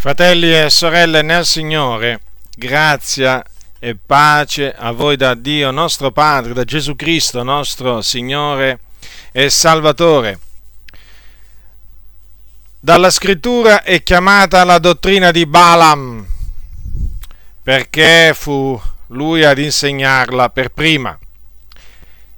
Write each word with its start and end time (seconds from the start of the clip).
Fratelli 0.00 0.56
e 0.56 0.70
sorelle 0.70 1.22
nel 1.22 1.44
Signore, 1.44 2.20
grazia 2.54 3.44
e 3.80 3.96
pace 3.96 4.72
a 4.72 4.92
voi 4.92 5.16
da 5.16 5.34
Dio 5.34 5.72
nostro 5.72 6.12
Padre, 6.12 6.52
da 6.52 6.62
Gesù 6.62 6.94
Cristo 6.94 7.42
nostro 7.42 8.00
Signore 8.00 8.78
e 9.32 9.50
Salvatore. 9.50 10.38
Dalla 12.78 13.10
scrittura 13.10 13.82
è 13.82 14.00
chiamata 14.04 14.62
la 14.62 14.78
dottrina 14.78 15.32
di 15.32 15.44
Balaam, 15.46 16.24
perché 17.60 18.34
fu 18.36 18.80
lui 19.08 19.44
ad 19.44 19.58
insegnarla 19.58 20.50
per 20.50 20.68
prima. 20.68 21.18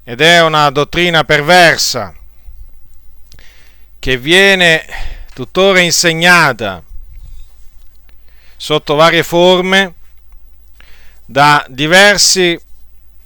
Ed 0.02 0.22
è 0.22 0.40
una 0.40 0.70
dottrina 0.70 1.24
perversa 1.24 2.14
che 3.98 4.16
viene 4.16 4.82
tuttora 5.34 5.80
insegnata 5.80 6.84
sotto 8.60 8.94
varie 8.94 9.22
forme 9.22 9.94
da 11.24 11.64
diversi 11.70 12.60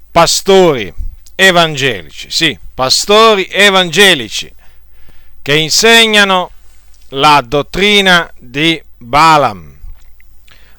pastori 0.09 0.95
evangelici, 1.34 2.30
sì, 2.30 2.56
pastori 2.72 3.48
evangelici 3.50 4.54
che 5.42 5.56
insegnano 5.56 6.52
la 7.09 7.42
dottrina 7.45 8.32
di 8.38 8.80
Balaam. 8.96 9.76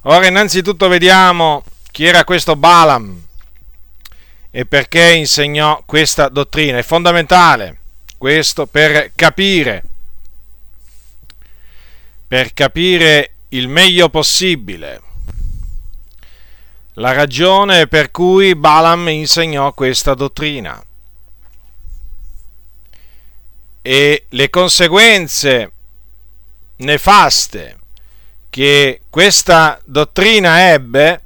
Ora 0.03 0.25
innanzitutto 0.25 0.87
vediamo 0.87 1.65
chi 1.91 2.05
era 2.05 2.23
questo 2.23 2.55
Balaam 2.55 3.23
e 4.51 4.65
perché 4.65 5.15
insegnò 5.15 5.83
questa 5.85 6.29
dottrina. 6.29 6.77
È 6.77 6.83
fondamentale 6.83 7.79
questo 8.17 8.67
per 8.67 9.11
capire, 9.15 9.83
per 12.25 12.53
capire 12.53 13.31
il 13.49 13.67
meglio 13.67 14.09
possibile. 14.09 15.01
La 16.93 17.11
ragione 17.11 17.87
per 17.87 18.11
cui 18.11 18.55
Balaam 18.55 19.09
insegnò 19.09 19.73
questa 19.73 20.13
dottrina 20.13 20.83
e 23.81 24.25
le 24.29 24.49
conseguenze 24.49 25.71
nefaste 26.77 27.79
che 28.49 29.01
questa 29.09 29.79
dottrina 29.85 30.71
ebbe 30.71 31.23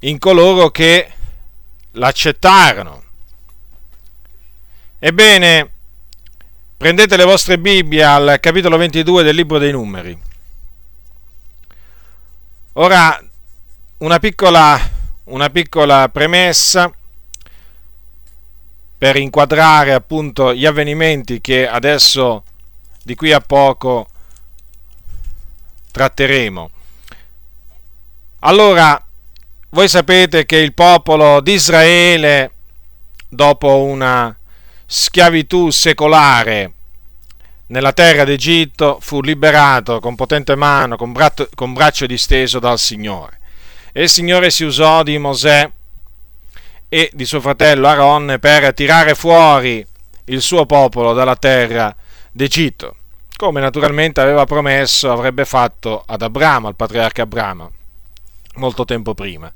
in 0.00 0.18
coloro 0.18 0.70
che 0.70 1.12
l'accettarono. 1.92 3.02
Ebbene, 4.98 5.70
prendete 6.76 7.16
le 7.16 7.24
vostre 7.24 7.58
Bibbie 7.58 8.02
al 8.02 8.38
capitolo 8.40 8.76
22 8.76 9.22
del 9.22 9.34
libro 9.34 9.58
dei 9.58 9.72
numeri. 9.72 10.16
Ora, 12.78 13.18
una 13.98 14.18
piccola, 14.18 14.78
una 15.24 15.48
piccola 15.48 16.10
premessa 16.10 16.92
per 18.98 19.16
inquadrare 19.16 19.94
appunto 19.94 20.52
gli 20.52 20.66
avvenimenti 20.66 21.40
che 21.40 21.66
adesso 21.66 22.44
di 23.02 23.14
qui 23.14 23.32
a 23.32 23.40
poco 23.40 24.06
tratteremo. 25.90 26.70
Allora, 28.40 29.02
voi 29.70 29.88
sapete 29.88 30.44
che 30.44 30.56
il 30.56 30.74
popolo 30.74 31.40
di 31.40 31.52
Israele, 31.52 32.52
dopo 33.26 33.84
una 33.84 34.38
schiavitù 34.84 35.70
secolare 35.70 36.75
nella 37.68 37.92
terra 37.92 38.24
d'Egitto 38.24 38.98
fu 39.00 39.20
liberato 39.20 40.00
con 40.00 40.14
potente 40.14 40.54
mano, 40.54 40.96
con, 40.96 41.12
bratto, 41.12 41.48
con 41.54 41.72
braccio 41.72 42.06
disteso 42.06 42.58
dal 42.58 42.78
Signore. 42.78 43.40
E 43.92 44.02
il 44.02 44.08
Signore 44.08 44.50
si 44.50 44.64
usò 44.64 45.02
di 45.02 45.18
Mosè 45.18 45.70
e 46.88 47.10
di 47.12 47.24
suo 47.24 47.40
fratello 47.40 47.88
Aaron 47.88 48.36
per 48.40 48.72
tirare 48.74 49.14
fuori 49.14 49.84
il 50.26 50.40
suo 50.40 50.66
popolo 50.66 51.12
dalla 51.12 51.36
terra 51.36 51.94
d'Egitto, 52.30 52.96
come 53.36 53.60
naturalmente 53.60 54.20
aveva 54.20 54.44
promesso 54.44 55.10
avrebbe 55.10 55.44
fatto 55.44 56.02
ad 56.06 56.22
Abramo, 56.22 56.68
al 56.68 56.76
patriarca 56.76 57.22
Abramo, 57.22 57.72
molto 58.56 58.84
tempo 58.84 59.14
prima. 59.14 59.52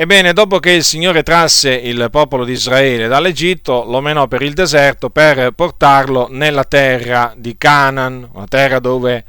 Ebbene, 0.00 0.32
dopo 0.32 0.60
che 0.60 0.70
il 0.70 0.82
Signore 0.82 1.22
trasse 1.22 1.74
il 1.74 2.08
popolo 2.10 2.46
di 2.46 2.52
Israele 2.52 3.06
dall'Egitto, 3.06 3.84
lo 3.86 4.00
menò 4.00 4.28
per 4.28 4.40
il 4.40 4.54
deserto 4.54 5.10
per 5.10 5.50
portarlo 5.50 6.26
nella 6.30 6.64
terra 6.64 7.34
di 7.36 7.58
Canaan, 7.58 8.26
una 8.32 8.46
terra 8.46 8.78
dove 8.78 9.22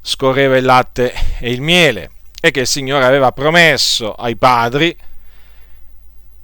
scorreva 0.00 0.56
il 0.56 0.64
latte 0.64 1.12
e 1.38 1.50
il 1.50 1.60
miele, 1.60 2.10
e 2.40 2.50
che 2.50 2.60
il 2.60 2.66
Signore 2.66 3.04
aveva 3.04 3.32
promesso 3.32 4.14
ai 4.14 4.36
padri. 4.36 4.96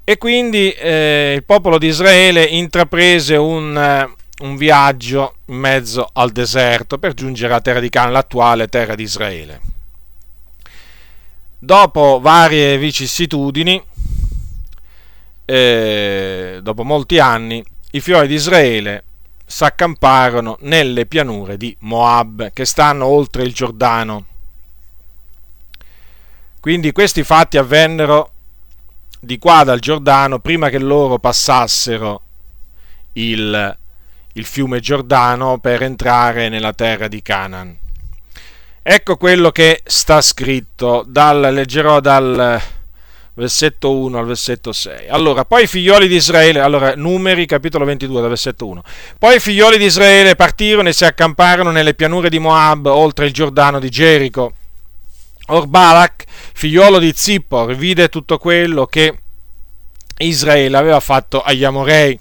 E 0.04 0.18
quindi 0.18 0.70
eh, 0.72 1.32
il 1.34 1.44
popolo 1.44 1.78
di 1.78 1.86
Israele 1.86 2.44
intraprese 2.44 3.36
un, 3.36 3.74
eh, 3.78 4.14
un 4.44 4.56
viaggio 4.56 5.36
in 5.46 5.56
mezzo 5.56 6.06
al 6.12 6.32
deserto 6.32 6.98
per 6.98 7.14
giungere 7.14 7.54
alla 7.54 7.62
terra 7.62 7.80
di 7.80 7.88
Canaan, 7.88 8.12
l'attuale 8.12 8.68
terra 8.68 8.94
di 8.94 9.04
Israele. 9.04 9.73
Dopo 11.64 12.20
varie 12.20 12.76
vicissitudini, 12.76 13.82
eh, 15.46 16.58
dopo 16.60 16.84
molti 16.84 17.18
anni, 17.18 17.64
i 17.92 18.00
fiori 18.00 18.26
di 18.26 18.34
Israele 18.34 19.04
s'accamparono 19.46 20.58
nelle 20.60 21.06
pianure 21.06 21.56
di 21.56 21.74
Moab, 21.80 22.52
che 22.52 22.66
stanno 22.66 23.06
oltre 23.06 23.44
il 23.44 23.54
Giordano. 23.54 24.26
Quindi 26.60 26.92
questi 26.92 27.22
fatti 27.22 27.56
avvennero 27.56 28.30
di 29.18 29.38
qua 29.38 29.64
dal 29.64 29.80
Giordano 29.80 30.40
prima 30.40 30.68
che 30.68 30.78
loro 30.78 31.18
passassero 31.18 32.20
il, 33.14 33.78
il 34.34 34.44
fiume 34.44 34.80
Giordano 34.80 35.56
per 35.60 35.82
entrare 35.82 36.50
nella 36.50 36.74
terra 36.74 37.08
di 37.08 37.22
Canaan. 37.22 37.78
Ecco 38.86 39.16
quello 39.16 39.50
che 39.50 39.80
sta 39.86 40.20
scritto, 40.20 41.06
dal, 41.08 41.54
leggerò 41.54 42.00
dal 42.00 42.60
versetto 43.32 43.96
1 43.96 44.18
al 44.18 44.26
versetto 44.26 44.72
6. 44.72 45.08
Allora, 45.08 45.46
poi 45.46 45.62
i 45.62 45.66
figlioli 45.66 46.06
di 46.06 46.16
Israele, 46.16 46.60
allora, 46.60 46.92
numeri 46.94 47.46
capitolo 47.46 47.86
22, 47.86 48.20
dal 48.20 48.28
versetto 48.28 48.66
1. 48.66 48.82
Poi 49.18 49.36
i 49.36 49.40
figlioli 49.40 49.78
di 49.78 49.86
Israele 49.86 50.36
partirono 50.36 50.90
e 50.90 50.92
si 50.92 51.06
accamparono 51.06 51.70
nelle 51.70 51.94
pianure 51.94 52.28
di 52.28 52.38
Moab, 52.38 52.84
oltre 52.84 53.24
il 53.24 53.32
Giordano 53.32 53.80
di 53.80 53.88
Gerico. 53.88 54.52
Or 55.46 55.66
figliolo 56.52 56.98
di 56.98 57.14
Zippor, 57.16 57.74
vide 57.74 58.10
tutto 58.10 58.36
quello 58.36 58.84
che 58.84 59.18
Israele 60.18 60.76
aveva 60.76 61.00
fatto 61.00 61.40
agli 61.40 61.64
Amorei 61.64 62.18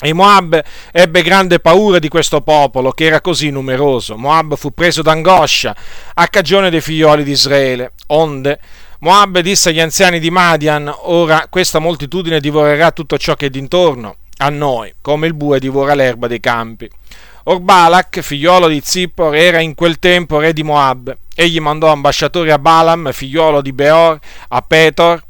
e 0.00 0.12
Moab 0.12 0.62
ebbe 0.92 1.22
grande 1.22 1.58
paura 1.58 1.98
di 1.98 2.08
questo 2.08 2.40
popolo 2.40 2.92
che 2.92 3.06
era 3.06 3.20
così 3.20 3.50
numeroso. 3.50 4.16
Moab 4.16 4.56
fu 4.56 4.72
preso 4.72 5.02
d'angoscia 5.02 5.74
a 6.14 6.28
cagione 6.28 6.70
dei 6.70 6.80
figlioli 6.80 7.24
di 7.24 7.32
Israele. 7.32 7.92
Onde 8.08 8.60
Moab 9.00 9.40
disse 9.40 9.70
agli 9.70 9.80
anziani 9.80 10.20
di 10.20 10.30
Madian: 10.30 10.92
Ora 11.02 11.46
questa 11.50 11.80
moltitudine 11.80 12.38
divorerà 12.38 12.92
tutto 12.92 13.18
ciò 13.18 13.34
che 13.34 13.46
è 13.46 13.50
d'intorno 13.50 14.16
a 14.38 14.50
noi, 14.50 14.94
come 15.00 15.26
il 15.26 15.34
bue 15.34 15.58
divora 15.58 15.94
l'erba 15.94 16.28
dei 16.28 16.40
campi. 16.40 16.88
Or 17.44 17.60
Balak, 17.60 18.20
figliolo 18.20 18.68
di 18.68 18.80
Zippor, 18.84 19.34
era 19.34 19.58
in 19.58 19.74
quel 19.74 19.98
tempo 19.98 20.38
re 20.38 20.52
di 20.52 20.62
Moab. 20.62 21.16
Egli 21.34 21.58
mandò 21.60 21.90
ambasciatori 21.90 22.50
a 22.50 22.58
Balaam, 22.58 23.10
figliolo 23.10 23.62
di 23.62 23.72
Beor, 23.72 24.18
a 24.48 24.60
Petor, 24.62 25.22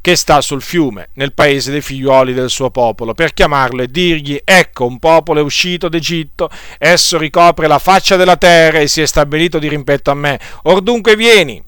che 0.00 0.16
sta 0.16 0.40
sul 0.40 0.62
fiume, 0.62 1.10
nel 1.14 1.34
paese 1.34 1.70
dei 1.70 1.82
figliuoli 1.82 2.32
del 2.32 2.48
suo 2.48 2.70
popolo, 2.70 3.12
per 3.14 3.34
chiamarlo 3.34 3.82
e 3.82 3.88
dirgli, 3.88 4.40
ecco 4.42 4.86
un 4.86 4.98
popolo 4.98 5.40
è 5.40 5.42
uscito 5.42 5.88
d'Egitto, 5.88 6.48
esso 6.78 7.18
ricopre 7.18 7.66
la 7.66 7.78
faccia 7.78 8.16
della 8.16 8.36
terra 8.36 8.78
e 8.78 8.88
si 8.88 9.02
è 9.02 9.06
stabilito 9.06 9.58
di 9.58 9.68
rimpetto 9.68 10.10
a 10.10 10.14
me. 10.14 10.40
Or 10.62 10.80
dunque 10.80 11.16
vieni, 11.16 11.62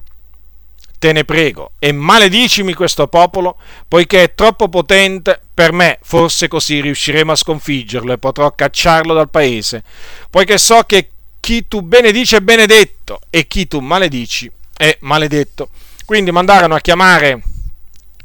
te 0.98 1.12
ne 1.12 1.24
prego, 1.24 1.72
e 1.78 1.92
maledicimi 1.92 2.72
questo 2.72 3.06
popolo, 3.08 3.58
poiché 3.86 4.22
è 4.22 4.34
troppo 4.34 4.68
potente 4.68 5.40
per 5.52 5.72
me, 5.72 5.98
forse 6.02 6.48
così 6.48 6.80
riusciremo 6.80 7.32
a 7.32 7.36
sconfiggerlo 7.36 8.12
e 8.12 8.18
potrò 8.18 8.50
cacciarlo 8.52 9.12
dal 9.12 9.28
paese, 9.28 9.82
poiché 10.30 10.56
so 10.56 10.82
che 10.86 11.10
chi 11.38 11.66
tu 11.66 11.82
benedici 11.82 12.36
è 12.36 12.40
benedetto 12.40 13.20
e 13.28 13.46
chi 13.46 13.66
tu 13.66 13.80
maledici 13.80 14.50
è 14.74 14.96
maledetto. 15.00 15.70
Quindi 16.04 16.30
mandarono 16.30 16.74
a 16.74 16.80
chiamare 16.80 17.42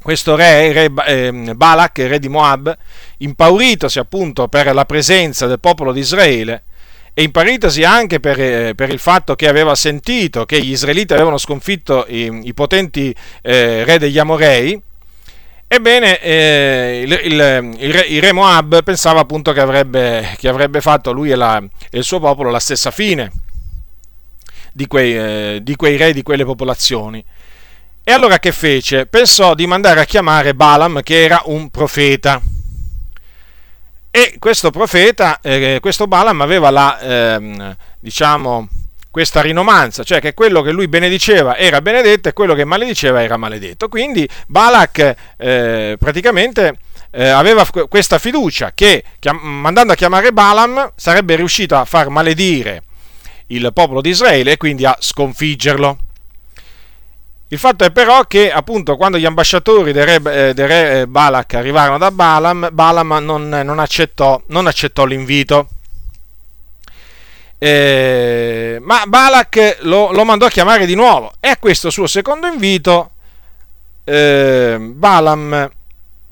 questo 0.08 0.38
re, 0.38 0.72
re 0.72 0.90
eh, 1.06 1.54
Balak, 1.54 1.98
re 1.98 2.18
di 2.18 2.30
Moab, 2.30 2.74
impauritosi 3.18 4.00
appunto 4.00 4.48
per 4.48 4.74
la 4.74 4.86
presenza 4.86 5.48
del 5.48 5.60
popolo 5.60 5.92
di 5.92 6.00
Israele 6.00 6.64
e 7.14 7.24
impauritosi 7.24 7.84
anche 7.84 8.22
per, 8.22 8.40
eh, 8.40 8.74
per, 8.74 8.90
il 8.90 9.00
fatto 9.00 9.36
che 9.36 9.50
aveva 9.50 9.76
sentito 9.76 10.46
che 10.46 10.62
gli 10.62 10.72
israeliti 10.72 11.12
avevano 11.12 11.38
sconfitto 11.38 12.06
i, 12.08 12.40
i 12.46 12.54
potenti 12.54 13.14
eh, 13.42 13.84
re 13.84 14.00
degli 14.00 14.18
Amorei, 14.18 14.82
ebbene 15.68 16.22
eh, 16.22 17.02
il, 17.04 17.12
il, 17.26 17.92
re, 17.92 18.06
il, 18.08 18.22
re, 18.22 18.32
Moab 18.32 18.84
pensava 18.84 19.20
appunto 19.20 19.52
che 19.52 19.60
avrebbe, 19.60 20.36
che 20.38 20.48
avrebbe 20.48 20.80
fatto 20.80 21.12
lui 21.12 21.32
e, 21.32 21.36
la, 21.36 21.58
e 21.58 21.98
il 21.98 22.06
suo 22.06 22.22
popolo 22.22 22.50
la 22.50 22.60
stessa 22.62 22.92
fine 22.92 23.30
di 24.72 24.88
quei, 24.88 25.18
eh, 25.18 25.60
di 25.62 25.76
quei 25.76 25.98
re, 25.98 26.14
di 26.14 26.24
quelle 26.24 26.46
popolazioni. 26.46 27.22
E 28.10 28.14
allora 28.14 28.40
che 28.40 28.54
fece? 28.54 29.06
Pensò 29.06 29.54
di 29.54 29.68
mandare 29.68 30.00
a 30.00 30.06
chiamare 30.06 30.56
Balaam, 30.56 31.02
che 31.02 31.26
era 31.26 31.42
un 31.48 31.70
profeta. 31.70 32.42
E 34.10 34.36
questo 34.40 34.72
profeta, 34.72 35.42
eh, 35.42 35.80
questo 35.82 36.08
Balaam 36.08 36.40
aveva 36.40 36.70
la, 36.70 37.00
eh, 37.02 37.76
diciamo, 38.00 38.70
questa 39.12 39.42
rinomanza, 39.42 40.06
cioè 40.06 40.22
che 40.22 40.34
quello 40.34 40.62
che 40.62 40.72
lui 40.72 40.88
benediceva 40.88 41.58
era 41.58 41.82
benedetto 41.82 42.30
e 42.30 42.32
quello 42.32 42.54
che 42.54 42.64
malediceva 42.64 43.22
era 43.22 43.36
maledetto. 43.36 43.90
Quindi 43.90 44.26
Balak 44.48 45.16
eh, 45.36 45.98
praticamente 46.00 46.78
eh, 47.12 47.28
aveva 47.28 47.68
questa 47.90 48.20
fiducia 48.20 48.72
che 48.74 49.04
mandando 49.42 49.92
a 49.92 49.98
chiamare 49.98 50.32
Balaam 50.32 50.94
sarebbe 50.96 51.36
riuscito 51.36 51.76
a 51.76 51.84
far 51.84 52.08
maledire 52.08 52.84
il 53.48 53.70
popolo 53.74 54.00
di 54.00 54.12
Israele 54.12 54.54
e 54.54 54.58
quindi 54.58 54.86
a 54.86 54.96
sconfiggerlo. 54.98 56.06
Il 57.50 57.58
fatto 57.58 57.86
è 57.86 57.92
però 57.92 58.24
che 58.24 58.52
appunto 58.52 58.98
quando 58.98 59.18
gli 59.18 59.26
ambasciatori 59.26 59.94
del 59.94 60.06
re, 60.06 60.50
eh, 60.50 60.54
re 60.54 61.00
eh, 61.00 61.08
Balak 61.08 61.54
arrivarono 61.54 61.98
da 61.98 62.12
Balaam, 62.12 62.70
Balaam 62.74 63.24
non, 63.24 63.48
non, 63.48 63.80
accettò, 63.80 64.42
non 64.48 64.68
accettò, 64.68 65.06
l'invito. 65.06 65.70
Eh, 67.58 68.80
ma 68.82 69.06
Balak 69.08 69.78
lo, 69.82 70.12
lo, 70.12 70.26
mandò 70.26 70.46
a 70.46 70.50
chiamare 70.50 70.86
di 70.86 70.94
nuovo 70.94 71.32
e 71.40 71.48
a 71.48 71.58
questo 71.58 71.90
suo 71.90 72.06
secondo 72.06 72.46
invito 72.46 73.12
eh, 74.04 74.78
Balaam 74.80 75.72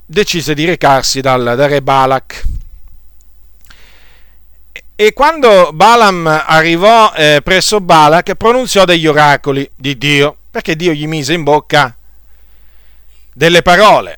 decise 0.05 0.53
di 0.53 0.65
recarsi 0.65 1.21
dal, 1.21 1.53
dal 1.55 1.69
re 1.69 1.81
Balak. 1.81 2.43
E 4.97 5.13
quando 5.13 5.71
Balaam 5.71 6.27
arrivò 6.45 7.13
eh, 7.15 7.39
presso 7.41 7.79
Balak, 7.79 8.35
pronunziò 8.35 8.83
degli 8.83 9.07
oracoli 9.07 9.69
di 9.75 9.97
Dio 9.97 10.37
perché 10.55 10.77
Dio 10.77 10.93
gli 10.93 11.05
mise 11.05 11.33
in 11.33 11.43
bocca 11.43 11.93
delle 13.33 13.61
parole. 13.61 14.17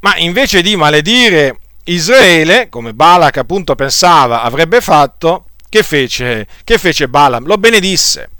Ma 0.00 0.16
invece 0.16 0.62
di 0.62 0.76
maledire 0.76 1.58
Israele, 1.84 2.70
come 2.70 2.94
Balak 2.94 3.36
appunto 3.36 3.74
pensava 3.74 4.40
avrebbe 4.40 4.80
fatto, 4.80 5.48
che 5.68 5.82
fece, 5.82 6.46
che 6.64 6.78
fece 6.78 7.06
Balaam? 7.08 7.44
Lo 7.44 7.58
benedisse. 7.58 8.30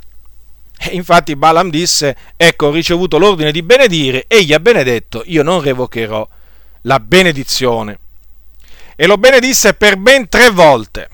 E 0.78 0.94
infatti 0.94 1.36
Balaam 1.36 1.68
disse, 1.68 2.16
ecco 2.34 2.68
ho 2.68 2.70
ricevuto 2.70 3.18
l'ordine 3.18 3.52
di 3.52 3.62
benedire, 3.62 4.24
egli 4.26 4.54
ha 4.54 4.58
benedetto, 4.58 5.22
io 5.26 5.42
non 5.42 5.60
revocherò 5.60 6.26
la 6.80 6.98
benedizione. 6.98 7.98
E 8.96 9.06
lo 9.06 9.18
benedisse 9.18 9.74
per 9.74 9.98
ben 9.98 10.30
tre 10.30 10.48
volte. 10.48 11.10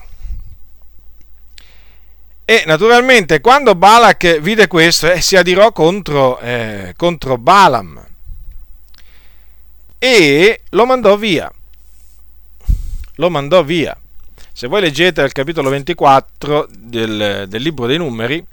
E 2.47 2.65
naturalmente 2.67 3.41
quando 3.41 3.75
Balak 3.75 4.39
vide 4.41 4.67
questo 4.67 5.11
eh, 5.11 5.23
si 5.23 5.37
adirò 5.37 5.73
contro, 5.73 6.39
eh, 6.41 6.93
contro 6.97 7.39
Balaam 7.39 8.07
e 9.99 10.61
lo 10.71 10.85
mandò 10.85 11.17
via. 11.17 11.51
Lo 13.15 13.31
mandò 13.31 13.65
via. 13.65 13.99
Se 14.53 14.67
voi 14.67 14.83
leggete 14.83 15.23
il 15.23 15.33
capitolo 15.33 15.71
24 15.71 16.69
del, 16.71 17.47
del 17.49 17.63
libro 17.63 17.87
dei 17.87 17.97
numeri, 17.97 18.45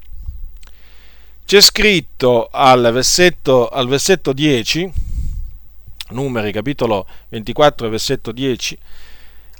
c'è 1.44 1.60
scritto 1.60 2.48
al 2.50 2.90
versetto, 2.92 3.68
al 3.68 3.86
versetto 3.88 4.32
10, 4.32 4.90
numeri 6.12 6.50
capitolo 6.50 7.06
24 7.28 7.90
versetto 7.90 8.32
10, 8.32 8.78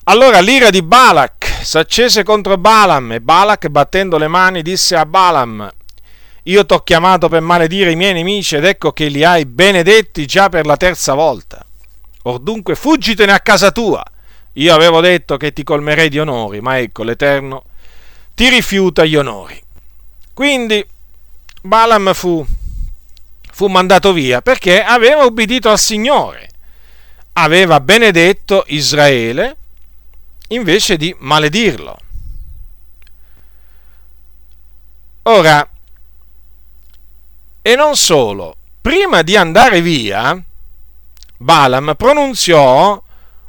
allora 0.04 0.40
l'ira 0.40 0.70
di 0.70 0.82
Balak 0.82 1.60
s'accese 1.62 2.22
contro 2.22 2.56
Balaam 2.58 3.12
e 3.12 3.20
Balak 3.20 3.68
battendo 3.68 4.18
le 4.18 4.28
mani 4.28 4.62
disse 4.62 4.96
a 4.96 5.06
Balaam 5.06 5.70
io 6.46 6.66
t'ho 6.66 6.80
chiamato 6.80 7.28
per 7.28 7.40
maledire 7.40 7.92
i 7.92 7.96
miei 7.96 8.12
nemici 8.12 8.56
ed 8.56 8.64
ecco 8.64 8.92
che 8.92 9.06
li 9.06 9.22
hai 9.22 9.46
benedetti 9.46 10.26
già 10.26 10.48
per 10.48 10.66
la 10.66 10.76
terza 10.76 11.14
volta. 11.14 11.64
Or 12.24 12.40
dunque 12.40 12.74
fuggitene 12.74 13.30
a 13.30 13.38
casa 13.38 13.70
tua. 13.70 14.02
Io 14.54 14.74
avevo 14.74 15.00
detto 15.00 15.36
che 15.36 15.52
ti 15.52 15.62
colmerei 15.62 16.08
di 16.08 16.18
onori, 16.18 16.60
ma 16.60 16.78
ecco 16.78 17.04
l'Eterno 17.04 17.64
ti 18.34 18.48
rifiuta 18.48 19.04
gli 19.04 19.14
onori. 19.14 19.60
Quindi 20.34 20.84
Balaam 21.60 22.12
fu, 22.12 22.44
fu 23.52 23.66
mandato 23.68 24.12
via 24.12 24.42
perché 24.42 24.82
aveva 24.82 25.24
ubbidito 25.24 25.70
al 25.70 25.78
Signore, 25.78 26.48
aveva 27.34 27.78
benedetto 27.78 28.64
Israele 28.66 29.58
invece 30.52 30.96
di 30.96 31.14
maledirlo. 31.18 31.96
Ora, 35.24 35.68
e 37.62 37.76
non 37.76 37.96
solo, 37.96 38.56
prima 38.80 39.22
di 39.22 39.36
andare 39.36 39.80
via, 39.80 40.42
Balaam 41.36 41.94
pronunziò 41.96 43.00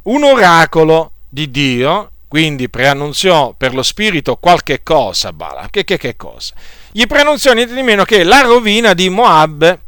un 0.02 0.24
oracolo 0.24 1.12
di 1.28 1.50
Dio, 1.50 2.10
quindi 2.28 2.68
preannunziò 2.68 3.54
per 3.56 3.74
lo 3.74 3.82
spirito 3.82 4.36
qualche 4.36 4.82
cosa, 4.82 5.32
Balaam. 5.32 5.68
Che, 5.70 5.84
che, 5.84 5.96
che 5.98 6.16
cosa? 6.16 6.54
Gli 6.92 7.06
preannunziò 7.06 7.52
niente 7.52 7.74
di 7.74 7.82
meno 7.82 8.04
che 8.04 8.22
la 8.22 8.42
rovina 8.42 8.94
di 8.94 9.08
Moab, 9.08 9.78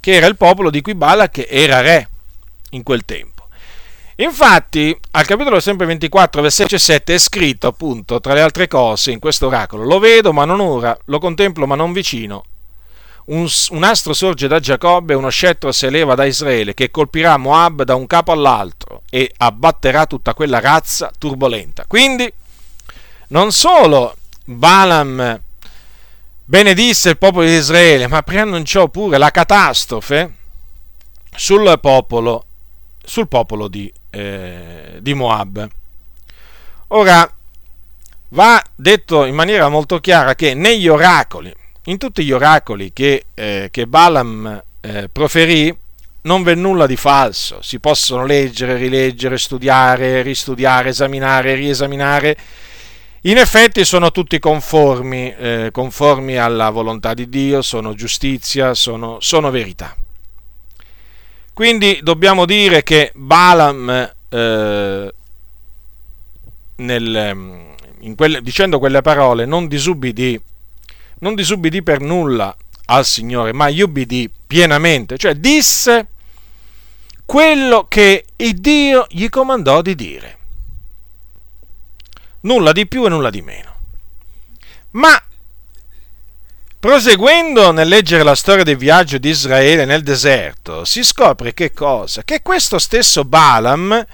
che 0.00 0.12
era 0.12 0.26
il 0.26 0.36
popolo 0.36 0.70
di 0.70 0.80
cui 0.80 0.94
Balak 0.94 1.44
era 1.48 1.80
re 1.80 2.08
in 2.70 2.82
quel 2.82 3.04
tempo. 3.04 3.35
Infatti, 4.18 4.98
al 5.10 5.26
capitolo 5.26 5.60
sempre 5.60 5.84
24, 5.84 6.40
versetto 6.40 6.78
7 6.78 7.14
è 7.14 7.18
scritto 7.18 7.66
appunto, 7.66 8.18
tra 8.18 8.32
le 8.32 8.40
altre 8.40 8.66
cose, 8.66 9.10
in 9.10 9.18
questo 9.18 9.48
oracolo, 9.48 9.84
lo 9.84 9.98
vedo 9.98 10.32
ma 10.32 10.46
non 10.46 10.60
ora, 10.60 10.96
lo 11.04 11.18
contemplo 11.18 11.66
ma 11.66 11.74
non 11.74 11.92
vicino. 11.92 12.44
Un, 13.26 13.46
un 13.70 13.82
astro 13.82 14.14
sorge 14.14 14.46
da 14.46 14.60
Giacobbe 14.60 15.12
uno 15.12 15.28
scettro 15.28 15.70
si 15.70 15.84
eleva 15.84 16.14
da 16.14 16.24
Israele, 16.24 16.72
che 16.72 16.90
colpirà 16.90 17.36
Moab 17.36 17.82
da 17.82 17.94
un 17.94 18.06
capo 18.06 18.32
all'altro 18.32 19.02
e 19.10 19.30
abbatterà 19.36 20.06
tutta 20.06 20.32
quella 20.32 20.60
razza 20.60 21.10
turbolenta. 21.18 21.84
Quindi, 21.86 22.32
non 23.28 23.52
solo 23.52 24.16
Balaam 24.46 25.40
benedisse 26.42 27.10
il 27.10 27.18
popolo 27.18 27.44
di 27.44 27.52
Israele, 27.52 28.06
ma 28.06 28.22
preannunciò 28.22 28.88
pure 28.88 29.18
la 29.18 29.30
catastrofe 29.30 30.34
sul 31.34 31.78
popolo, 31.82 32.46
sul 33.04 33.28
popolo 33.28 33.68
di 33.68 33.92
eh, 34.16 34.96
di 35.00 35.14
Moab. 35.14 35.68
Ora, 36.88 37.30
va 38.30 38.62
detto 38.74 39.24
in 39.24 39.34
maniera 39.34 39.68
molto 39.68 39.98
chiara 39.98 40.34
che 40.34 40.54
negli 40.54 40.88
oracoli, 40.88 41.52
in 41.84 41.98
tutti 41.98 42.24
gli 42.24 42.32
oracoli 42.32 42.92
che, 42.92 43.26
eh, 43.34 43.68
che 43.70 43.86
Balaam 43.86 44.62
eh, 44.80 45.08
proferì, 45.10 45.76
non 46.22 46.42
v'è 46.42 46.54
nulla 46.54 46.86
di 46.86 46.96
falso, 46.96 47.60
si 47.62 47.78
possono 47.78 48.24
leggere, 48.24 48.76
rileggere, 48.76 49.38
studiare, 49.38 50.22
ristudiare, 50.22 50.88
esaminare, 50.88 51.54
riesaminare. 51.54 52.36
In 53.22 53.38
effetti 53.38 53.84
sono 53.84 54.10
tutti 54.10 54.38
conformi, 54.38 55.34
eh, 55.34 55.68
conformi 55.72 56.36
alla 56.36 56.70
volontà 56.70 57.14
di 57.14 57.28
Dio, 57.28 57.62
sono 57.62 57.94
giustizia, 57.94 58.74
sono, 58.74 59.18
sono 59.20 59.50
verità. 59.50 59.94
Quindi 61.56 62.00
dobbiamo 62.02 62.44
dire 62.44 62.82
che 62.82 63.12
Balaam, 63.14 64.12
eh, 64.28 65.14
nel, 66.76 67.74
quelle, 68.14 68.42
dicendo 68.42 68.78
quelle 68.78 69.00
parole, 69.00 69.46
non 69.46 69.66
disubbidì, 69.66 70.38
non 71.20 71.34
disubbidì 71.34 71.82
per 71.82 72.00
nulla 72.00 72.54
al 72.84 73.06
Signore, 73.06 73.54
ma 73.54 73.70
gli 73.70 73.80
ubbidì 73.80 74.30
pienamente, 74.46 75.16
cioè 75.16 75.34
disse 75.36 76.08
quello 77.24 77.86
che 77.88 78.26
Dio 78.36 79.06
gli 79.08 79.30
comandò 79.30 79.80
di 79.80 79.94
dire. 79.94 80.38
Nulla 82.40 82.72
di 82.72 82.86
più 82.86 83.06
e 83.06 83.08
nulla 83.08 83.30
di 83.30 83.40
meno. 83.40 83.76
Ma 84.90 85.18
Proseguendo 86.86 87.72
nel 87.72 87.88
leggere 87.88 88.22
la 88.22 88.36
storia 88.36 88.62
del 88.62 88.76
viaggio 88.76 89.18
di 89.18 89.30
Israele 89.30 89.84
nel 89.84 90.04
deserto, 90.04 90.84
si 90.84 91.02
scopre 91.02 91.52
che 91.52 91.72
cosa? 91.72 92.22
Che 92.22 92.42
questo 92.42 92.78
stesso 92.78 93.24
Balaam 93.24 94.06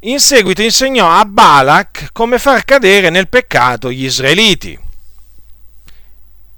in 0.00 0.18
seguito 0.18 0.62
insegnò 0.62 1.08
a 1.08 1.24
Balak 1.24 2.08
come 2.10 2.40
far 2.40 2.64
cadere 2.64 3.08
nel 3.08 3.28
peccato 3.28 3.92
gli 3.92 4.04
israeliti. 4.04 4.76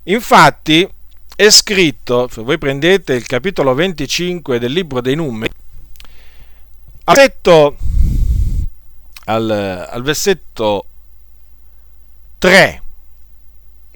Infatti 0.04 0.88
è 1.36 1.50
scritto, 1.50 2.26
se 2.32 2.40
voi 2.40 2.56
prendete 2.56 3.12
il 3.12 3.26
capitolo 3.26 3.74
25 3.74 4.58
del 4.58 4.72
libro 4.72 5.02
dei 5.02 5.14
numeri, 5.14 5.52
al 7.04 7.14
versetto, 7.14 7.76
al, 9.26 9.50
al 9.90 10.02
versetto 10.02 10.86
3 12.38 12.83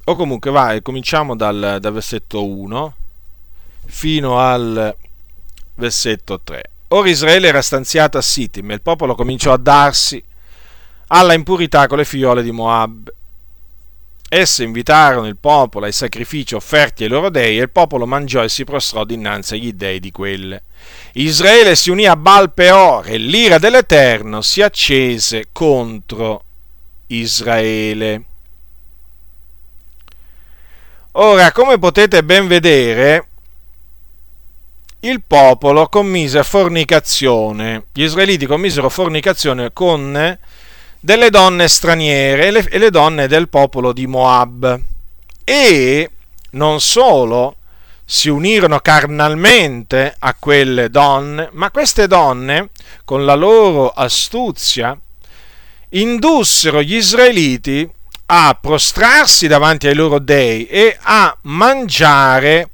o 0.09 0.17
comunque 0.17 0.51
vai, 0.51 0.81
cominciamo 0.81 1.37
dal, 1.37 1.77
dal 1.81 1.93
versetto 1.93 2.47
1 2.47 2.95
fino 3.87 4.39
al 4.39 4.97
versetto 5.75 6.41
3. 6.43 6.63
Ora 6.89 7.11
Israele 7.11 7.49
era 7.49 7.61
stanziato 7.61 8.17
a 8.17 8.23
Sittim 8.23 8.71
e 8.71 8.75
il 8.75 8.81
popolo 8.81 9.15
cominciò 9.15 9.53
a 9.53 9.59
darsi 9.59 10.23
alla 11.09 11.35
impurità 11.35 11.87
con 11.87 11.99
le 11.99 12.07
figliole 12.07 12.43
di 12.43 12.51
Moab. 12.51 13.13
esse 14.31 14.63
invitarono 14.63 15.27
il 15.27 15.37
popolo 15.37 15.85
ai 15.85 15.93
sacrifici 15.93 16.55
offerti 16.55 17.03
ai 17.03 17.11
loro 17.11 17.29
dei 17.29 17.59
e 17.59 17.63
il 17.63 17.71
popolo 17.71 18.07
mangiò 18.07 18.43
e 18.43 18.49
si 18.49 18.65
prostrò 18.65 19.05
dinanzi 19.05 19.55
agli 19.55 19.73
dei 19.73 20.01
di 20.01 20.11
quelle. 20.11 20.63
Israele 21.15 21.77
si 21.77 21.91
unì 21.91 22.07
a 22.07 22.17
Baal 22.17 22.53
Peor 22.55 23.09
e 23.09 23.19
l'ira 23.19 23.59
dell'Eterno 23.59 24.41
si 24.41 24.63
accese 24.63 25.49
contro 25.53 26.45
Israele. 27.09 28.25
Ora, 31.13 31.53
come 31.53 31.79
potete 31.79 32.23
ben 32.23 32.47
vedere, 32.47 33.29
il 35.01 35.23
popolo 35.27 35.89
commise 35.89 36.43
fornicazione, 36.45 37.87
gli 37.93 38.03
israeliti 38.03 38.47
commisero 38.47 38.89
fornicazione 38.89 39.73
con 39.73 40.39
delle 41.01 41.31
donne 41.31 41.69
straniere 41.69 42.47
e 42.47 42.51
le, 42.51 42.69
e 42.69 42.79
le 42.79 42.91
donne 42.91 43.27
del 43.27 43.49
popolo 43.49 43.93
di 43.93 44.07
Moab. 44.07 44.81
E 45.45 46.11
non 46.51 46.81
solo 46.81 47.57
si 48.05 48.29
unirono 48.29 48.81
carnalmente 48.81 50.15
a 50.19 50.35
quelle 50.39 50.91
donne, 50.91 51.49
ma 51.53 51.71
queste 51.71 52.07
donne, 52.07 52.71
con 53.05 53.25
la 53.25 53.35
loro 53.35 53.91
astuzia, 53.91 54.99
indussero 55.91 56.83
gli 56.83 56.97
israeliti 56.97 57.89
a 58.31 58.59
prostrarsi 58.61 59.47
davanti 59.47 59.87
ai 59.87 59.95
loro 59.95 60.19
dei 60.19 60.67
e 60.67 60.97
a 61.01 61.37
mangiare 61.43 62.71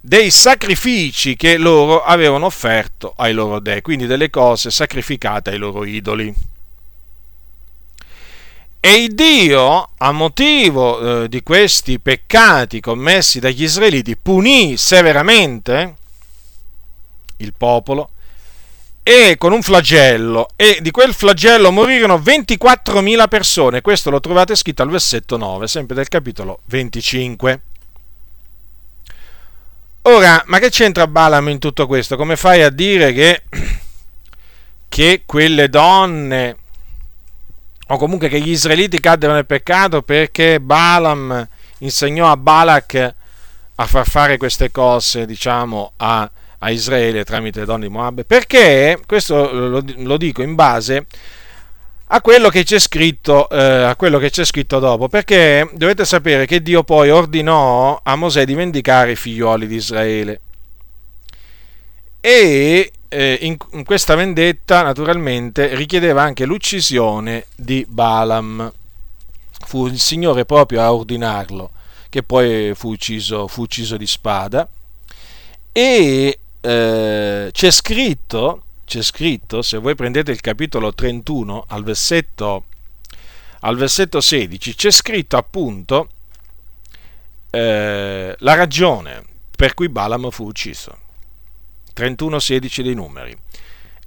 dei 0.00 0.30
sacrifici 0.30 1.36
che 1.36 1.58
loro 1.58 2.02
avevano 2.02 2.46
offerto 2.46 3.12
ai 3.16 3.32
loro 3.32 3.60
dei, 3.60 3.82
quindi 3.82 4.06
delle 4.06 4.30
cose 4.30 4.70
sacrificate 4.70 5.50
ai 5.50 5.58
loro 5.58 5.84
idoli. 5.84 6.34
E 8.80 9.08
Dio, 9.12 9.90
a 9.96 10.10
motivo 10.10 11.22
eh, 11.22 11.28
di 11.28 11.42
questi 11.42 12.00
peccati 12.00 12.80
commessi 12.80 13.38
dagli 13.38 13.62
israeliti, 13.62 14.16
punì 14.16 14.76
severamente 14.76 15.94
il 17.36 17.52
popolo 17.56 18.10
e 19.02 19.36
con 19.38 19.52
un 19.52 19.62
flagello 19.62 20.50
e 20.56 20.78
di 20.80 20.90
quel 20.90 21.14
flagello 21.14 21.72
morirono 21.72 22.16
24.000 22.16 23.28
persone. 23.28 23.80
Questo 23.80 24.10
lo 24.10 24.20
trovate 24.20 24.54
scritto 24.54 24.82
al 24.82 24.90
versetto 24.90 25.36
9, 25.36 25.66
sempre 25.66 25.94
del 25.94 26.08
capitolo 26.08 26.60
25. 26.66 27.62
Ora, 30.02 30.42
ma 30.46 30.58
che 30.58 30.70
c'entra 30.70 31.06
Balaam 31.06 31.48
in 31.48 31.58
tutto 31.58 31.86
questo? 31.86 32.16
Come 32.16 32.36
fai 32.36 32.62
a 32.62 32.70
dire 32.70 33.12
che, 33.12 33.42
che 34.88 35.22
quelle 35.26 35.68
donne, 35.68 36.56
o 37.88 37.96
comunque 37.98 38.28
che 38.28 38.40
gli 38.40 38.50
israeliti 38.50 39.00
caddero 39.00 39.32
nel 39.32 39.46
peccato 39.46 40.02
perché 40.02 40.60
Balaam 40.60 41.46
insegnò 41.78 42.30
a 42.30 42.36
Balak 42.36 43.14
a 43.74 43.86
far 43.86 44.08
fare 44.08 44.36
queste 44.36 44.70
cose, 44.70 45.26
diciamo, 45.26 45.92
a, 45.96 46.30
a 46.60 46.70
Israele 46.70 47.24
tramite 47.24 47.60
le 47.60 47.66
donne 47.66 47.86
di 47.86 47.92
Moab, 47.92 48.24
perché, 48.24 49.00
questo 49.06 49.82
lo, 49.96 50.16
dico 50.16 50.42
in 50.42 50.54
base 50.54 51.06
a 52.12 52.20
quello 52.20 52.48
che 52.48 52.64
c'è 52.64 52.78
scritto, 52.78 53.48
eh, 53.48 53.84
a 53.84 53.96
quello 53.96 54.18
che 54.18 54.30
c'è 54.30 54.44
scritto 54.44 54.78
dopo, 54.78 55.08
perché 55.08 55.68
dovete 55.72 56.04
sapere 56.04 56.44
che 56.44 56.60
Dio 56.60 56.82
poi 56.82 57.10
ordinò 57.10 58.00
a 58.02 58.16
Mosè 58.16 58.44
di 58.44 58.54
vendicare 58.54 59.12
i 59.12 59.16
figlioli 59.16 59.66
di 59.66 59.76
Israele. 59.76 60.40
E 62.20 62.92
eh, 63.08 63.38
in, 63.42 63.56
in 63.72 63.84
questa 63.84 64.14
vendetta, 64.14 64.82
naturalmente, 64.82 65.74
richiedeva 65.74 66.22
anche 66.22 66.44
l'uccisione 66.44 67.46
di 67.56 67.86
Balaam. 67.88 68.72
Fu 69.66 69.86
il 69.86 70.00
Signore 70.00 70.44
proprio 70.44 70.82
a 70.82 70.92
ordinarlo, 70.92 71.70
che 72.08 72.22
poi 72.22 72.72
fu 72.74 72.90
ucciso, 72.90 73.46
fu 73.46 73.62
ucciso 73.62 73.96
di 73.96 74.06
spada. 74.06 74.68
E 75.72 76.38
eh, 76.60 77.50
c'è 77.52 77.70
scritto, 77.70 78.64
c'è 78.84 79.02
scritto, 79.02 79.62
se 79.62 79.78
voi 79.78 79.94
prendete 79.94 80.30
il 80.30 80.40
capitolo 80.40 80.92
31 80.92 81.64
al 81.68 81.84
versetto, 81.84 82.64
al 83.60 83.76
versetto 83.76 84.20
16, 84.20 84.74
c'è 84.74 84.90
scritto 84.90 85.36
appunto 85.36 86.08
eh, 87.50 88.34
la 88.38 88.54
ragione 88.54 89.24
per 89.54 89.74
cui 89.74 89.88
Balaam 89.88 90.30
fu 90.30 90.46
ucciso. 90.46 91.08
31-16 91.94 92.82
dei 92.82 92.94
numeri. 92.94 93.36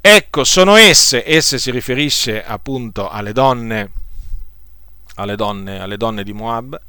Ecco, 0.02 0.44
sono 0.44 0.76
esse, 0.76 1.24
esse 1.26 1.60
si 1.60 1.72
riferisce 1.72 2.44
appunto 2.44 3.10
alle 3.10 3.34
donne, 3.34 3.92
alle 5.16 5.36
donne, 5.36 5.80
alle 5.80 5.98
donne 5.98 6.24
di 6.24 6.34
Moab. 6.34 6.80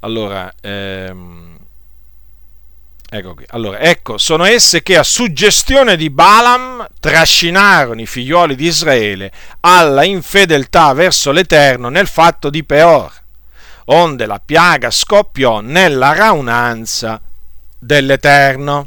Allora, 0.00 0.52
ehm, 0.60 1.58
Ecco, 3.12 3.34
qui. 3.34 3.44
allora, 3.48 3.80
ecco, 3.80 4.18
sono 4.18 4.44
esse 4.44 4.84
che 4.84 4.96
a 4.96 5.02
suggestione 5.02 5.96
di 5.96 6.10
Balaam 6.10 6.86
trascinarono 7.00 8.00
i 8.00 8.06
figlioli 8.06 8.54
di 8.54 8.66
Israele 8.66 9.32
alla 9.60 10.04
infedeltà 10.04 10.92
verso 10.92 11.32
l'Eterno 11.32 11.88
nel 11.88 12.06
fatto 12.06 12.50
di 12.50 12.62
Peor, 12.62 13.12
onde 13.86 14.26
la 14.26 14.38
piaga 14.38 14.92
scoppiò 14.92 15.58
nella 15.58 16.12
raunanza 16.12 17.20
dell'Eterno. 17.76 18.86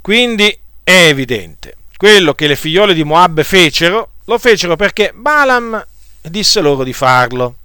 Quindi 0.00 0.58
è 0.82 1.06
evidente, 1.06 1.76
quello 1.96 2.34
che 2.34 2.48
le 2.48 2.56
figliole 2.56 2.92
di 2.92 3.04
Moab 3.04 3.40
fecero, 3.44 4.14
lo 4.24 4.36
fecero 4.38 4.74
perché 4.74 5.12
Balaam 5.14 5.86
disse 6.22 6.60
loro 6.60 6.82
di 6.82 6.92
farlo. 6.92 7.58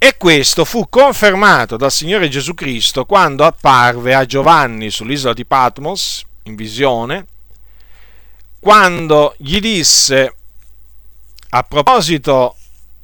E 0.00 0.16
questo 0.16 0.64
fu 0.64 0.88
confermato 0.88 1.76
dal 1.76 1.90
Signore 1.90 2.28
Gesù 2.28 2.54
Cristo 2.54 3.04
quando 3.04 3.44
apparve 3.44 4.14
a 4.14 4.24
Giovanni 4.24 4.90
sull'isola 4.90 5.34
di 5.34 5.44
Patmos, 5.44 6.24
in 6.44 6.54
visione, 6.54 7.26
quando 8.60 9.34
gli 9.38 9.58
disse 9.58 10.34
a 11.48 11.62
proposito 11.64 12.54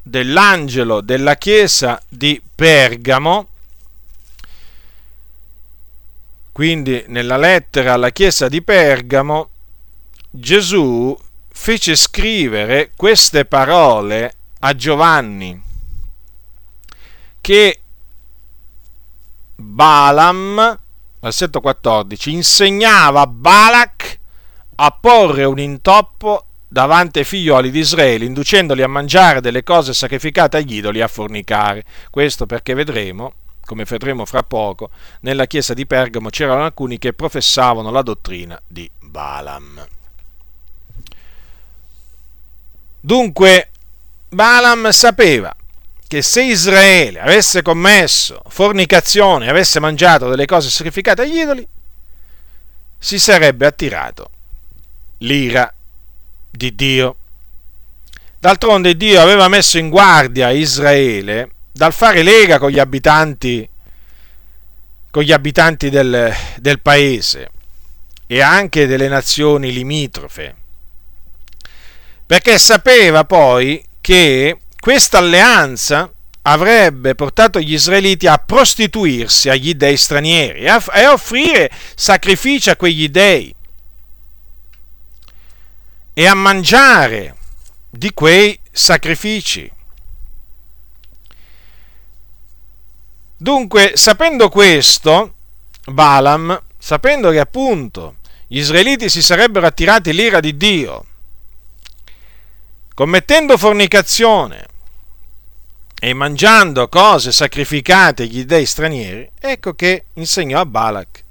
dell'angelo 0.01 1.01
della 1.01 1.35
chiesa 1.35 2.01
di 2.09 2.41
Pergamo, 2.55 3.49
quindi 6.53 7.05
nella 7.09 7.37
lettera 7.37 7.95
alla 7.95 8.11
chiesa 8.11 8.47
di 8.49 8.63
Pergamo, 8.63 9.49
Gesù 10.31 11.19
fece 11.49 11.97
scrivere 11.97 12.93
queste 12.95 13.47
parole 13.47 14.35
a 14.61 14.77
Giovanni 14.77 15.73
che 17.45 17.79
Balaam, 19.55 20.79
versetto 21.21 21.61
14, 21.61 22.33
insegnava 22.33 23.21
a 23.21 23.27
Balak 23.27 24.19
a 24.77 24.91
porre 24.99 25.45
un 25.45 25.59
intoppo 25.59 26.47
davanti 26.67 27.19
ai 27.19 27.27
figlioli 27.27 27.71
di 27.71 27.81
Israele, 27.81 28.25
inducendoli 28.25 28.81
a 28.81 28.89
mangiare 28.89 29.43
delle 29.43 29.63
cose 29.63 29.93
sacrificate 29.93 30.57
agli 30.57 30.77
idoli 30.77 31.01
e 31.01 31.03
a 31.03 31.09
fornicare. 31.09 31.85
Questo 32.09 32.47
perché 32.47 32.73
vedremo, 32.73 33.35
come 33.67 33.85
vedremo 33.85 34.25
fra 34.25 34.43
poco, 34.43 34.89
nella 35.21 35.45
chiesa 35.47 35.75
di 35.75 35.85
Pergamo 35.85 36.31
c'erano 36.31 36.65
alcuni 36.65 36.97
che 36.97 37.13
professavano 37.13 37.91
la 37.91 38.01
dottrina 38.01 38.59
di 38.67 38.91
Balaam. 39.01 39.87
Dunque, 43.01 43.71
Balaam 44.31 44.89
sapeva 44.89 45.55
che 46.07 46.23
se 46.23 46.43
Israele 46.43 47.21
avesse 47.21 47.63
commesso 47.63 48.43
fornicazione, 48.49 49.49
avesse 49.49 49.81
mangiato 49.81 50.29
delle 50.29 50.47
cose 50.47 50.71
sacrificate 50.71 51.23
agli 51.23 51.39
idoli, 51.39 51.67
si 52.99 53.19
sarebbe 53.19 53.67
attirato 53.67 54.31
l'ira 55.19 55.73
di 56.51 56.75
Dio. 56.75 57.17
D'altronde 58.39 58.97
Dio 58.97 59.21
aveva 59.21 59.49
messo 59.49 59.79
in 59.79 59.89
guardia 59.89 60.51
Israele 60.51 61.51
dal 61.73 61.93
fare 61.93 62.23
lega 62.23 62.59
con 62.59 62.71
gli 62.71 62.79
abitanti, 62.79 63.69
con 65.11 65.23
gli 65.23 65.33
abitanti 65.33 65.91
del, 65.91 66.33
del 66.59 66.81
paese 66.81 67.51
e 68.27 68.41
anche 68.41 68.87
delle 68.87 69.09
nazioni 69.09 69.73
limitrofe, 69.73 70.55
perché 72.27 72.59
sapeva 72.59 73.25
poi 73.25 73.85
che 74.01 74.59
questa 74.85 75.17
alleanza 75.17 76.13
avrebbe 76.43 77.15
portato 77.15 77.59
gli 77.59 77.73
israeliti 77.73 78.27
a 78.27 78.37
prostituirsi 78.37 79.49
agli 79.49 79.73
dei 79.73 79.97
stranieri 79.97 80.61
e 80.61 80.69
a, 80.69 80.85
offrire 81.11 81.71
sacrifici 81.95 82.69
a 82.69 82.77
quegli 82.77 83.09
dei 83.09 83.55
e 86.13 86.27
a 86.27 86.35
mangiare 86.35 87.35
di 87.89 88.13
quei 88.13 88.61
sacrifici. 88.71 89.73
Dunque, 93.39 93.93
sapendo 93.95 94.51
questo, 94.51 95.35
Balaam, 95.87 96.63
sapendo 96.77 97.31
che 97.31 97.41
appunto 97.41 98.17
gli 98.47 98.59
israeliti 98.59 99.09
si 99.09 99.23
sarebbero 99.23 99.67
attirati 99.67 100.13
l'ira 100.13 100.41
di 100.41 100.55
Dio, 100.59 101.07
commettendo 102.93 103.57
fornicazione, 103.57 104.73
e 106.01 106.13
mangiando 106.13 106.89
cose 106.89 107.33
sacrificate 107.33 108.25
agli 108.25 108.45
dei 108.45 108.67
stranieri, 108.67 109.31
ecco 109.39 109.75
che 109.75 110.07
insegnò 110.15 110.61
a 110.61 110.67
Balak 110.67 111.25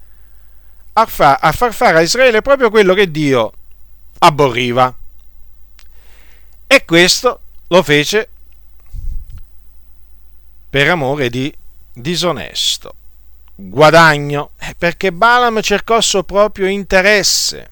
a, 0.93 1.05
fa, 1.05 1.36
a 1.36 1.51
far 1.51 1.74
fare 1.74 1.98
a 1.98 2.01
Israele 2.01 2.41
proprio 2.41 2.70
quello 2.70 2.93
che 2.93 3.10
Dio 3.10 3.51
aborriva. 4.20 4.96
E 6.67 6.86
questo 6.86 7.39
lo 7.67 7.84
fece 7.84 8.29
per 10.70 10.89
amore 10.89 11.29
di 11.29 11.53
disonesto 11.93 12.96
guadagno, 13.55 14.51
eh, 14.58 14.74
perché 14.77 15.12
Balaam 15.12 15.62
cercò 15.62 15.98
il 15.98 16.03
suo 16.03 16.24
proprio 16.24 16.67
interesse. 16.67 17.70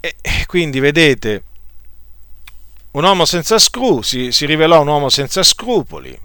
E 0.00 0.14
quindi 0.46 0.78
vedete, 0.78 1.42
un 2.98 3.04
uomo 3.04 3.24
senza 3.24 3.58
scrupoli, 3.58 4.02
si, 4.02 4.32
si 4.32 4.44
rivelò 4.44 4.80
un 4.80 4.88
uomo 4.88 5.08
senza 5.08 5.44
scrupoli, 5.44 6.18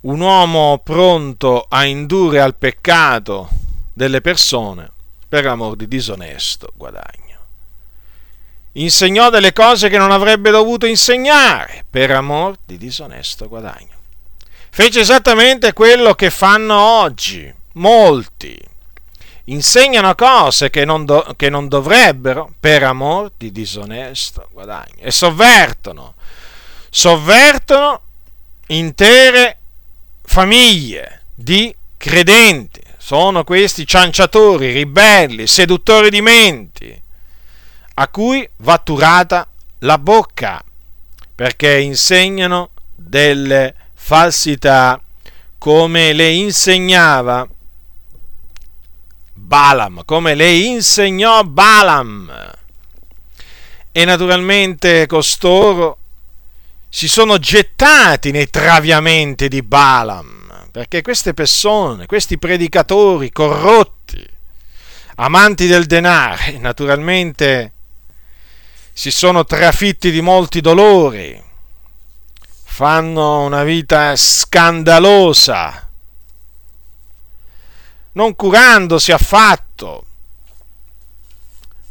un 0.00 0.20
uomo 0.20 0.80
pronto 0.82 1.64
a 1.68 1.84
indurre 1.84 2.40
al 2.40 2.56
peccato 2.56 3.48
delle 3.92 4.20
persone 4.20 4.90
per 5.28 5.46
amor 5.46 5.76
di 5.76 5.86
disonesto 5.86 6.72
guadagno. 6.74 7.24
Insegnò 8.72 9.30
delle 9.30 9.52
cose 9.52 9.88
che 9.88 9.96
non 9.96 10.10
avrebbe 10.10 10.50
dovuto 10.50 10.86
insegnare 10.86 11.84
per 11.88 12.10
amor 12.10 12.56
di 12.64 12.76
disonesto 12.76 13.46
guadagno. 13.46 13.94
Fece 14.70 15.00
esattamente 15.00 15.72
quello 15.72 16.14
che 16.14 16.30
fanno 16.30 16.74
oggi 16.74 17.52
molti. 17.74 18.60
Insegnano 19.48 20.14
cose 20.16 20.70
che 20.70 20.84
non, 20.84 21.04
do, 21.04 21.34
che 21.36 21.48
non 21.48 21.68
dovrebbero 21.68 22.52
per 22.58 22.82
amor 22.82 23.32
di 23.36 23.52
disonesto 23.52 24.48
guadagno 24.52 24.96
e 24.98 25.12
sovvertono, 25.12 26.14
sovvertono 26.90 28.02
intere 28.68 29.58
famiglie 30.22 31.22
di 31.32 31.74
credenti. 31.96 32.80
Sono 32.96 33.44
questi 33.44 33.86
cianciatori, 33.86 34.72
ribelli, 34.72 35.46
seduttori 35.46 36.10
di 36.10 36.20
menti, 36.20 37.02
a 37.94 38.08
cui 38.08 38.48
va 38.56 38.78
turata 38.78 39.48
la 39.80 39.96
bocca, 39.96 40.60
perché 41.32 41.78
insegnano 41.78 42.70
delle 42.96 43.74
falsità 43.94 45.00
come 45.56 46.12
le 46.12 46.30
insegnava 46.30 47.46
Balaam, 49.46 50.02
come 50.04 50.34
le 50.34 50.50
insegnò 50.50 51.44
Balaam. 51.44 52.52
E 53.92 54.04
naturalmente 54.04 55.06
costoro 55.06 55.98
si 56.88 57.06
sono 57.06 57.38
gettati 57.38 58.32
nei 58.32 58.50
traviamenti 58.50 59.46
di 59.46 59.62
Balaam, 59.62 60.68
perché 60.72 61.00
queste 61.00 61.32
persone, 61.32 62.06
questi 62.06 62.38
predicatori 62.38 63.30
corrotti, 63.30 64.26
amanti 65.14 65.68
del 65.68 65.86
denaro, 65.86 66.42
naturalmente 66.58 67.72
si 68.92 69.12
sono 69.12 69.44
trafitti 69.44 70.10
di 70.10 70.22
molti 70.22 70.60
dolori, 70.60 71.40
fanno 72.64 73.44
una 73.44 73.62
vita 73.62 74.16
scandalosa, 74.16 75.85
non 78.16 78.34
curandosi 78.34 79.12
affatto 79.12 80.04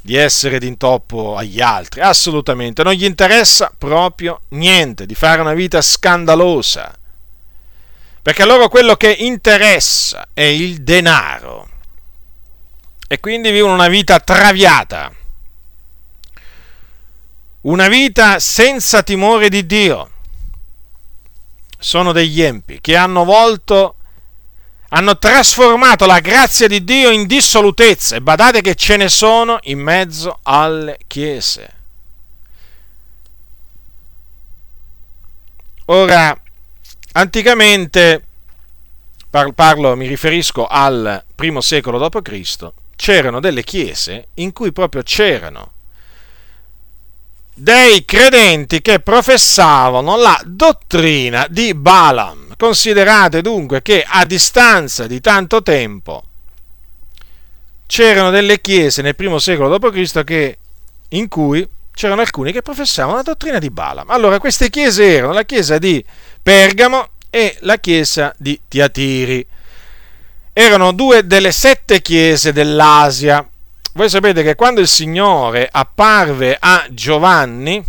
di 0.02 0.16
essere 0.16 0.60
d'intoppo 0.60 1.36
agli 1.36 1.62
altri, 1.62 2.02
assolutamente, 2.02 2.84
non 2.84 2.94
gli 2.94 3.06
interessa 3.06 3.72
proprio 3.76 4.42
niente 4.50 5.06
di 5.06 5.16
fare 5.16 5.42
una 5.42 5.54
vita 5.54 5.82
scandalosa, 5.82 6.96
perché 8.22 8.44
a 8.44 8.46
loro 8.46 8.70
quello 8.70 8.96
che 8.96 9.12
interessa 9.12 10.28
è 10.34 10.42
il 10.42 10.84
denaro. 10.84 11.70
E 13.08 13.20
quindi 13.20 13.52
vivono 13.52 13.74
una 13.74 13.88
vita 13.88 14.20
traviata, 14.20 15.12
una 17.62 17.88
vita 17.88 18.40
senza 18.40 19.04
timore 19.04 19.50
di 19.50 19.66
Dio. 19.66 20.10
Sono 21.78 22.12
degli 22.12 22.42
empi 22.42 22.82
che 22.82 22.96
hanno 22.96 23.26
volto, 23.26 23.95
hanno 24.96 25.18
trasformato 25.18 26.06
la 26.06 26.22
grazia 26.22 26.70
di 26.70 26.86
Dio 26.86 27.10
in 27.10 27.28
dissolutezza 27.28 28.16
e 28.16 28.22
badate 28.22 28.62
che 28.62 28.76
ce 28.76 28.96
ne 28.96 29.10
sono 29.10 29.60
in 29.64 29.80
mezzo 29.80 30.40
alle 30.44 30.98
chiese. 31.06 31.74
Ora, 35.88 36.42
anticamente, 37.12 38.26
parlo, 39.54 39.98
mi 39.98 40.08
riferisco 40.08 40.66
al 40.66 41.26
primo 41.36 41.60
secolo 41.60 42.00
d.C., 42.00 42.72
c'erano 42.96 43.42
delle 43.42 43.64
chiese 43.64 44.30
in 44.36 44.54
cui 44.54 44.72
proprio 44.72 45.04
c'erano 45.04 45.74
dei 47.58 48.04
credenti 48.04 48.82
che 48.82 49.00
professavano 49.00 50.18
la 50.18 50.40
dottrina 50.46 51.48
di 51.50 51.74
Balaam. 51.74 52.54
Considerate 52.58 53.42
dunque 53.42 53.82
che 53.82 54.06
a 54.06 54.26
distanza 54.26 55.08
di 55.08 55.22
tanto 55.22 55.64
tempo 55.64 56.24
c'erano 57.86 58.30
delle 58.30 58.60
chiese 58.60 59.02
nel 59.02 59.16
primo 59.16 59.40
secolo 59.40 59.78
d.C. 59.78 60.58
In 61.10 61.28
cui 61.30 61.68
c'erano 61.94 62.22
alcuni 62.22 62.52
che 62.52 62.62
professavano 62.62 63.16
la 63.16 63.24
dottrina 63.24 63.60
di 63.60 63.70
Balaam. 63.70 64.10
Allora, 64.10 64.38
queste 64.38 64.70
chiese 64.70 65.16
erano 65.16 65.32
la 65.32 65.44
chiesa 65.44 65.78
di 65.78 66.04
Pergamo 66.44 67.08
e 67.30 67.56
la 67.62 67.78
chiesa 67.78 68.34
di 68.38 68.60
Tiatiri. 68.68 69.48
Erano 70.52 70.92
due 70.92 71.26
delle 71.26 71.54
sette 71.54 72.02
chiese 72.02 72.52
dell'Asia 72.52 73.48
voi 73.96 74.10
sapete 74.10 74.44
che 74.44 74.56
quando 74.56 74.82
il 74.82 74.90
Signore 74.90 75.70
apparve 75.72 76.58
a 76.60 76.86
Giovanni, 76.90 77.82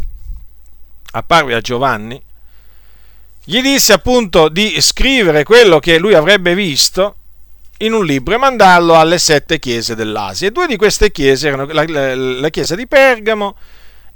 apparve 1.10 1.54
a 1.54 1.60
Giovanni, 1.60 2.22
gli 3.42 3.60
disse 3.60 3.92
appunto 3.92 4.48
di 4.48 4.80
scrivere 4.80 5.42
quello 5.42 5.80
che 5.80 5.98
lui 5.98 6.14
avrebbe 6.14 6.54
visto 6.54 7.16
in 7.78 7.92
un 7.92 8.04
libro 8.04 8.34
e 8.34 8.38
mandarlo 8.38 8.94
alle 8.94 9.18
sette 9.18 9.58
chiese 9.58 9.96
dell'Asia. 9.96 10.46
E 10.46 10.52
due 10.52 10.68
di 10.68 10.76
queste 10.76 11.10
chiese 11.10 11.48
erano 11.48 11.66
la, 11.66 11.84
la, 11.88 12.14
la 12.14 12.48
chiesa 12.50 12.76
di 12.76 12.86
Pergamo 12.86 13.56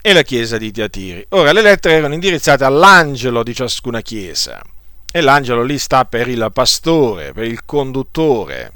e 0.00 0.12
la 0.12 0.22
chiesa 0.22 0.59
di 0.59 0.70
Tiatiri. 0.70 1.26
Ora, 1.31 1.50
le 1.50 1.61
lettere 1.61 1.96
erano 1.96 2.14
indirizzate 2.14 2.62
all'angelo 2.62 3.42
di 3.42 3.53
ciascuna 3.53 4.00
chiesa 4.00 4.62
e 5.11 5.20
l'angelo 5.20 5.64
lì 5.64 5.76
sta 5.76 6.05
per 6.05 6.29
il 6.29 6.50
pastore, 6.53 7.33
per 7.33 7.44
il 7.44 7.64
conduttore 7.64 8.74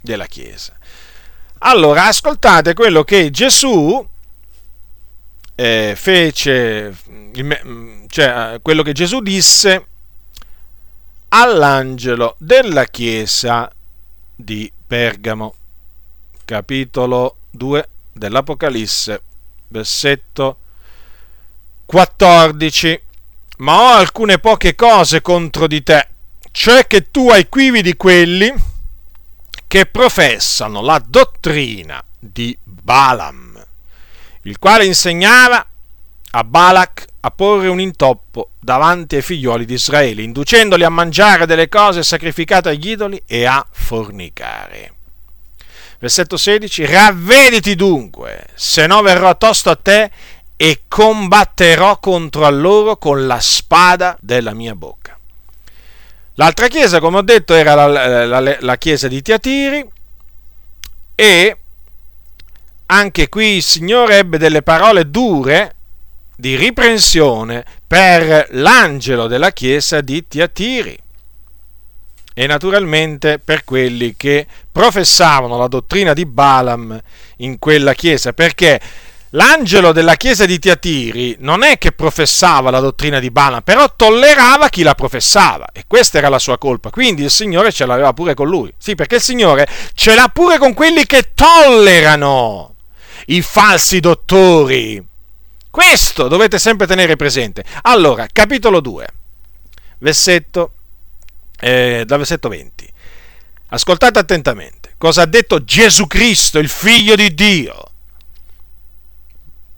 della 0.00 0.26
chiesa. 0.26 0.72
Allora, 1.66 2.08
ascoltate 2.08 2.74
quello 2.74 3.04
che 3.04 3.30
Gesù 3.30 4.06
eh, 5.54 5.94
fece, 5.96 6.94
cioè 8.08 8.58
quello 8.60 8.82
che 8.82 8.92
Gesù 8.92 9.20
disse 9.20 9.86
all'angelo 11.28 12.36
della 12.38 12.84
chiesa 12.84 13.70
di 14.36 14.70
Pergamo, 14.86 15.54
capitolo 16.44 17.36
2 17.52 17.88
dell'Apocalisse, 18.12 19.22
versetto 19.68 20.58
14. 21.86 23.00
Ma 23.58 23.80
ho 23.80 23.96
alcune 23.96 24.38
poche 24.38 24.74
cose 24.74 25.22
contro 25.22 25.66
di 25.66 25.82
te, 25.82 26.08
cioè 26.50 26.86
che 26.86 27.10
tu 27.10 27.30
hai 27.30 27.48
quivi 27.48 27.80
di 27.80 27.96
quelli 27.96 28.72
che 29.74 29.86
professano 29.86 30.82
la 30.82 31.02
dottrina 31.04 32.00
di 32.16 32.56
Balaam, 32.62 33.60
il 34.42 34.60
quale 34.60 34.84
insegnava 34.84 35.66
a 36.30 36.44
Balak 36.44 37.06
a 37.18 37.32
porre 37.32 37.66
un 37.66 37.80
intoppo 37.80 38.50
davanti 38.60 39.16
ai 39.16 39.22
figlioli 39.22 39.64
di 39.64 39.74
Israele, 39.74 40.22
inducendoli 40.22 40.84
a 40.84 40.90
mangiare 40.90 41.44
delle 41.44 41.68
cose 41.68 42.04
sacrificate 42.04 42.68
agli 42.68 42.90
idoli 42.90 43.20
e 43.26 43.46
a 43.46 43.66
fornicare. 43.68 44.94
Versetto 45.98 46.36
16, 46.36 46.86
ravvediti 46.86 47.74
dunque, 47.74 48.46
se 48.54 48.86
no 48.86 49.02
verrò 49.02 49.36
tosto 49.36 49.70
a 49.70 49.76
te 49.76 50.08
e 50.54 50.82
combatterò 50.86 51.98
contro 51.98 52.48
loro 52.48 52.96
con 52.96 53.26
la 53.26 53.40
spada 53.40 54.16
della 54.20 54.54
mia 54.54 54.76
bocca. 54.76 55.03
L'altra 56.34 56.66
chiesa, 56.68 56.98
come 56.98 57.18
ho 57.18 57.22
detto, 57.22 57.54
era 57.54 57.74
la, 57.74 58.26
la, 58.26 58.56
la 58.58 58.76
chiesa 58.76 59.06
di 59.06 59.22
Tiatiri 59.22 59.84
e 61.14 61.56
anche 62.86 63.28
qui 63.28 63.56
il 63.56 63.62
Signore 63.62 64.18
ebbe 64.18 64.38
delle 64.38 64.62
parole 64.62 65.08
dure 65.10 65.76
di 66.36 66.56
riprensione 66.56 67.64
per 67.86 68.48
l'angelo 68.50 69.28
della 69.28 69.52
chiesa 69.52 70.00
di 70.00 70.26
Tiatiri. 70.26 70.98
E 72.36 72.46
naturalmente 72.48 73.38
per 73.38 73.62
quelli 73.62 74.16
che 74.16 74.44
professavano 74.72 75.56
la 75.56 75.68
dottrina 75.68 76.12
di 76.14 76.26
Balaam 76.26 77.00
in 77.38 77.60
quella 77.60 77.94
chiesa, 77.94 78.32
perché 78.32 78.80
l'angelo 79.34 79.92
della 79.92 80.16
chiesa 80.16 80.46
di 80.46 80.58
Tiatiri 80.58 81.36
non 81.40 81.62
è 81.62 81.78
che 81.78 81.92
professava 81.92 82.70
la 82.70 82.80
dottrina 82.80 83.18
di 83.18 83.30
Balaam, 83.30 83.62
però 83.62 83.94
tollerava 83.94 84.68
chi 84.68 84.82
la 84.82 84.94
professava 84.94 85.66
e 85.72 85.84
questa 85.86 86.18
era 86.18 86.28
la 86.28 86.38
sua 86.38 86.58
colpa. 86.58 86.90
Quindi 86.90 87.22
il 87.22 87.30
Signore 87.30 87.72
ce 87.72 87.86
l'aveva 87.86 88.12
pure 88.12 88.34
con 88.34 88.48
lui. 88.48 88.72
Sì, 88.78 88.94
perché 88.94 89.16
il 89.16 89.20
Signore 89.20 89.68
ce 89.94 90.14
l'ha 90.14 90.28
pure 90.28 90.58
con 90.58 90.74
quelli 90.74 91.04
che 91.06 91.32
tollerano 91.34 92.74
i 93.26 93.42
falsi 93.42 94.00
dottori. 94.00 95.02
Questo 95.70 96.28
dovete 96.28 96.58
sempre 96.58 96.86
tenere 96.86 97.16
presente. 97.16 97.64
Allora, 97.82 98.26
capitolo 98.32 98.80
2, 98.80 99.06
versetto, 99.98 100.72
eh, 101.60 102.04
dal 102.06 102.18
versetto 102.18 102.48
20. 102.48 102.92
Ascoltate 103.68 104.20
attentamente 104.20 104.94
cosa 104.96 105.22
ha 105.22 105.26
detto 105.26 105.64
Gesù 105.64 106.06
Cristo, 106.06 106.60
il 106.60 106.68
figlio 106.68 107.16
di 107.16 107.34
Dio 107.34 107.83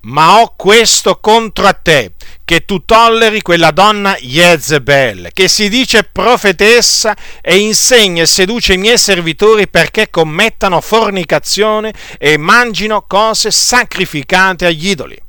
ma 0.06 0.40
ho 0.40 0.54
questo 0.56 1.18
contro 1.20 1.66
a 1.66 1.72
te, 1.72 2.12
che 2.44 2.64
tu 2.64 2.84
tolleri 2.84 3.42
quella 3.42 3.70
donna 3.70 4.14
Jezebel, 4.16 5.30
che 5.32 5.48
si 5.48 5.68
dice 5.68 6.04
profetessa 6.04 7.16
e 7.40 7.58
insegna 7.58 8.22
e 8.22 8.26
seduce 8.26 8.74
i 8.74 8.78
miei 8.78 8.98
servitori 8.98 9.68
perché 9.68 10.08
commettano 10.08 10.80
fornicazione 10.80 11.92
e 12.18 12.36
mangino 12.36 13.04
cose 13.06 13.50
sacrificate 13.50 14.66
agli 14.66 14.88
idoli. 14.88 15.25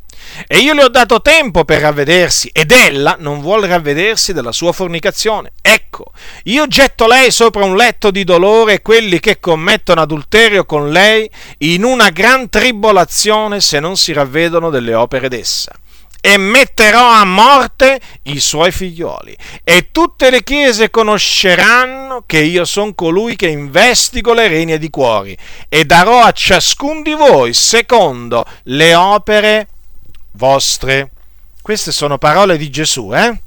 E 0.48 0.60
io 0.60 0.74
le 0.74 0.84
ho 0.84 0.90
dato 0.90 1.22
tempo 1.22 1.66
per 1.66 1.82
ravvedersi, 1.82 2.50
ed 2.54 2.72
ella 2.72 3.16
non 3.20 3.42
vuole 3.42 3.68
ravvedersi 3.68 4.34
della 4.34 4.52
sua 4.52 4.72
fornicazione. 4.72 5.54
Ecco, 5.62 6.12
io 6.44 6.68
getto 6.68 7.08
lei 7.08 7.32
sopra 7.32 7.63
un 7.63 7.76
letto 7.76 8.12
di 8.12 8.24
dolore 8.24 8.74
e 8.74 8.82
quelli 8.82 9.20
che 9.20 9.40
commettono 9.40 10.02
adulterio 10.02 10.66
con 10.66 10.92
lei 10.92 11.30
in 11.60 11.84
una 11.84 12.10
gran 12.10 12.50
tribolazione 12.50 13.62
se 13.62 13.80
non 13.80 13.98
si 13.98 14.13
ravvedono 14.13 14.70
delle 14.70 14.94
opere 14.94 15.30
d'essa 15.30 15.72
e 16.28 16.38
metterò 16.38 17.08
a 17.08 17.24
morte 17.24 18.02
i 18.24 18.42
suoi 18.42 18.72
figlioli. 18.72 19.34
E 19.63 19.92
tutte 19.92 20.30
le 20.30 20.44
chiese 20.44 20.90
conosceranno 20.90 22.24
che 22.26 22.40
io 22.40 22.66
sono 22.66 22.94
colui 22.94 23.38
che 23.38 23.48
investigo 23.48 24.34
le 24.34 24.50
regne 24.50 24.78
di 24.78 24.90
cuori 24.90 25.38
e 25.70 25.86
darò 25.86 26.22
a 26.22 26.32
ciascun 26.34 27.02
di 27.02 27.13
voi 27.13 27.54
secondo 27.54 28.46
le 28.63 28.94
opere 28.94 29.68
vostre. 30.38 31.12
Queste 31.62 31.91
sono 31.91 32.17
parole 32.17 32.56
di 32.56 32.69
Gesù, 32.69 33.13
eh? 33.13 33.41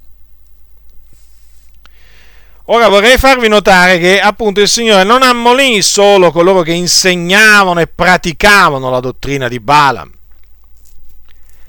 Ora 2.66 2.88
vorrei 2.88 3.16
farvi 3.18 3.48
notare 3.48 3.98
che 3.98 4.20
appunto 4.20 4.60
il 4.60 4.68
Signore 4.68 5.02
non 5.02 5.22
ammolì 5.22 5.82
solo 5.82 6.30
coloro 6.30 6.62
che 6.62 6.72
insegnavano 6.72 7.80
e 7.80 7.88
praticavano 7.88 8.90
la 8.90 9.00
dottrina 9.00 9.48
di 9.48 9.58
Balaam, 9.58 10.12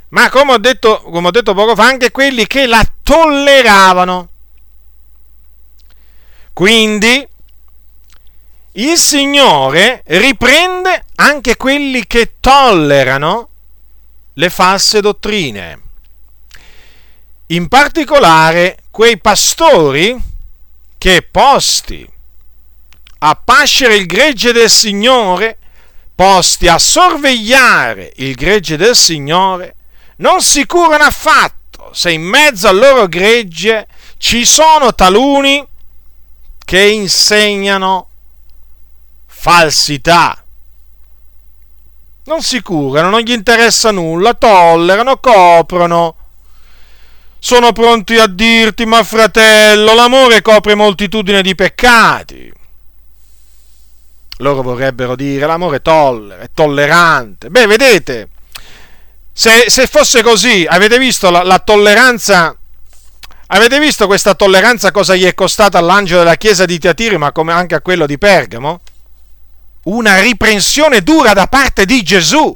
ma 0.10 0.29
come 0.29 0.51
ho 0.51 0.57
detto, 0.57 1.01
come 1.01 1.29
ho 1.29 1.31
detto 1.31 1.53
poco 1.53 1.73
fa, 1.73 1.86
anche 1.86 2.12
quelli 2.12 2.45
che 2.45 2.67
la 2.67 2.86
tolleravano. 3.01 4.29
Quindi 6.53 7.27
il 8.73 8.97
Signore 8.97 10.03
riprende 10.05 11.05
anche 11.15 11.57
quelli 11.57 12.05
che 12.05 12.36
tollerano 12.39 13.50
le 14.41 14.49
false 14.49 15.01
dottrine. 15.01 15.80
In 17.47 17.67
particolare 17.67 18.80
quei 18.89 19.19
pastori 19.19 20.19
che 20.97 21.21
posti 21.21 22.10
a 23.19 23.36
pascere 23.36 23.97
il 23.97 24.08
gregge 24.08 24.51
del 24.51 24.71
Signore, 24.71 25.60
posti 26.15 26.67
a 26.67 26.80
sorvegliare 26.80 28.13
il 28.15 28.34
gregge 28.34 28.77
del 28.77 28.95
Signore, 28.95 29.75
non 30.17 30.41
si 30.41 30.65
curano 30.65 31.04
affatto 31.04 31.91
se 31.93 32.10
in 32.10 32.23
mezzo 32.23 32.67
al 32.67 32.77
loro 32.77 33.08
gregge 33.08 33.86
ci 34.17 34.43
sono 34.43 34.95
taluni 34.95 35.63
che 36.65 36.82
insegnano 36.82 38.10
falsità 39.27 40.40
non 42.32 42.41
si 42.41 42.62
curano, 42.62 43.10
non 43.10 43.20
gli 43.20 43.32
interessa 43.32 43.91
nulla, 43.91 44.34
tollerano, 44.34 45.17
coprono. 45.17 46.15
Sono 47.38 47.74
pronti 47.74 48.15
a 48.17 48.28
dirti, 48.28 48.86
ma 48.86 49.04
fratello, 49.04 49.94
l'amore 49.94 50.41
copre 50.41 50.76
moltitudine 50.76 51.41
di 51.41 51.56
peccati. 51.56 52.54
Loro 54.38 54.62
vorrebbero 54.62 55.15
dire, 55.15 55.46
l'amore 55.46 55.82
tollera, 55.82 56.41
è 56.41 56.50
tollerante. 56.54 57.50
Beh, 57.50 57.67
vedete, 57.67 58.30
se, 59.34 59.65
se 59.67 59.86
fosse 59.88 60.24
così, 60.24 60.65
avete 60.67 60.98
visto 60.98 61.30
la, 61.30 61.44
la 61.44 61.60
tolleranza 61.60 62.56
Avete 63.54 63.80
visto 63.80 64.08
questa 64.08 64.34
tolleranza 64.34 64.91
cosa 64.91 65.13
gli 65.13 65.26
è 65.26 65.34
costata 65.34 65.78
all'angelo 65.78 66.20
della 66.20 66.36
chiesa 66.36 66.63
di 66.63 66.80
Tiatiri, 66.80 67.17
ma 67.17 67.34
come 67.34 67.52
anche 67.52 67.76
a 67.76 67.82
quello 67.82 68.06
di 68.06 68.17
Pergamo? 68.17 68.80
Una 69.84 70.20
riprensione 70.20 71.02
dura 71.02 71.34
da 71.34 71.48
parte 71.48 71.86
di 71.86 72.04
Gesù. 72.04 72.56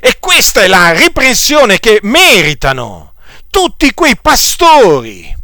E 0.00 0.16
questa 0.20 0.62
è 0.62 0.68
la 0.68 0.92
riprensione 0.92 1.80
che 1.80 1.98
meritano 2.02 3.14
tutti 3.50 3.92
quei 3.92 4.16
pastori, 4.20 5.34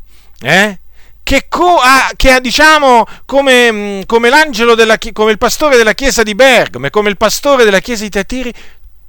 eh? 0.41 0.79
che, 1.23 1.47
co- 1.49 1.79
ha, 1.79 2.11
che 2.15 2.31
ha, 2.31 2.39
diciamo, 2.39 3.05
come, 3.25 3.73
mm, 3.73 4.01
come, 4.07 4.29
l'angelo 4.29 4.77
della, 4.77 4.97
come 5.13 5.33
il 5.33 5.39
pastore 5.39 5.77
della 5.77 5.95
chiesa 5.95 6.23
di 6.23 6.37
Bergamo 6.37 6.87
e 6.87 6.91
come 6.91 7.09
il 7.09 7.17
pastore 7.17 7.65
della 7.65 7.81
chiesa 7.81 8.05
di 8.05 8.11
Tatiri, 8.11 8.55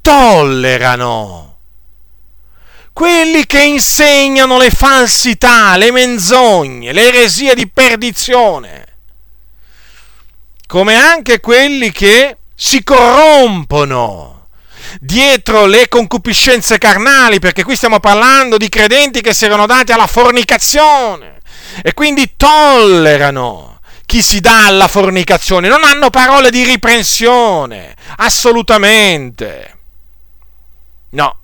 tollerano. 0.02 1.58
Quelli 2.92 3.46
che 3.46 3.62
insegnano 3.62 4.58
le 4.58 4.72
falsità, 4.72 5.78
le 5.78 5.92
menzogne, 5.92 6.92
le 6.92 7.08
eresie 7.10 7.54
di 7.54 7.68
perdizione 7.68 8.87
come 10.68 10.96
anche 10.96 11.40
quelli 11.40 11.92
che 11.92 12.38
si 12.54 12.84
corrompono 12.84 14.48
dietro 15.00 15.66
le 15.66 15.88
concupiscenze 15.88 16.78
carnali, 16.78 17.40
perché 17.40 17.64
qui 17.64 17.76
stiamo 17.76 18.00
parlando 18.00 18.58
di 18.58 18.70
credenti 18.70 19.22
che 19.22 19.34
si 19.34 19.46
erano 19.46 19.66
dati 19.66 19.92
alla 19.92 20.08
fornicazione 20.08 21.40
e 21.82 21.94
quindi 21.94 22.34
tollerano 22.36 23.80
chi 24.06 24.22
si 24.22 24.40
dà 24.40 24.68
alla 24.68 24.88
fornicazione, 24.88 25.68
non 25.68 25.84
hanno 25.84 26.10
parole 26.10 26.50
di 26.50 26.64
riprensione, 26.64 27.94
assolutamente. 28.18 29.78
No, 31.10 31.40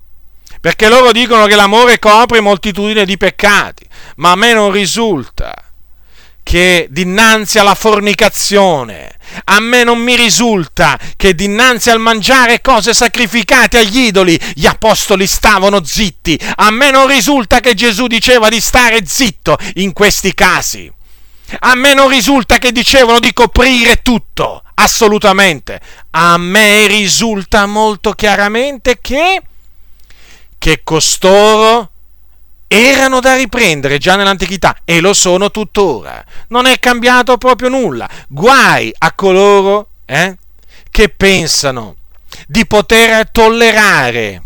perché 0.60 0.88
loro 0.88 1.12
dicono 1.12 1.46
che 1.46 1.56
l'amore 1.56 1.98
copre 1.98 2.40
moltitudine 2.40 3.04
di 3.04 3.18
peccati, 3.18 3.86
ma 4.16 4.30
a 4.30 4.36
me 4.36 4.54
non 4.54 4.70
risulta 4.70 5.63
che 6.44 6.86
dinanzi 6.90 7.58
alla 7.58 7.74
fornicazione, 7.74 9.16
a 9.46 9.58
me 9.58 9.82
non 9.82 9.98
mi 9.98 10.14
risulta 10.14 10.98
che 11.16 11.34
dinanzi 11.34 11.90
al 11.90 11.98
mangiare 11.98 12.60
cose 12.60 12.94
sacrificate 12.94 13.78
agli 13.78 13.98
idoli 13.98 14.40
gli 14.54 14.66
apostoli 14.66 15.26
stavano 15.26 15.82
zitti. 15.82 16.38
A 16.56 16.70
me 16.70 16.90
non 16.90 17.08
risulta 17.08 17.60
che 17.60 17.74
Gesù 17.74 18.06
diceva 18.06 18.48
di 18.48 18.60
stare 18.60 19.04
zitto 19.06 19.56
in 19.74 19.92
questi 19.92 20.34
casi. 20.34 20.92
A 21.60 21.74
me 21.74 21.94
non 21.94 22.08
risulta 22.08 22.58
che 22.58 22.72
dicevano 22.72 23.18
di 23.18 23.32
coprire 23.32 24.02
tutto, 24.02 24.62
assolutamente. 24.74 25.80
A 26.10 26.36
me 26.36 26.86
risulta 26.86 27.66
molto 27.66 28.12
chiaramente 28.12 28.98
che, 29.00 29.42
che 30.58 30.80
costoro 30.84 31.90
erano 32.74 33.20
da 33.20 33.36
riprendere 33.36 33.98
già 33.98 34.16
nell'antichità 34.16 34.78
e 34.84 35.00
lo 35.00 35.12
sono 35.12 35.50
tuttora. 35.50 36.24
Non 36.48 36.66
è 36.66 36.78
cambiato 36.78 37.36
proprio 37.38 37.68
nulla. 37.68 38.08
Guai 38.28 38.92
a 38.98 39.12
coloro 39.12 39.88
eh, 40.04 40.36
che 40.90 41.08
pensano 41.08 41.96
di 42.46 42.66
poter 42.66 43.30
tollerare 43.30 44.42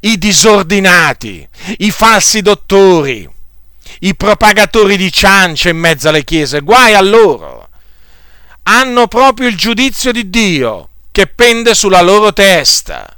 i 0.00 0.18
disordinati, 0.18 1.46
i 1.78 1.90
falsi 1.90 2.42
dottori, 2.42 3.28
i 4.00 4.14
propagatori 4.14 4.96
di 4.96 5.10
ciance 5.12 5.68
in 5.68 5.78
mezzo 5.78 6.08
alle 6.08 6.24
chiese. 6.24 6.60
Guai 6.60 6.94
a 6.94 7.00
loro. 7.00 7.68
Hanno 8.64 9.06
proprio 9.06 9.48
il 9.48 9.56
giudizio 9.56 10.12
di 10.12 10.28
Dio 10.28 10.88
che 11.10 11.26
pende 11.26 11.74
sulla 11.74 12.02
loro 12.02 12.32
testa 12.32 13.17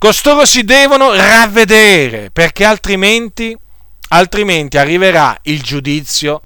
Costoro 0.00 0.46
si 0.46 0.64
devono 0.64 1.14
ravvedere 1.14 2.30
perché 2.32 2.64
altrimenti, 2.64 3.54
altrimenti 4.08 4.78
arriverà 4.78 5.36
il 5.42 5.60
giudizio 5.60 6.40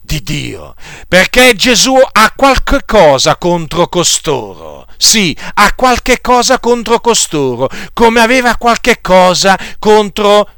di 0.00 0.20
Dio. 0.24 0.74
Perché 1.06 1.54
Gesù 1.54 1.94
ha 1.94 2.32
qualche 2.34 2.80
cosa 2.84 3.36
contro 3.36 3.86
costoro. 3.86 4.88
Sì, 4.96 5.36
ha 5.54 5.72
qualche 5.76 6.20
cosa 6.20 6.58
contro 6.58 6.98
costoro, 6.98 7.70
come 7.92 8.18
aveva 8.18 8.56
qualche 8.56 8.98
cosa 9.00 9.56
contro 9.78 10.48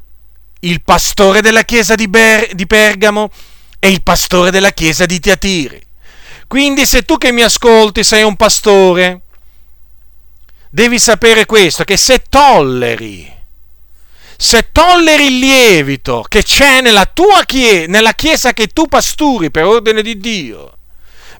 il 0.61 0.81
pastore 0.81 1.39
della 1.41 1.61
chiesa 1.61 1.93
di, 1.93 2.07
Ber- 2.07 2.55
di 2.55 2.65
Pergamo 2.65 3.29
e 3.77 3.89
il 3.89 4.01
pastore 4.01 4.49
della 4.49 4.71
chiesa 4.71 5.05
di 5.05 5.19
Tiatiri. 5.19 5.85
Quindi 6.47 6.87
se 6.87 7.03
tu 7.03 7.19
che 7.19 7.31
mi 7.31 7.43
ascolti 7.43 8.03
sei 8.03 8.23
un 8.23 8.35
pastore, 8.35 9.21
devi 10.73 10.97
sapere 10.97 11.45
questo, 11.45 11.83
che 11.83 11.97
se 11.97 12.23
tolleri, 12.27 13.31
se 14.35 14.69
tolleri 14.71 15.27
il 15.27 15.37
lievito 15.37 16.25
che 16.27 16.41
c'è 16.41 16.81
nella 16.81 17.05
tua 17.05 17.43
chiesa, 17.45 17.85
nella 17.91 18.13
chiesa 18.13 18.53
che 18.53 18.65
tu 18.65 18.87
pasturi 18.87 19.51
per 19.51 19.65
ordine 19.65 20.01
di 20.01 20.17
Dio, 20.17 20.77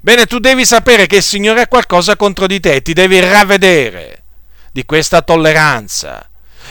bene, 0.02 0.28
tu 0.28 0.38
devi 0.38 0.64
sapere 0.66 1.08
che 1.08 1.16
il 1.16 1.24
Signore 1.24 1.62
ha 1.62 1.68
qualcosa 1.68 2.16
contro 2.16 2.46
di 2.46 2.60
te, 2.60 2.84
ti 2.84 2.94
devi 2.94 3.20
ravvedere 3.20 4.22
di 4.72 4.86
questa 4.86 5.24
tolleranza, 5.24 6.30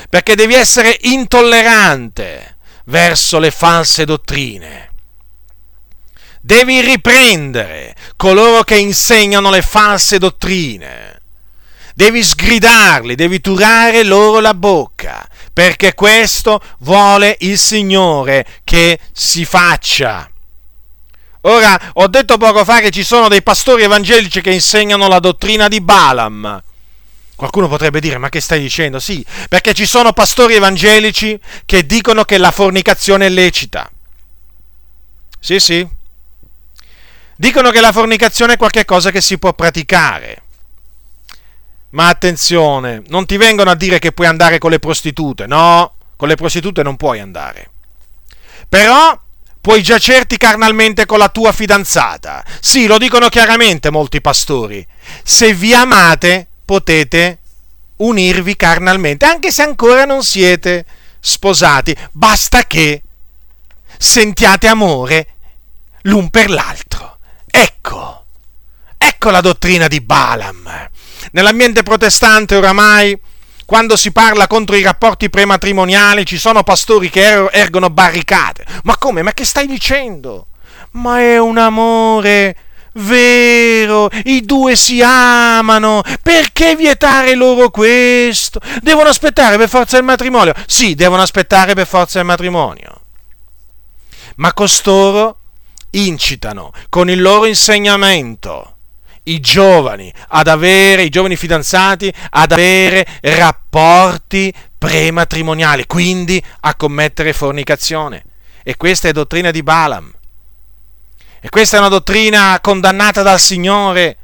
perché 0.09 0.37
devi 0.37 0.55
essere 0.55 0.97
intollerante 1.01 2.59
verso 2.85 3.41
le 3.41 3.51
false 3.51 4.05
dottrine. 4.05 4.91
Devi 6.41 6.81
riprendere 6.81 7.97
coloro 8.15 8.63
che 8.63 8.77
insegnano 8.77 9.51
le 9.51 9.63
false 9.63 10.19
dottrine 10.19 11.22
devi 11.95 12.23
sgridarli, 12.23 13.15
devi 13.15 13.41
turare 13.41 14.03
loro 14.03 14.41
la 14.41 14.55
bocca, 14.55 15.29
perché 15.53 15.95
questo 15.95 16.61
vuole 16.79 17.37
il 17.41 17.59
Signore 17.59 18.47
che 18.65 18.99
si 19.13 19.45
faccia. 19.45 20.29
Ora, 21.43 21.91
ho 21.95 22.07
detto 22.07 22.37
poco 22.37 22.65
fa 22.65 22.81
che 22.81 22.91
ci 22.91 23.03
sono 23.03 23.29
dei 23.29 23.43
pastori 23.43 23.83
evangelici 23.83 24.41
che 24.41 24.53
insegnano 24.53 25.09
la 25.09 25.19
dottrina 25.19 25.67
di 25.67 25.81
Balaam. 25.81 26.63
Qualcuno 27.35 27.67
potrebbe 27.67 27.99
dire, 27.99 28.19
ma 28.19 28.29
che 28.29 28.41
stai 28.41 28.61
dicendo? 28.61 29.01
Sì, 29.01 29.25
perché 29.49 29.75
ci 29.75 29.87
sono 29.87 30.13
pastori 30.13 30.55
evangelici 30.55 31.39
che 31.67 31.85
dicono 31.85 32.23
che 32.25 32.39
la 32.39 32.53
fornicazione 32.53 33.27
è 33.27 33.29
lecita. 33.29 33.91
Sì, 35.41 35.59
sì. 35.59 35.85
Dicono 37.35 37.71
che 37.71 37.81
la 37.81 37.91
fornicazione 37.91 38.53
è 38.53 38.57
qualcosa 38.57 39.11
che 39.11 39.21
si 39.21 39.39
può 39.39 39.53
praticare. 39.55 40.42
Ma 41.93 42.09
attenzione, 42.09 43.03
non 43.09 43.27
ti 43.27 43.37
vengono 43.37 43.71
a 43.71 43.75
dire 43.75 43.99
che 43.99 44.13
puoi 44.13 44.27
andare 44.27 44.59
con 44.59 44.71
le 44.71 44.79
prostitute, 44.79 45.47
no, 45.47 45.95
con 46.17 46.29
le 46.29 46.37
prostitute 46.37 46.83
non 46.83 46.97
puoi 46.97 47.21
andare. 47.21 47.71
Però 48.69 49.21
puoi 49.61 49.83
giacerti 49.83 50.39
carnalmente 50.39 51.05
con 51.07 51.19
la 51.19 51.29
tua 51.29 51.53
fidanzata. 51.53 52.45
Sì, 52.61 52.87
lo 52.87 52.99
dicono 52.99 53.29
chiaramente 53.29 53.91
molti 53.91 54.21
pastori. 54.21 54.87
Se 55.23 55.53
vi 55.53 55.75
amate, 55.75 56.49
potete 56.65 57.41
unirvi 57.97 58.57
carnalmente, 58.57 59.27
anche 59.27 59.53
se 59.53 59.63
ancora 59.63 60.05
non 60.05 60.25
siete 60.25 60.87
sposati. 61.21 61.95
Basta 62.11 62.65
che 62.65 63.03
sentiate 63.99 64.67
amore 64.67 65.27
l'un 66.03 66.31
per 66.31 66.51
l'altro. 66.51 67.19
Ecco, 67.47 68.25
ecco 68.97 69.31
la 69.31 69.41
dottrina 69.41 69.87
di 69.87 70.01
Balaam. 70.01 70.91
Nell'ambiente 71.33 71.83
protestante 71.83 72.57
oramai, 72.57 73.19
quando 73.65 73.97
si 73.97 74.13
parla 74.13 74.47
contro 74.47 74.77
i 74.77 74.83
rapporti 74.83 75.31
prematrimoniali, 75.31 76.27
ci 76.27 76.37
sono 76.37 76.63
pastori 76.63 77.09
che 77.09 77.23
er- 77.23 77.49
ergono 77.53 77.89
barricate. 77.89 78.67
Ma 78.85 78.97
come? 78.99 79.23
Ma 79.23 79.33
che 79.33 79.45
stai 79.45 79.67
dicendo? 79.67 80.49
Ma 80.93 81.21
è 81.21 81.39
un 81.39 81.57
amore 81.57 82.57
vero, 82.95 84.11
i 84.25 84.45
due 84.45 84.77
si 84.77 85.01
amano, 85.03 86.03
perché 86.23 86.77
vietare 86.77 87.35
loro 87.35 87.71
questo? 87.71 88.61
Devono 88.83 89.09
aspettare 89.09 89.57
per 89.57 89.71
forza 89.71 89.97
il 89.97 90.05
matrimonio? 90.05 90.53
Sì, 90.67 90.95
devono 90.95 91.23
aspettare 91.23 91.73
per 91.73 91.87
forza 91.87 92.19
il 92.19 92.27
matrimonio. 92.27 93.01
Ma 94.37 94.53
costoro 94.53 95.39
incitano 95.93 96.73
con 96.91 97.09
il 97.09 97.23
loro 97.23 97.47
insegnamento 97.47 98.72
i 99.25 99.41
giovani 99.41 100.13
ad 100.29 100.49
avere, 100.49 101.05
i 101.05 101.09
giovani 101.09 101.37
fidanzati 101.37 102.13
ad 102.31 102.53
avere 102.53 103.07
rapporti 103.21 104.53
prematrimoniali, 104.77 105.87
quindi 105.87 106.43
a 106.61 106.75
commettere 106.75 107.33
fornicazione. 107.33 108.25
E 108.63 108.77
questa 108.77 109.09
è 109.09 109.13
dottrina 109.13 109.51
di 109.51 109.63
Balaam. 109.63 110.13
E 111.41 111.49
questa 111.49 111.77
è 111.77 111.81
una 111.81 111.89
dottrina 111.89 112.59
condannata 112.61 113.23
dal 113.23 113.41
Signore. 113.41 114.17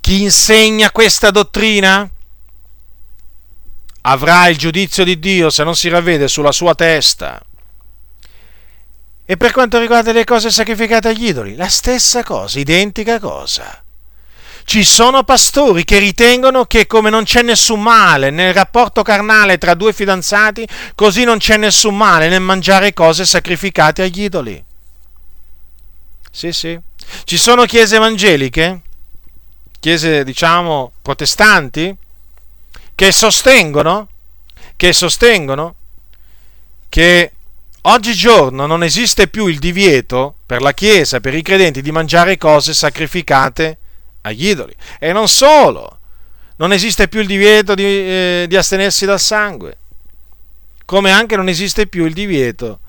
Chi 0.00 0.22
insegna 0.22 0.90
questa 0.90 1.30
dottrina 1.30 2.08
avrà 4.02 4.48
il 4.48 4.58
giudizio 4.58 5.04
di 5.04 5.18
Dio 5.18 5.50
se 5.50 5.64
non 5.64 5.74
si 5.74 5.88
ravvede 5.88 6.28
sulla 6.28 6.52
sua 6.52 6.74
testa. 6.74 7.40
E 9.26 9.36
per 9.36 9.52
quanto 9.52 9.78
riguarda 9.78 10.12
le 10.12 10.24
cose 10.24 10.50
sacrificate 10.50 11.08
agli 11.08 11.28
idoli, 11.28 11.56
la 11.56 11.68
stessa 11.68 12.22
cosa, 12.22 12.58
identica 12.58 13.18
cosa. 13.18 13.82
Ci 14.64 14.82
sono 14.82 15.24
pastori 15.24 15.84
che 15.84 15.98
ritengono 15.98 16.64
che 16.64 16.86
come 16.86 17.10
non 17.10 17.24
c'è 17.24 17.42
nessun 17.42 17.82
male 17.82 18.30
nel 18.30 18.54
rapporto 18.54 19.02
carnale 19.02 19.58
tra 19.58 19.74
due 19.74 19.92
fidanzati, 19.92 20.66
così 20.94 21.24
non 21.24 21.38
c'è 21.38 21.56
nessun 21.56 21.96
male 21.96 22.28
nel 22.28 22.40
mangiare 22.40 22.92
cose 22.92 23.24
sacrificate 23.24 24.02
agli 24.02 24.22
idoli. 24.22 24.62
Sì, 26.30 26.52
sì. 26.52 26.78
Ci 27.24 27.38
sono 27.38 27.64
chiese 27.64 27.96
evangeliche, 27.96 28.80
chiese 29.80 30.24
diciamo 30.24 30.92
protestanti, 31.00 31.94
che 32.94 33.12
sostengono, 33.12 34.08
che 34.76 34.92
sostengono 34.92 35.74
che 36.88 37.32
Oggigiorno 37.86 38.64
non 38.64 38.82
esiste 38.82 39.28
più 39.28 39.46
il 39.46 39.58
divieto 39.58 40.36
per 40.46 40.62
la 40.62 40.72
Chiesa, 40.72 41.20
per 41.20 41.34
i 41.34 41.42
credenti, 41.42 41.82
di 41.82 41.92
mangiare 41.92 42.38
cose 42.38 42.72
sacrificate 42.72 43.78
agli 44.22 44.48
idoli. 44.48 44.74
E 44.98 45.12
non 45.12 45.28
solo, 45.28 45.98
non 46.56 46.72
esiste 46.72 47.08
più 47.08 47.20
il 47.20 47.26
divieto 47.26 47.74
di, 47.74 47.84
eh, 47.84 48.46
di 48.48 48.56
astenersi 48.56 49.04
dal 49.04 49.20
sangue, 49.20 49.76
come 50.86 51.10
anche 51.10 51.36
non 51.36 51.48
esiste 51.48 51.86
più 51.86 52.06
il 52.06 52.14
divieto 52.14 52.80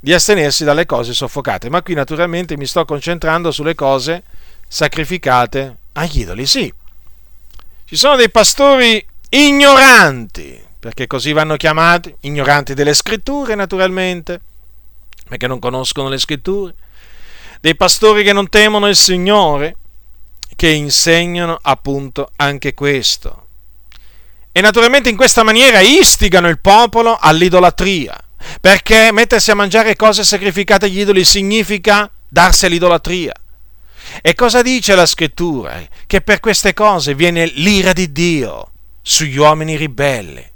di 0.00 0.12
astenersi 0.12 0.64
dalle 0.64 0.84
cose 0.84 1.14
soffocate. 1.14 1.70
Ma 1.70 1.82
qui 1.82 1.94
naturalmente 1.94 2.56
mi 2.56 2.66
sto 2.66 2.84
concentrando 2.84 3.52
sulle 3.52 3.76
cose 3.76 4.24
sacrificate 4.66 5.76
agli 5.92 6.22
idoli. 6.22 6.44
Sì, 6.44 6.72
ci 7.84 7.94
sono 7.94 8.16
dei 8.16 8.30
pastori 8.30 9.06
ignoranti 9.28 10.60
perché 10.80 11.06
così 11.06 11.32
vanno 11.32 11.56
chiamati, 11.56 12.14
ignoranti 12.20 12.72
delle 12.72 12.94
scritture 12.94 13.54
naturalmente, 13.54 14.40
perché 15.28 15.46
non 15.46 15.58
conoscono 15.58 16.08
le 16.08 16.18
scritture, 16.18 16.74
dei 17.60 17.76
pastori 17.76 18.24
che 18.24 18.32
non 18.32 18.48
temono 18.48 18.88
il 18.88 18.96
Signore, 18.96 19.76
che 20.56 20.70
insegnano 20.70 21.58
appunto 21.60 22.32
anche 22.36 22.72
questo. 22.72 23.46
E 24.52 24.60
naturalmente 24.62 25.10
in 25.10 25.16
questa 25.16 25.42
maniera 25.42 25.80
istigano 25.80 26.48
il 26.48 26.58
popolo 26.58 27.16
all'idolatria, 27.20 28.18
perché 28.60 29.12
mettersi 29.12 29.50
a 29.50 29.54
mangiare 29.54 29.96
cose 29.96 30.24
sacrificate 30.24 30.86
agli 30.86 31.00
idoli 31.00 31.24
significa 31.24 32.10
darsi 32.26 32.64
all'idolatria. 32.64 33.34
E 34.22 34.34
cosa 34.34 34.62
dice 34.62 34.94
la 34.94 35.06
scrittura? 35.06 35.78
Che 36.06 36.20
per 36.22 36.40
queste 36.40 36.72
cose 36.72 37.14
viene 37.14 37.44
l'ira 37.46 37.92
di 37.92 38.10
Dio 38.10 38.70
sugli 39.02 39.36
uomini 39.36 39.76
ribelli. 39.76 40.49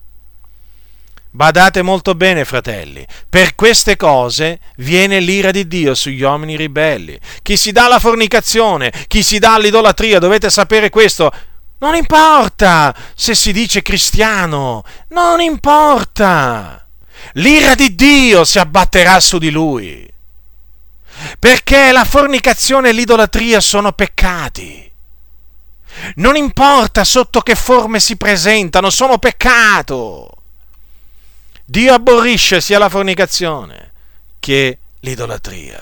Badate 1.35 1.83
molto 1.83 2.14
bene, 2.14 2.44
fratelli, 2.44 3.05
per 3.29 3.57
queste 3.57 3.97
cose 3.97 4.61
viene 4.77 5.18
l'ira 5.18 5.51
di 5.51 5.66
Dio 5.66 5.92
sugli 5.97 6.23
uomini 6.23 6.57
ribelli. 6.57 7.18
Chi 7.42 7.57
si 7.57 7.73
dà 7.73 7.87
alla 7.87 7.99
fornicazione, 7.99 8.92
chi 9.09 9.25
si 9.25 9.40
dà 9.40 9.55
all'idolatria, 9.55 10.20
dovete 10.20 10.49
sapere 10.49 10.90
questo. 10.90 11.33
Non 11.79 11.97
importa 11.97 12.94
se 13.16 13.35
si 13.35 13.53
dice 13.53 13.83
cristiano, 13.83 14.85
non 15.09 15.40
importa. 15.40 16.87
L'ira 17.33 17.75
di 17.75 17.97
Dio 17.97 18.44
si 18.44 18.61
abbatterà 18.61 19.18
su 19.18 19.38
di 19.38 19.51
lui. 19.51 20.09
Perché 21.40 21.90
la 21.90 22.05
fornicazione 22.05 22.90
e 22.90 22.92
l'idolatria 22.92 23.59
sono 23.59 23.90
peccati. 23.90 24.88
Non 26.14 26.37
importa 26.37 27.03
sotto 27.03 27.40
che 27.40 27.57
forme 27.57 27.99
si 27.99 28.16
presentano, 28.16 28.88
sono 28.88 29.18
peccato. 29.18 30.29
Dio 31.66 31.94
aborrisce 31.94 32.61
sia 32.61 32.79
la 32.79 32.90
fornicazione 32.90 33.92
che 34.38 34.79
l'idolatria. 35.00 35.81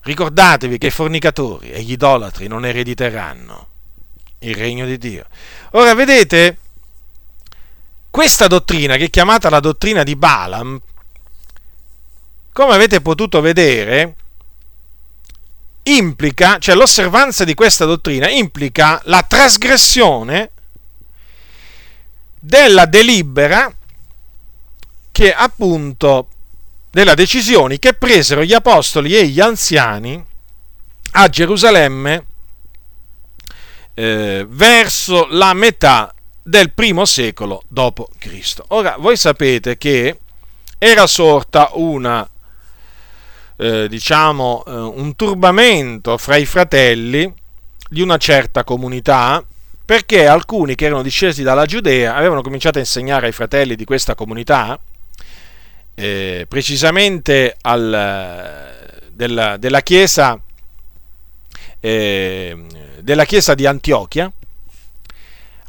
Ricordatevi 0.00 0.78
che 0.78 0.86
i 0.86 0.90
fornicatori 0.90 1.70
e 1.70 1.82
gli 1.82 1.92
idolatri 1.92 2.46
non 2.46 2.64
erediteranno 2.64 3.68
il 4.40 4.54
regno 4.54 4.86
di 4.86 4.96
Dio. 4.96 5.26
Ora 5.72 5.94
vedete, 5.94 6.58
questa 8.10 8.46
dottrina, 8.46 8.96
che 8.96 9.04
è 9.04 9.10
chiamata 9.10 9.50
la 9.50 9.60
dottrina 9.60 10.02
di 10.02 10.16
Balaam, 10.16 10.80
come 12.52 12.74
avete 12.74 13.00
potuto 13.02 13.40
vedere, 13.40 14.16
implica, 15.84 16.58
cioè 16.58 16.74
l'osservanza 16.74 17.44
di 17.44 17.54
questa 17.54 17.84
dottrina 17.84 18.28
implica 18.28 19.00
la 19.04 19.22
trasgressione 19.22 20.50
della 22.38 22.86
delibera 22.86 23.72
che 25.12 25.32
appunto 25.32 26.28
della 26.90 27.14
decisioni 27.14 27.78
che 27.78 27.94
presero 27.94 28.42
gli 28.42 28.52
apostoli 28.52 29.16
e 29.16 29.26
gli 29.26 29.40
anziani 29.40 30.22
a 31.12 31.28
Gerusalemme 31.28 32.26
eh, 33.94 34.46
verso 34.48 35.26
la 35.30 35.52
metà 35.52 36.12
del 36.42 36.72
primo 36.72 37.04
secolo 37.04 37.62
d.C. 37.68 38.62
Ora, 38.68 38.96
voi 38.98 39.16
sapete 39.16 39.78
che 39.78 40.18
era 40.78 41.06
sorta 41.06 41.70
una, 41.74 42.28
eh, 43.56 43.88
diciamo, 43.88 44.64
eh, 44.66 44.70
un 44.72 45.14
turbamento 45.14 46.18
fra 46.18 46.36
i 46.36 46.46
fratelli 46.46 47.32
di 47.88 48.00
una 48.00 48.16
certa 48.16 48.64
comunità 48.64 49.44
perché 49.84 50.26
alcuni 50.26 50.74
che 50.74 50.86
erano 50.86 51.02
discesi 51.02 51.42
dalla 51.42 51.66
Giudea 51.66 52.14
avevano 52.14 52.40
cominciato 52.40 52.78
a 52.78 52.80
insegnare 52.80 53.26
ai 53.26 53.32
fratelli 53.32 53.76
di 53.76 53.84
questa 53.84 54.14
comunità, 54.14 54.80
eh, 55.94 56.46
precisamente 56.48 57.56
al, 57.60 59.00
della, 59.10 59.56
della, 59.56 59.80
chiesa, 59.82 60.38
eh, 61.80 62.56
della 63.00 63.24
chiesa 63.24 63.54
di 63.54 63.66
Antiochia, 63.66 64.30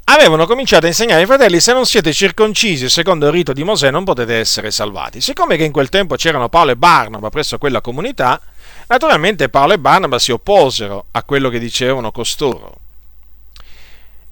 avevano 0.05 0.45
cominciato 0.45 0.85
a 0.85 0.89
insegnare 0.89 1.21
ai 1.21 1.25
fratelli 1.25 1.59
se 1.59 1.71
non 1.71 1.85
siete 1.85 2.11
circoncisi 2.11 2.89
secondo 2.89 3.27
il 3.27 3.31
rito 3.31 3.53
di 3.53 3.63
Mosè 3.63 3.89
non 3.89 4.03
potete 4.03 4.35
essere 4.35 4.71
salvati. 4.71 5.21
Siccome 5.21 5.55
che 5.57 5.63
in 5.63 5.71
quel 5.71 5.89
tempo 5.89 6.15
c'erano 6.15 6.49
Paolo 6.49 6.71
e 6.71 6.75
Barnaba 6.75 7.29
presso 7.29 7.57
quella 7.57 7.81
comunità, 7.81 8.39
naturalmente 8.87 9.49
Paolo 9.49 9.73
e 9.73 9.79
Barnaba 9.79 10.19
si 10.19 10.31
opposero 10.31 11.05
a 11.11 11.23
quello 11.23 11.49
che 11.49 11.59
dicevano 11.59 12.11
costoro. 12.11 12.77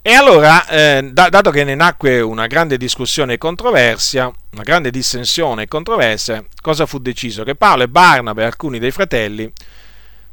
E 0.04 0.14
allora, 0.14 0.68
eh, 0.68 1.12
dato 1.14 1.52
che 1.52 1.64
ne 1.64 1.76
nacque 1.76 2.22
una 2.22 2.48
grande 2.48 2.76
discussione 2.76 3.34
e 3.34 3.38
controversia, 3.38 4.32
una 4.54 4.64
grande 4.64 4.90
dissensione 4.90 5.64
e 5.64 5.68
controversia, 5.68 6.44
cosa 6.60 6.88
fu 6.88 6.98
deciso? 6.98 7.44
Che 7.44 7.54
Paolo 7.54 7.84
e 7.84 7.88
Barnaba 7.88 8.44
alcuni 8.44 8.80
dei 8.80 8.90
fratelli 8.90 9.52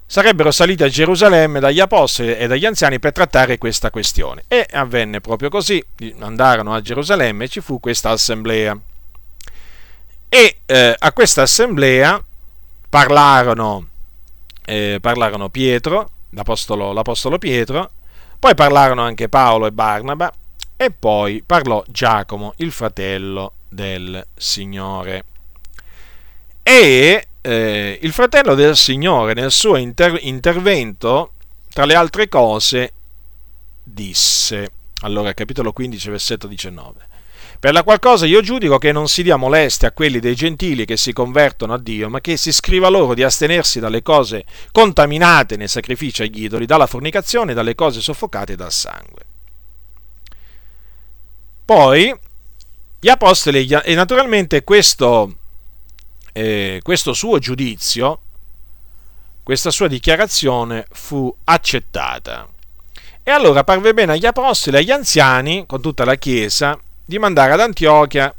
sarebbero 0.07 0.50
saliti 0.52 0.85
a 0.85 0.88
Gerusalemme 0.88 1.61
dagli 1.61 1.81
apostoli 1.81 2.35
e 2.35 2.46
dagli 2.46 2.64
anziani 2.64 2.98
per 2.98 3.12
trattare 3.12 3.59
questa 3.59 3.90
questione. 3.90 4.44
E 4.48 4.66
avvenne 4.72 5.20
proprio 5.20 5.50
così, 5.50 5.85
andarono 6.20 6.72
a 6.72 6.81
Gerusalemme 6.81 7.44
e 7.44 7.48
ci 7.48 7.61
fu 7.61 7.78
questa 7.78 8.09
assemblea. 8.09 8.74
E 10.31 10.61
eh, 10.64 10.94
a 10.98 11.12
questa 11.12 11.42
assemblea 11.42 12.24
parlarono, 12.88 13.87
eh, 14.64 14.96
parlarono 14.98 15.50
Pietro, 15.50 16.09
l'apostolo, 16.31 16.92
l'apostolo 16.92 17.37
Pietro, 17.37 17.90
poi 18.38 18.55
parlarono 18.55 19.03
anche 19.03 19.29
Paolo 19.29 19.66
e 19.66 19.72
Barnaba 19.72 20.33
e 20.77 20.90
poi 20.90 21.42
parlò 21.44 21.83
Giacomo, 21.88 22.55
il 22.59 22.70
fratello 22.70 23.55
del 23.68 24.24
Signore. 24.37 25.24
E 26.62 27.27
eh, 27.40 27.98
il 28.01 28.12
fratello 28.12 28.55
del 28.55 28.77
Signore 28.77 29.35
nel 29.35 29.51
suo 29.51 29.77
inter- 29.77 30.18
intervento, 30.22 31.33
tra 31.68 31.85
le 31.85 31.94
altre 31.94 32.29
cose, 32.29 32.92
disse, 33.83 34.72
allora 35.03 35.35
capitolo 35.35 35.72
15, 35.72 36.11
versetto 36.11 36.46
19, 36.46 37.07
per 37.61 37.73
la 37.73 37.83
qual 37.83 37.99
io 38.29 38.40
giudico 38.40 38.79
che 38.79 38.92
non 38.92 39.09
si 39.09 39.23
dia 39.23 39.37
molestia 39.37 39.88
a 39.88 39.92
quelli 39.92 40.21
dei 40.21 40.35
gentili 40.35 40.85
che 40.85 40.97
si 40.97 41.12
convertono 41.12 41.75
a 41.75 41.79
Dio, 41.79 42.09
ma 42.09 42.21
che 42.21 42.37
si 42.37 42.53
scriva 42.53 42.88
loro 42.88 43.14
di 43.14 43.23
astenersi 43.23 43.81
dalle 43.81 44.03
cose 44.03 44.44
contaminate 44.73 45.57
nei 45.57 45.68
sacrifici 45.68 46.23
agli 46.23 46.44
idoli, 46.44 46.66
dalla 46.66 46.87
fornicazione, 46.87 47.55
dalle 47.55 47.75
cose 47.75 48.01
soffocate 48.01 48.55
dal 48.55 48.73
sangue. 48.73 49.23
Poi 51.64 52.14
gli 53.01 53.09
apostoli, 53.09 53.66
e 53.66 53.94
naturalmente 53.94 54.64
questo 54.64 55.35
eh, 56.38 56.79
questo 56.85 57.12
suo 57.14 57.38
giudizio, 57.38 58.21
questa 59.42 59.73
sua 59.73 59.88
dichiarazione 59.88 60.87
fu 60.90 61.35
accettata. 61.44 62.49
E 63.25 63.31
allora 63.31 63.64
parve 63.64 63.92
bene 63.92 64.12
agli 64.12 64.25
apostoli 64.27 64.77
e 64.77 64.81
agli 64.81 64.90
anziani, 64.92 65.66
con 65.66 65.83
tutta 65.83 66.05
la 66.05 66.14
Chiesa, 66.14 66.79
di 67.09 67.18
mandare 67.18 67.53
ad 67.53 67.61
Antiochia 67.61 68.35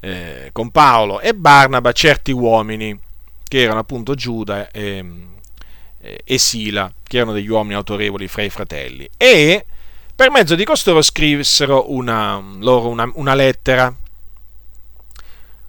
eh, 0.00 0.50
con 0.52 0.70
Paolo 0.70 1.20
e 1.20 1.34
Barnaba 1.34 1.92
certi 1.92 2.30
uomini, 2.30 3.00
che 3.42 3.62
erano 3.62 3.78
appunto 3.78 4.14
Giuda 4.14 4.70
e, 4.70 5.02
e 5.98 6.38
Sila, 6.38 6.92
che 7.02 7.16
erano 7.16 7.32
degli 7.32 7.48
uomini 7.48 7.74
autorevoli 7.74 8.28
fra 8.28 8.42
i 8.42 8.50
fratelli, 8.50 9.08
e 9.16 9.64
per 10.14 10.30
mezzo 10.30 10.54
di 10.54 10.64
costoro 10.64 11.00
scrissero 11.00 11.90
una, 11.90 12.38
loro 12.58 12.90
una, 12.90 13.10
una 13.14 13.34
lettera 13.34 13.90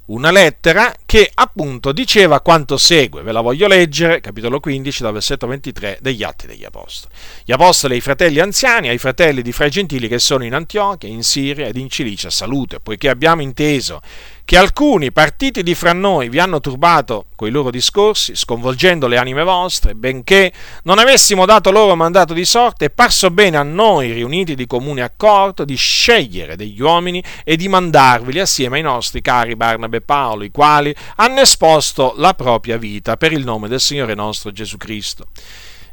una 0.07 0.31
lettera 0.31 0.93
che 1.05 1.29
appunto 1.33 1.91
diceva 1.91 2.41
quanto 2.41 2.77
segue. 2.77 3.23
Ve 3.23 3.31
la 3.31 3.41
voglio 3.41 3.67
leggere, 3.67 4.21
capitolo 4.21 4.59
15, 4.59 5.01
dal 5.03 5.13
versetto 5.13 5.47
23 5.47 5.99
degli 6.01 6.23
Atti 6.23 6.47
degli 6.47 6.63
Apostoli. 6.63 7.13
Gli 7.43 7.51
Apostoli 7.51 7.95
ai 7.95 8.01
fratelli 8.01 8.39
anziani, 8.39 8.87
ai 8.89 8.97
fratelli 8.97 9.41
di 9.41 9.51
fra 9.51 9.65
i 9.65 9.71
gentili 9.71 10.07
che 10.07 10.19
sono 10.19 10.45
in 10.45 10.53
Antiochia, 10.53 11.09
in 11.09 11.23
Siria 11.23 11.67
ed 11.67 11.77
in 11.77 11.89
Cilicia, 11.89 12.29
salute, 12.29 12.79
poiché 12.79 13.09
abbiamo 13.09 13.41
inteso 13.41 14.01
che 14.47 14.55
alcuni 14.55 15.11
partiti 15.11 15.61
di 15.61 15.75
fra 15.75 15.91
noi 15.91 16.29
vi 16.29 16.39
hanno 16.39 16.61
turbato 16.61 17.25
coi 17.35 17.51
loro 17.51 17.69
discorsi, 17.69 18.33
sconvolgendo 18.33 19.05
le 19.07 19.17
anime 19.17 19.43
vostre, 19.43 19.93
benché 19.93 20.53
non 20.83 20.99
avessimo 20.99 21.45
dato 21.45 21.69
loro 21.69 21.97
mandato 21.97 22.33
di 22.33 22.45
sorte, 22.45 22.85
è 22.85 22.89
parso 22.89 23.29
bene 23.29 23.57
a 23.57 23.63
noi, 23.63 24.13
riuniti 24.13 24.55
di 24.55 24.65
comune 24.65 25.01
accordo, 25.01 25.65
di 25.65 25.75
scegliere 25.75 26.55
degli 26.55 26.79
uomini 26.79 27.21
e 27.43 27.57
di 27.57 27.67
mandarveli 27.67 28.39
assieme 28.39 28.77
ai 28.77 28.83
nostri 28.83 29.19
cari 29.19 29.57
Barnabe 29.57 29.97
e 29.97 30.01
Paolo, 30.01 30.45
i 30.45 30.51
quali 30.51 30.95
hanno 31.17 31.41
esposto 31.41 32.13
la 32.15 32.33
propria 32.33 32.77
vita 32.77 33.17
per 33.17 33.33
il 33.33 33.43
nome 33.43 33.67
del 33.67 33.81
Signore 33.81 34.13
nostro 34.13 34.53
Gesù 34.53 34.77
Cristo 34.77 35.25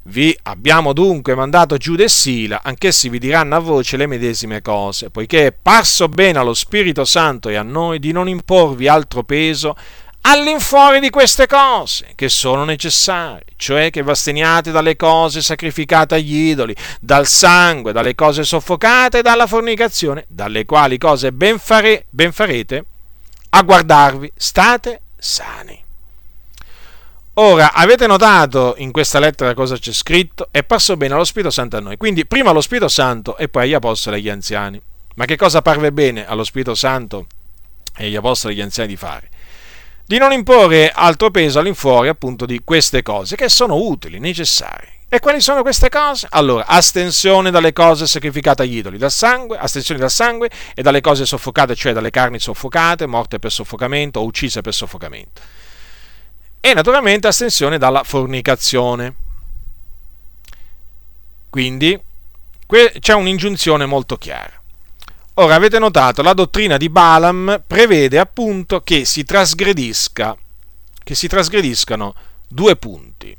vi 0.04 0.36
abbiamo 0.42 0.92
dunque 0.92 1.34
mandato 1.34 1.76
Giuda 1.76 2.04
e 2.04 2.08
Sila, 2.08 2.60
anch'essi 2.62 3.08
vi 3.08 3.18
diranno 3.18 3.56
a 3.56 3.60
voce 3.60 3.96
le 3.96 4.06
medesime 4.06 4.60
cose, 4.60 5.10
poiché 5.10 5.46
è 5.46 5.52
parso 5.52 6.08
bene 6.08 6.38
allo 6.38 6.54
Spirito 6.54 7.04
Santo 7.04 7.48
e 7.48 7.56
a 7.56 7.62
noi 7.62 7.98
di 7.98 8.12
non 8.12 8.28
imporvi 8.28 8.88
altro 8.88 9.22
peso 9.22 9.76
all'infuori 10.26 11.00
di 11.00 11.10
queste 11.10 11.46
cose 11.46 12.12
che 12.14 12.28
sono 12.28 12.64
necessarie, 12.64 13.44
cioè 13.56 13.90
che 13.90 14.02
vasteniate 14.02 14.70
dalle 14.70 14.96
cose 14.96 15.42
sacrificate 15.42 16.16
agli 16.16 16.48
idoli, 16.48 16.74
dal 17.00 17.26
sangue, 17.26 17.92
dalle 17.92 18.14
cose 18.14 18.42
soffocate 18.42 19.18
e 19.18 19.22
dalla 19.22 19.46
fornicazione, 19.46 20.24
dalle 20.28 20.64
quali 20.64 20.98
cose 20.98 21.32
ben, 21.32 21.58
fare, 21.58 22.06
ben 22.10 22.32
farete 22.32 22.84
a 23.50 23.62
guardarvi, 23.62 24.32
state 24.34 25.00
sani. 25.16 25.83
Ora, 27.36 27.72
avete 27.72 28.06
notato 28.06 28.74
in 28.78 28.92
questa 28.92 29.18
lettera 29.18 29.54
cosa 29.54 29.76
c'è 29.76 29.90
scritto? 29.90 30.46
È 30.52 30.62
parso 30.62 30.96
bene 30.96 31.14
allo 31.14 31.24
Spirito 31.24 31.50
Santo 31.50 31.76
a 31.76 31.80
noi. 31.80 31.96
Quindi 31.96 32.26
prima 32.26 32.50
allo 32.50 32.60
Spirito 32.60 32.86
Santo 32.86 33.36
e 33.36 33.48
poi 33.48 33.64
agli 33.64 33.74
Apostoli 33.74 34.14
e 34.14 34.18
agli 34.20 34.28
anziani. 34.28 34.80
Ma 35.16 35.24
che 35.24 35.34
cosa 35.34 35.60
parve 35.60 35.90
bene 35.90 36.28
allo 36.28 36.44
Spirito 36.44 36.76
Santo 36.76 37.26
e 37.96 38.06
agli 38.06 38.14
Apostoli 38.14 38.54
e 38.54 38.56
agli 38.58 38.62
anziani 38.62 38.88
di 38.88 38.96
fare? 38.96 39.30
Di 40.06 40.16
non 40.16 40.30
imporre 40.30 40.92
altro 40.94 41.32
peso 41.32 41.58
all'infuori 41.58 42.06
appunto 42.06 42.46
di 42.46 42.60
queste 42.62 43.02
cose 43.02 43.34
che 43.34 43.48
sono 43.48 43.78
utili, 43.78 44.20
necessarie. 44.20 44.90
E 45.08 45.18
quali 45.18 45.40
sono 45.40 45.62
queste 45.62 45.88
cose? 45.88 46.28
Allora, 46.30 46.66
astensione 46.66 47.50
dalle 47.50 47.72
cose 47.72 48.06
sacrificate 48.06 48.62
agli 48.62 48.76
idoli, 48.76 48.96
dal 48.96 49.10
sangue, 49.10 49.58
astensione 49.58 49.98
dal 49.98 50.10
sangue 50.10 50.50
e 50.72 50.82
dalle 50.82 51.00
cose 51.00 51.26
soffocate, 51.26 51.74
cioè 51.74 51.92
dalle 51.92 52.10
carni 52.10 52.38
soffocate, 52.38 53.06
morte 53.06 53.40
per 53.40 53.50
soffocamento 53.50 54.20
o 54.20 54.24
uccise 54.24 54.60
per 54.60 54.72
soffocamento 54.72 55.40
e 56.64 56.72
naturalmente 56.72 57.26
astensione 57.26 57.76
dalla 57.76 58.04
fornicazione. 58.04 59.14
Quindi 61.50 62.00
c'è 63.00 63.12
un'ingiunzione 63.12 63.84
molto 63.84 64.16
chiara. 64.16 64.62
Ora 65.34 65.56
avete 65.56 65.78
notato, 65.78 66.22
la 66.22 66.32
dottrina 66.32 66.78
di 66.78 66.88
Balaam 66.88 67.62
prevede 67.66 68.18
appunto 68.18 68.80
che 68.80 69.04
si 69.04 69.24
trasgredisca, 69.24 70.34
che 71.02 71.14
si 71.14 71.28
trasgrediscano 71.28 72.14
due 72.48 72.76
punti. 72.76 73.36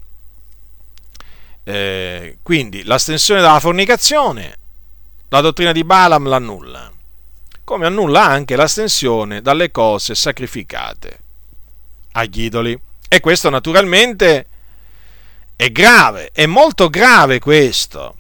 Eh, 1.64 2.38
quindi 2.44 2.84
l'astensione 2.84 3.42
dalla 3.42 3.60
fornicazione, 3.60 4.56
la 5.30 5.42
dottrina 5.42 5.72
di 5.72 5.84
Balaam 5.84 6.28
l'annulla, 6.28 6.92
come 7.64 7.88
annulla 7.88 8.24
anche 8.24 8.56
l'astensione 8.56 9.42
dalle 9.42 9.72
cose 9.72 10.14
sacrificate 10.14 11.20
agli 12.12 12.44
idoli. 12.44 12.80
E 13.08 13.20
questo 13.20 13.50
naturalmente 13.50 14.48
è 15.56 15.72
grave, 15.72 16.32
è 16.34 16.46
molto 16.46 16.90
grave 16.90 17.40
questo. 17.40 18.16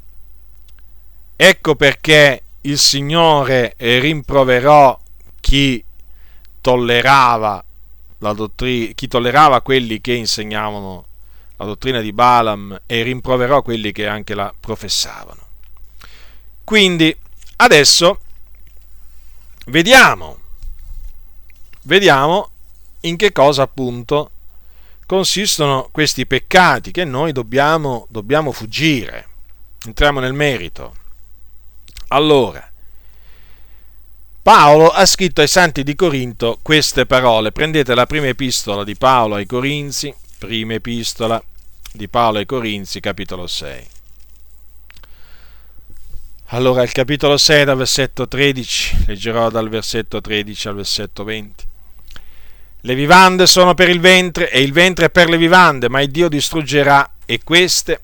Ecco 1.36 1.76
perché 1.76 2.44
il 2.62 2.78
Signore 2.78 3.76
rimproverò 3.78 5.00
chi 5.42 5.84
tollerava, 6.62 7.64
la 8.20 8.34
dottrina, 8.34 8.94
chi 8.94 9.08
tollerava 9.08 9.62
quelli 9.62 10.02
che 10.02 10.14
insegnavano 10.14 11.06
la 11.58 11.66
dottrina 11.66 12.00
di 12.00 12.12
Balaam 12.12 12.82
e 12.86 13.04
rimproverò 13.04 13.62
quelli 13.62 13.92
che 13.92 14.08
anche 14.08 14.34
la 14.34 14.54
professavano. 14.58 15.44
Quindi 16.64 17.16
adesso 17.58 18.20
vediamo, 19.68 20.40
vediamo 21.84 22.50
in 23.02 23.18
che 23.18 23.32
cosa 23.32 23.64
appunto 23.64 24.32
consistono 25.06 25.90
questi 25.92 26.26
peccati 26.26 26.92
che 26.92 27.06
noi 27.06 27.32
dobbiamo, 27.32 28.08
dobbiamo 28.10 28.52
fuggire. 28.52 29.28
entriamo 29.86 30.20
nel 30.20 30.34
merito. 30.34 30.96
Allora, 32.10 32.72
Paolo 34.42 34.90
ha 34.90 35.06
scritto 35.06 35.42
ai 35.42 35.48
santi 35.48 35.84
di 35.84 35.96
Corinto 35.96 36.60
queste 36.62 37.06
parole. 37.06 37.52
Prendete 37.52 37.96
la 37.96 38.06
prima 38.06 38.28
epistola 38.28 38.84
di 38.84 38.96
Paolo 38.96 39.36
ai 39.36 39.46
Corinzi, 39.46 40.14
prima 40.38 40.74
epistola 40.74 41.42
di 41.92 42.08
Paolo 42.08 42.38
ai 42.38 42.46
Corinzi, 42.46 43.00
capitolo 43.00 43.48
6. 43.48 43.88
Allora, 46.50 46.84
il 46.84 46.92
capitolo 46.92 47.38
6 47.38 47.66
dal 47.66 47.78
versetto 47.78 48.28
13, 48.28 49.06
leggerò 49.08 49.50
dal 49.50 49.68
versetto 49.68 50.22
13 50.22 50.68
al 50.68 50.76
versetto 50.76 51.24
20. 51.24 51.68
Le 52.86 52.94
vivande 52.94 53.48
sono 53.48 53.74
per 53.74 53.90
il 53.90 54.00
ventre 54.00 54.52
e 54.52 54.62
il 54.62 54.72
ventre 54.72 55.08
è 55.08 55.10
per 55.10 55.28
le 55.28 55.38
vivande, 55.38 55.90
ma 55.90 56.02
il 56.02 56.12
Dio 56.12 56.30
distruggerà 56.30 57.16
e 57.26 57.40
queste 57.44 58.02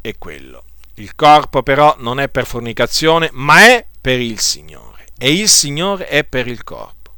e 0.00 0.16
quello. 0.18 0.64
Il 0.94 1.14
corpo 1.14 1.62
però 1.62 1.94
non 2.00 2.18
è 2.18 2.28
per 2.28 2.44
fornicazione, 2.44 3.30
ma 3.30 3.60
è 3.60 3.86
per 4.00 4.18
il 4.18 4.40
Signore 4.40 5.06
e 5.16 5.32
il 5.32 5.48
Signore 5.48 6.08
è 6.08 6.24
per 6.24 6.48
il 6.48 6.64
corpo. 6.64 7.12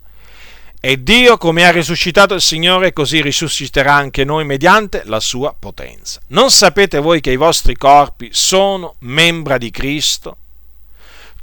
E 0.78 1.02
Dio, 1.02 1.38
come 1.38 1.64
ha 1.64 1.70
risuscitato 1.70 2.34
il 2.34 2.42
Signore, 2.42 2.92
così 2.92 3.22
risusciterà 3.22 3.94
anche 3.94 4.22
noi 4.24 4.44
mediante 4.44 5.00
la 5.06 5.18
sua 5.18 5.56
potenza. 5.58 6.20
Non 6.28 6.50
sapete 6.50 6.98
voi 6.98 7.22
che 7.22 7.30
i 7.30 7.36
vostri 7.36 7.76
corpi 7.76 8.28
sono 8.30 8.96
membra 8.98 9.56
di 9.56 9.70
Cristo? 9.70 10.36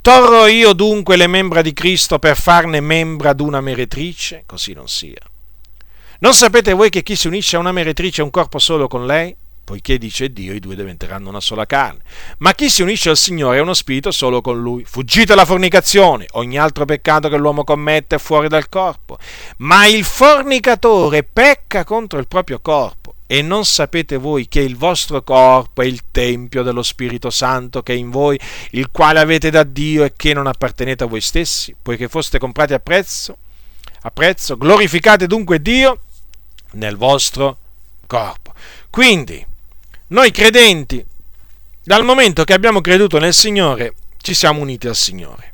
Torro 0.02 0.46
io 0.46 0.74
dunque 0.74 1.16
le 1.16 1.26
membra 1.26 1.64
di 1.64 1.74
Cristo 1.74 2.20
per 2.20 2.38
farne 2.38 2.80
membra 2.80 3.32
ad 3.32 3.40
una 3.40 3.60
meretrice? 3.60 4.44
Così 4.46 4.74
non 4.74 4.88
sia. 4.88 5.32
Non 6.24 6.34
sapete 6.34 6.72
voi 6.72 6.90
che 6.90 7.04
chi 7.04 7.18
si 7.18 7.28
unisce 7.28 7.58
a 7.58 7.60
una 7.60 7.74
meretrice 7.74 8.22
è 8.22 8.24
un 8.24 8.32
corpo 8.32 8.58
solo 8.58 8.88
con 8.88 9.06
lei? 9.06 9.36
poiché 9.66 9.98
dice 9.98 10.32
Dio, 10.32 10.54
i 10.54 10.60
due 10.60 10.74
diventeranno 10.74 11.28
una 11.28 11.42
sola 11.42 11.66
carne. 11.66 12.00
Ma 12.38 12.54
chi 12.54 12.70
si 12.70 12.82
unisce 12.82 13.10
al 13.10 13.18
Signore 13.18 13.58
è 13.58 13.62
uno 13.62 13.74
spirito 13.74 14.10
solo 14.10 14.40
con 14.40 14.62
Lui. 14.62 14.86
Fuggite 14.86 15.36
la 15.36 15.44
fornicazione, 15.44 16.28
ogni 16.32 16.58
altro 16.58 16.86
peccato 16.86 17.28
che 17.28 17.36
l'uomo 17.36 17.66
commette 17.66 18.16
è 18.16 18.20
fuori 18.20 18.48
dal 18.48 18.70
corpo. 18.70 19.18
Ma 19.58 19.86
il 19.86 20.06
fornicatore 20.06 21.24
pecca 21.24 21.84
contro 21.84 22.20
il 22.20 22.28
proprio 22.28 22.62
corpo. 22.62 23.16
E 23.28 23.42
non 23.42 23.66
sapete 23.66 24.16
voi 24.16 24.48
che 24.48 24.62
il 24.62 24.78
vostro 24.78 25.24
corpo 25.24 25.82
è 25.82 25.86
il 25.86 26.04
tempio 26.10 26.64
dello 26.64 26.84
Spirito 26.84 27.32
Santo 27.32 27.84
che 27.84 27.92
è 27.92 27.98
in 27.98 28.10
voi, 28.10 28.40
il 28.72 28.92
quale 28.92 29.20
avete 29.20 29.50
da 29.50 29.64
Dio 29.64 30.06
e 30.06 30.14
che 30.16 30.34
non 30.34 30.48
appartenete 30.48 31.04
a 31.04 31.08
voi 31.08 31.22
stessi, 31.22 31.76
poiché 31.82 32.08
foste 32.08 32.40
comprati 32.40 32.74
a 32.74 32.80
prezzo? 32.80 33.36
A 34.04 34.12
prezzo? 34.12 34.58
Glorificate 34.58 35.28
dunque 35.28 35.62
Dio 35.62 36.00
nel 36.74 36.98
vostro 36.98 37.58
corpo. 38.08 38.54
Quindi, 38.90 39.46
noi 40.08 40.32
credenti, 40.32 41.04
dal 41.84 42.04
momento 42.04 42.44
che 42.44 42.54
abbiamo 42.54 42.82
creduto 42.82 43.20
nel 43.20 43.34
Signore, 43.34 43.96
ci 44.22 44.34
siamo 44.34 44.62
uniti 44.62 44.88
al 44.88 44.96
Signore 44.96 45.54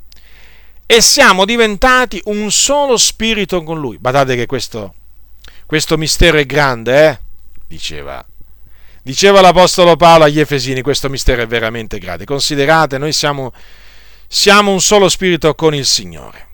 e 0.86 1.02
siamo 1.02 1.46
diventati 1.46 2.20
un 2.26 2.52
solo 2.52 2.98
spirito 2.98 3.62
con 3.64 3.80
Lui. 3.80 4.00
Badate 4.00 4.36
che 4.36 4.48
questo, 4.48 4.96
questo 5.66 5.98
mistero 5.98 6.38
è 6.38 6.46
grande, 6.46 7.08
eh? 7.08 7.20
Diceva, 7.68 8.26
diceva 9.04 9.40
l'Apostolo 9.40 9.96
Paolo 9.96 10.24
agli 10.24 10.40
Efesini, 10.40 10.82
questo 10.82 11.08
mistero 11.08 11.44
è 11.44 11.48
veramente 11.48 12.00
grande. 12.00 12.26
Considerate, 12.26 12.98
noi 12.98 13.14
siamo, 13.14 13.54
siamo 14.28 14.72
un 14.72 14.82
solo 14.82 15.10
spirito 15.10 15.54
con 15.54 15.76
il 15.76 15.86
Signore. 15.86 16.48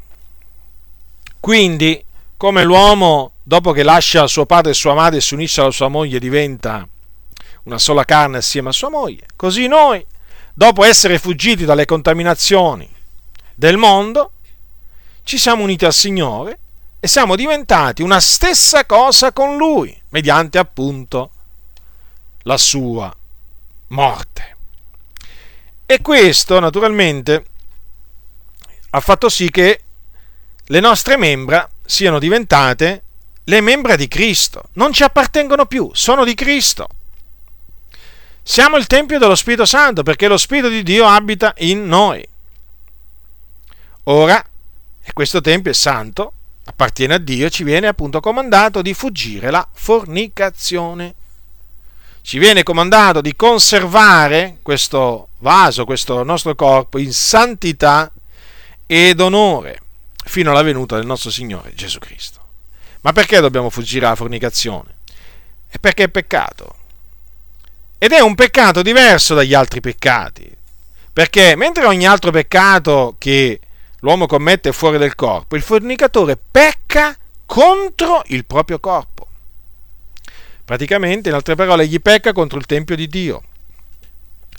Quindi, 1.40 2.04
come 2.36 2.64
l'uomo, 2.66 3.35
dopo 3.48 3.72
che 3.74 3.84
lascia 3.84 4.26
suo 4.26 4.48
padre 4.48 4.72
e 4.72 4.74
sua 4.74 4.96
madre 4.96 5.20
e 5.20 5.22
si 5.22 5.36
unisce 5.36 5.62
alla 5.62 5.70
sua 5.70 5.88
moglie, 5.88 6.18
diventa 6.18 6.86
una 7.64 7.78
sola 7.78 8.04
carne 8.04 8.38
assieme 8.38 8.70
a 8.70 8.74
sua 8.74 8.90
moglie. 8.90 9.28
Così 9.36 9.68
noi, 9.68 10.04
dopo 10.54 10.84
essere 10.84 11.20
fuggiti 11.20 11.64
dalle 11.64 11.86
contaminazioni 11.86 12.90
del 13.54 13.78
mondo, 13.78 14.32
ci 15.24 15.38
siamo 15.38 15.64
uniti 15.64 15.86
al 15.86 15.94
Signore 15.94 16.60
e 17.00 17.08
siamo 17.08 17.36
diventati 17.36 18.02
una 18.02 18.20
stessa 18.20 18.86
cosa 18.86 19.32
con 19.32 19.58
Lui, 19.58 19.96
mediante 20.10 20.58
appunto 20.58 21.30
la 22.40 22.58
sua 22.58 23.16
morte. 23.90 24.58
E 25.86 26.02
questo 26.02 26.60
naturalmente 26.60 27.46
ha 28.90 29.00
fatto 29.00 29.30
sì 29.30 29.52
che 29.52 29.82
le 30.66 30.80
nostre 30.80 31.16
membra 31.16 31.70
siano 31.86 32.18
diventate 32.18 33.04
le 33.46 33.62
membra 33.62 33.96
di 33.96 34.08
Cristo, 34.08 34.70
non 34.74 34.92
ci 34.92 35.04
appartengono 35.04 35.66
più, 35.66 35.90
sono 35.94 36.24
di 36.24 36.34
Cristo. 36.34 36.88
Siamo 38.42 38.78
il 38.78 38.86
Tempio 38.86 39.18
dello 39.18 39.36
Spirito 39.36 39.66
Santo 39.66 40.04
perché 40.04 40.28
lo 40.28 40.38
Spirito 40.38 40.68
di 40.68 40.84
Dio 40.84 41.08
abita 41.08 41.54
in 41.58 41.86
noi. 41.88 42.28
Ora, 44.04 44.44
questo 45.14 45.42
Tempio 45.42 45.72
è 45.72 45.74
santo, 45.74 46.34
appartiene 46.66 47.16
a 47.16 47.18
Dio, 47.18 47.50
ci 47.50 47.64
viene 47.64 47.88
appunto 47.88 48.20
comandato 48.20 48.82
di 48.82 48.94
fuggire 48.94 49.50
la 49.50 49.68
fornicazione. 49.72 51.16
Ci 52.22 52.40
viene 52.40 52.64
comandato 52.64 53.22
di 53.22 53.36
conservare 53.36 54.58
questo 54.64 55.30
vaso, 55.40 55.86
questo 55.86 56.24
nostro 56.24 56.56
corpo 56.56 56.98
in 56.98 57.14
santità 57.14 58.12
ed 58.88 59.20
onore 59.20 59.80
fino 60.24 60.52
alla 60.52 60.64
venuta 60.64 60.96
del 60.96 61.06
nostro 61.06 61.30
Signore 61.30 61.74
Gesù 61.76 62.00
Cristo. 62.00 62.35
Ma 63.06 63.14
perché 63.14 63.40
dobbiamo 63.40 63.70
fuggire 63.70 64.08
la 64.08 64.16
fornicazione? 64.16 64.96
È 65.68 65.78
perché 65.78 66.06
è 66.06 66.10
peccato. 66.10 66.76
Ed 68.00 68.12
è 68.12 68.20
un 68.20 68.34
peccato 68.34 68.82
diverso 68.82 69.36
dagli 69.36 69.54
altri 69.54 69.80
peccati. 69.80 70.52
Perché 71.14 71.56
mentre 71.56 71.86
ogni 71.86 72.08
altro 72.08 72.32
peccato 72.32 73.16
che 73.20 73.60
l'uomo 74.00 74.26
commette 74.26 74.70
è 74.70 74.72
fuori 74.72 74.98
del 74.98 75.14
corpo, 75.14 75.56
il 75.56 75.62
fornicatore 75.62 76.36
pecca 76.36 77.16
contro 77.46 78.24
il 78.28 78.44
proprio 78.44 78.80
corpo. 78.80 79.28
Praticamente, 80.66 81.30
in 81.30 81.36
altre 81.36 81.54
parole, 81.54 81.88
gli 81.88 82.02
pecca 82.02 82.34
contro 82.34 82.58
il 82.58 82.66
Tempio 82.66 82.96
di 82.96 83.08
Dio, 83.08 83.44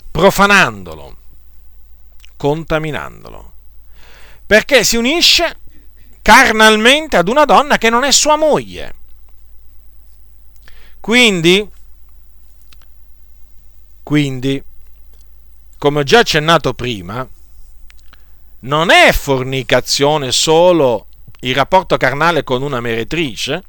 profanandolo, 0.09 1.17
contaminandolo. 2.37 3.53
Perché 4.45 4.85
si 4.85 4.95
unisce 4.95 5.57
carnalmente 6.27 7.15
ad 7.15 7.29
una 7.29 7.45
donna 7.45 7.77
che 7.77 7.89
non 7.89 8.03
è 8.03 8.11
sua 8.11 8.35
moglie. 8.35 8.95
Quindi 10.99 11.65
quindi, 14.03 14.61
come 15.77 15.99
ho 15.99 16.03
già 16.03 16.19
accennato 16.19 16.73
prima, 16.73 17.25
non 18.59 18.89
è 18.89 19.13
fornicazione 19.13 20.33
solo 20.33 21.07
il 21.41 21.55
rapporto 21.55 21.95
carnale 21.95 22.43
con 22.43 22.61
una 22.61 22.81
meretrice, 22.81 23.63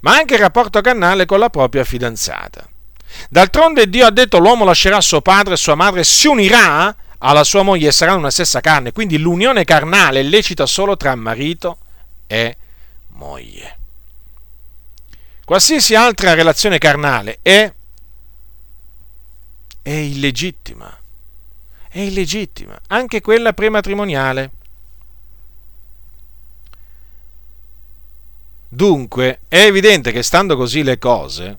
ma 0.00 0.14
anche 0.14 0.34
il 0.34 0.40
rapporto 0.40 0.80
carnale 0.80 1.26
con 1.26 1.40
la 1.40 1.50
propria 1.50 1.84
fidanzata. 1.84 2.66
D'altronde 3.28 3.90
Dio 3.90 4.06
ha 4.06 4.10
detto 4.10 4.38
l'uomo 4.38 4.64
lascerà 4.64 4.98
suo 5.02 5.20
padre 5.20 5.54
e 5.54 5.58
sua 5.58 5.74
madre 5.74 6.04
si 6.04 6.26
unirà 6.26 6.96
alla 7.24 7.44
sua 7.44 7.62
moglie 7.62 7.92
saranno 7.92 8.18
una 8.18 8.30
stessa 8.30 8.60
carne, 8.60 8.92
quindi 8.92 9.16
l'unione 9.16 9.64
carnale 9.64 10.20
è 10.20 10.22
lecita 10.24 10.66
solo 10.66 10.96
tra 10.96 11.14
marito 11.14 11.78
e 12.26 12.56
moglie. 13.10 13.78
Qualsiasi 15.44 15.94
altra 15.94 16.34
relazione 16.34 16.78
carnale 16.78 17.38
è 17.42 17.72
è 19.82 19.90
illegittima. 19.90 20.96
È 21.88 21.98
illegittima, 21.98 22.80
anche 22.88 23.20
quella 23.20 23.52
prematrimoniale. 23.52 24.50
Dunque, 28.68 29.40
è 29.48 29.64
evidente 29.64 30.10
che 30.10 30.22
stando 30.22 30.56
così 30.56 30.82
le 30.82 30.98
cose, 30.98 31.58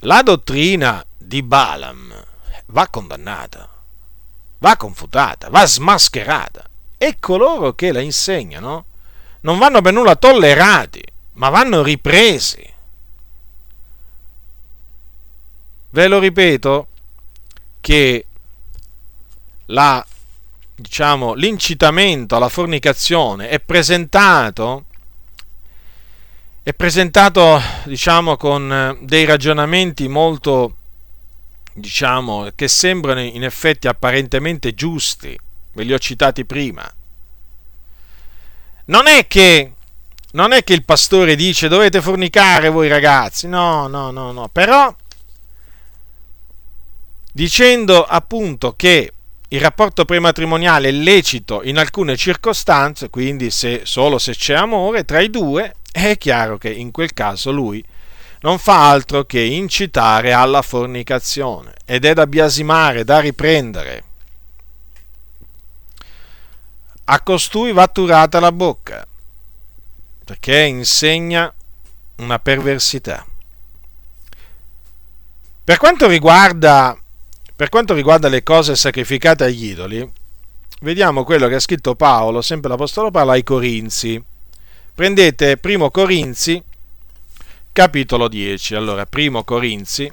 la 0.00 0.22
dottrina 0.22 1.04
di 1.16 1.42
Balaam 1.44 2.11
va 2.72 2.88
condannata, 2.88 3.68
va 4.58 4.76
confutata, 4.76 5.48
va 5.48 5.64
smascherata. 5.64 6.68
E 6.98 7.16
coloro 7.18 7.74
che 7.74 7.92
la 7.92 8.00
insegnano 8.00 8.84
non 9.40 9.58
vanno 9.58 9.80
per 9.80 9.92
nulla 9.92 10.16
tollerati, 10.16 11.02
ma 11.34 11.48
vanno 11.48 11.82
ripresi. 11.82 12.70
Ve 15.90 16.08
lo 16.08 16.18
ripeto 16.18 16.86
che 17.80 18.26
la, 19.66 20.04
diciamo, 20.74 21.34
l'incitamento 21.34 22.36
alla 22.36 22.48
fornicazione 22.48 23.48
è 23.48 23.60
presentato, 23.60 24.86
è 26.62 26.72
presentato 26.72 27.60
diciamo, 27.84 28.36
con 28.36 28.96
dei 29.00 29.24
ragionamenti 29.24 30.08
molto, 30.08 30.76
diciamo, 31.74 32.50
che 32.54 32.68
sembrano 32.68 33.20
in 33.20 33.44
effetti 33.44 33.88
apparentemente 33.88 34.74
giusti, 34.74 35.38
ve 35.72 35.82
li 35.84 35.92
ho 35.92 35.98
citati 35.98 36.44
prima. 36.44 36.90
Non 38.86 39.06
è 39.06 39.26
che 39.26 39.72
non 40.32 40.52
è 40.52 40.64
che 40.64 40.72
il 40.72 40.84
pastore 40.84 41.36
dice 41.36 41.68
dovete 41.68 42.00
fornicare 42.00 42.70
voi 42.70 42.88
ragazzi, 42.88 43.46
no, 43.48 43.86
no, 43.86 44.10
no, 44.10 44.32
no, 44.32 44.48
però 44.48 44.94
dicendo 47.32 48.04
appunto 48.04 48.74
che 48.74 49.12
il 49.48 49.60
rapporto 49.60 50.06
prematrimoniale 50.06 50.88
è 50.88 50.92
lecito 50.92 51.62
in 51.62 51.76
alcune 51.76 52.16
circostanze, 52.16 53.10
quindi 53.10 53.50
se, 53.50 53.82
solo 53.84 54.18
se 54.18 54.34
c'è 54.34 54.54
amore 54.54 55.04
tra 55.04 55.20
i 55.20 55.28
due, 55.28 55.74
è 55.92 56.16
chiaro 56.16 56.56
che 56.56 56.70
in 56.70 56.90
quel 56.90 57.12
caso 57.12 57.50
lui 57.50 57.84
non 58.42 58.58
fa 58.58 58.88
altro 58.90 59.24
che 59.24 59.40
incitare 59.40 60.32
alla 60.32 60.62
fornicazione 60.62 61.74
ed 61.84 62.04
è 62.04 62.12
da 62.12 62.26
biasimare, 62.26 63.04
da 63.04 63.20
riprendere. 63.20 64.04
A 67.04 67.20
costui 67.20 67.72
va 67.72 67.86
turata 67.88 68.40
la 68.40 68.52
bocca, 68.52 69.06
perché 70.24 70.60
insegna 70.60 71.52
una 72.16 72.38
perversità. 72.38 73.26
Per 75.64 75.76
quanto 75.76 76.08
riguarda, 76.08 76.96
per 77.54 77.68
quanto 77.68 77.94
riguarda 77.94 78.28
le 78.28 78.42
cose 78.42 78.74
sacrificate 78.74 79.44
agli 79.44 79.66
idoli, 79.66 80.10
vediamo 80.80 81.22
quello 81.22 81.46
che 81.46 81.56
ha 81.56 81.60
scritto 81.60 81.94
Paolo, 81.94 82.40
sempre 82.42 82.70
l'Apostolo 82.70 83.10
Paolo, 83.10 83.32
ai 83.32 83.44
Corinzi. 83.44 84.22
Prendete 84.94 85.56
primo 85.58 85.90
Corinzi, 85.90 86.62
capitolo 87.72 88.28
10. 88.28 88.74
Allora, 88.74 89.06
primo 89.06 89.44
Corinzi, 89.44 90.10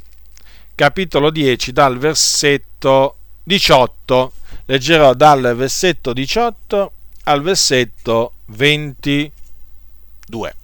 capitolo 0.74 1.30
10, 1.30 1.74
dal 1.74 1.98
versetto 1.98 3.16
18. 3.44 4.32
Leggerò 4.66 5.14
dal 5.14 5.54
versetto 5.56 6.14
18 6.14 6.92
al 7.24 7.42
versetto 7.42 8.34
22. 8.46 10.56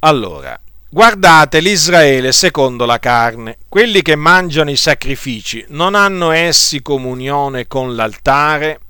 Allora, 0.00 0.60
guardate 0.90 1.60
l'Israele 1.60 2.32
secondo 2.32 2.84
la 2.84 2.98
carne. 2.98 3.56
Quelli 3.68 4.02
che 4.02 4.16
mangiano 4.16 4.70
i 4.70 4.76
sacrifici 4.76 5.64
non 5.68 5.94
hanno 5.94 6.30
essi 6.30 6.82
comunione 6.82 7.66
con 7.66 7.94
l'altare? 7.94 8.80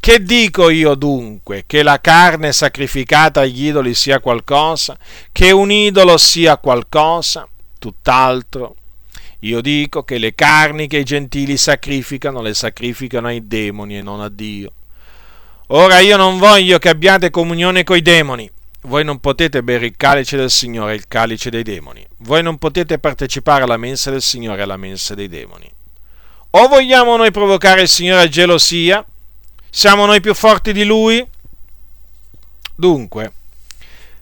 Che 0.00 0.22
dico 0.22 0.68
io 0.68 0.94
dunque? 0.94 1.64
Che 1.66 1.82
la 1.82 2.00
carne 2.00 2.52
sacrificata 2.52 3.42
agli 3.42 3.66
idoli 3.66 3.94
sia 3.94 4.20
qualcosa? 4.20 4.96
Che 5.30 5.50
un 5.50 5.70
idolo 5.70 6.16
sia 6.16 6.56
qualcosa? 6.58 7.48
Tutt'altro. 7.78 8.76
Io 9.40 9.60
dico 9.60 10.02
che 10.02 10.18
le 10.18 10.34
carni 10.34 10.86
che 10.86 10.98
i 10.98 11.04
gentili 11.04 11.56
sacrificano 11.56 12.42
le 12.42 12.54
sacrificano 12.54 13.26
ai 13.28 13.46
demoni 13.46 13.96
e 13.98 14.02
non 14.02 14.20
a 14.20 14.28
Dio. 14.28 14.72
Ora 15.68 16.00
io 16.00 16.16
non 16.16 16.38
voglio 16.38 16.78
che 16.78 16.88
abbiate 16.88 17.30
comunione 17.30 17.82
coi 17.82 18.02
demoni. 18.02 18.50
Voi 18.82 19.04
non 19.04 19.20
potete 19.20 19.62
bere 19.62 19.86
il 19.86 19.96
calice 19.96 20.36
del 20.36 20.50
Signore 20.50 20.92
e 20.92 20.96
il 20.96 21.06
calice 21.06 21.50
dei 21.50 21.62
demoni. 21.62 22.04
Voi 22.18 22.42
non 22.42 22.58
potete 22.58 22.98
partecipare 22.98 23.62
alla 23.62 23.76
mensa 23.76 24.10
del 24.10 24.22
Signore 24.22 24.58
e 24.58 24.62
alla 24.62 24.76
mensa 24.76 25.14
dei 25.14 25.28
demoni. 25.28 25.70
O 26.50 26.68
vogliamo 26.68 27.16
noi 27.16 27.30
provocare 27.30 27.82
il 27.82 27.88
Signore 27.88 28.22
a 28.22 28.28
gelosia? 28.28 29.04
Siamo 29.74 30.04
noi 30.04 30.20
più 30.20 30.34
forti 30.34 30.74
di 30.74 30.84
lui? 30.84 31.26
Dunque, 32.74 33.32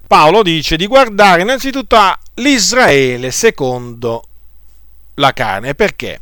Paolo 0.06 0.44
dice 0.44 0.76
di 0.76 0.86
guardare 0.86 1.42
innanzitutto 1.42 1.96
all'Israele 1.96 3.32
secondo 3.32 4.22
la 5.14 5.32
carne. 5.32 5.74
Perché? 5.74 6.20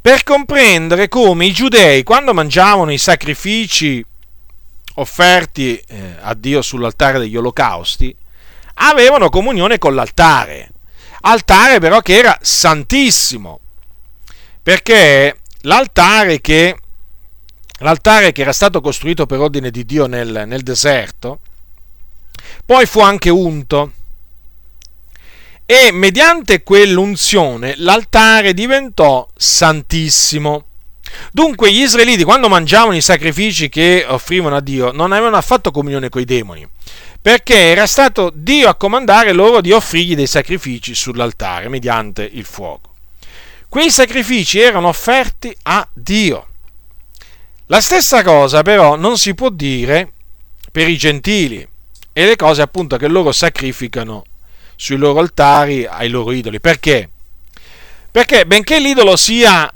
Per 0.00 0.22
comprendere 0.22 1.08
come 1.08 1.46
i 1.46 1.52
giudei, 1.52 2.04
quando 2.04 2.32
mangiavano 2.32 2.92
i 2.92 2.98
sacrifici 2.98 4.02
offerti 4.94 5.76
eh, 5.76 6.14
a 6.20 6.32
Dio 6.34 6.62
sull'altare 6.62 7.18
degli 7.18 7.36
olocausti, 7.36 8.14
avevano 8.74 9.28
comunione 9.28 9.78
con 9.78 9.96
l'altare. 9.96 10.70
Altare 11.22 11.80
però 11.80 12.00
che 12.00 12.16
era 12.16 12.38
santissimo, 12.40 13.58
perché 14.62 15.38
l'altare 15.62 16.40
che 16.40 16.76
l'altare 17.82 18.32
che 18.32 18.42
era 18.42 18.52
stato 18.52 18.80
costruito 18.80 19.26
per 19.26 19.40
ordine 19.40 19.70
di 19.70 19.84
Dio 19.84 20.06
nel, 20.06 20.44
nel 20.46 20.62
deserto, 20.62 21.40
poi 22.64 22.86
fu 22.86 23.00
anche 23.00 23.30
unto 23.30 23.92
e 25.64 25.90
mediante 25.90 26.62
quell'unzione 26.62 27.74
l'altare 27.78 28.52
diventò 28.52 29.26
santissimo. 29.34 30.66
Dunque 31.30 31.72
gli 31.72 31.80
israeliti 31.80 32.24
quando 32.24 32.48
mangiavano 32.48 32.96
i 32.96 33.00
sacrifici 33.00 33.68
che 33.68 34.04
offrivano 34.06 34.56
a 34.56 34.60
Dio 34.60 34.92
non 34.92 35.12
avevano 35.12 35.36
affatto 35.36 35.70
comunione 35.70 36.08
con 36.08 36.20
i 36.20 36.26
demoni, 36.26 36.66
perché 37.20 37.54
era 37.54 37.86
stato 37.86 38.30
Dio 38.34 38.68
a 38.68 38.74
comandare 38.74 39.32
loro 39.32 39.60
di 39.60 39.72
offrirgli 39.72 40.14
dei 40.14 40.26
sacrifici 40.26 40.94
sull'altare 40.94 41.68
mediante 41.68 42.28
il 42.30 42.44
fuoco. 42.44 42.94
Quei 43.68 43.90
sacrifici 43.90 44.58
erano 44.58 44.88
offerti 44.88 45.56
a 45.62 45.88
Dio. 45.92 46.48
La 47.72 47.80
stessa 47.80 48.22
cosa 48.22 48.60
però 48.60 48.96
non 48.96 49.16
si 49.16 49.32
può 49.32 49.48
dire 49.48 50.12
per 50.70 50.90
i 50.90 50.98
gentili 50.98 51.66
e 52.12 52.26
le 52.26 52.36
cose 52.36 52.60
appunto 52.60 52.98
che 52.98 53.08
loro 53.08 53.32
sacrificano 53.32 54.24
sui 54.76 54.98
loro 54.98 55.20
altari 55.20 55.86
ai 55.86 56.10
loro 56.10 56.32
idoli. 56.32 56.60
Perché? 56.60 57.08
Perché 58.10 58.44
benché 58.44 58.78
l'idolo 58.78 59.16
sia, 59.16 59.72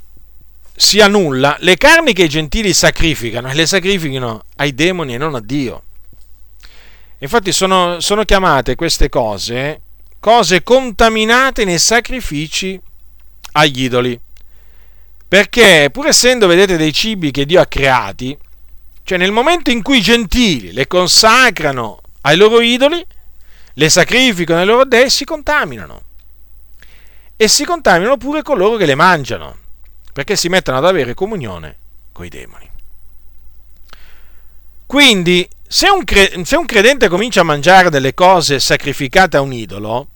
sia 0.77 1.09
nulla, 1.09 1.57
le 1.61 1.79
carni 1.79 2.13
che 2.13 2.25
i 2.25 2.29
gentili 2.29 2.75
sacrificano, 2.75 3.51
le 3.51 3.65
sacrificano 3.65 4.43
ai 4.57 4.75
demoni 4.75 5.15
e 5.15 5.17
non 5.17 5.35
a 5.35 5.41
Dio. 5.41 5.83
Infatti 7.21 7.51
sono, 7.51 7.99
sono 8.01 8.25
chiamate 8.25 8.75
queste 8.75 9.09
cose 9.09 9.81
cose 10.21 10.63
contaminate 10.63 11.65
nei 11.65 11.79
sacrifici 11.79 12.79
agli 13.53 13.85
idoli. 13.85 14.21
Perché 15.37 15.91
pur 15.93 16.07
essendo, 16.07 16.47
vedete, 16.47 16.79
dei 16.79 16.95
cibi 16.95 17.31
che 17.31 17.45
Dio 17.45 17.61
ha 17.61 17.67
creati, 17.67 18.35
cioè 19.03 19.19
nel 19.19 19.33
momento 19.33 19.71
in 19.71 19.83
cui 19.83 19.99
i 19.99 20.01
gentili 20.01 20.73
le 20.73 20.87
consacrano 20.87 22.01
ai 22.23 22.39
loro 22.39 22.63
idoli, 22.63 23.05
le 23.75 23.89
sacrificano 23.91 24.61
ai 24.61 24.67
loro 24.67 24.87
dei, 24.87 25.11
si 25.11 25.27
contaminano. 25.27 26.05
E 27.37 27.49
si 27.49 27.67
contaminano 27.67 28.17
pure 28.17 28.41
coloro 28.41 28.79
che 28.79 28.87
le 28.87 28.95
mangiano, 28.95 29.59
perché 30.11 30.37
si 30.37 30.49
mettono 30.49 30.79
ad 30.79 30.87
avere 30.87 31.13
comunione 31.13 31.77
con 32.13 32.25
i 32.25 32.31
demoni. 32.31 32.71
Quindi, 34.87 35.47
se 35.69 35.91
un, 35.91 36.03
cre- 36.05 36.47
se 36.47 36.57
un 36.57 36.65
credente 36.65 37.09
comincia 37.09 37.43
a 37.43 37.45
mangiare 37.45 37.91
delle 37.91 38.15
cose 38.15 38.59
sacrificate 38.59 39.37
a 39.37 39.43
un 39.43 39.53
idolo, 39.53 40.09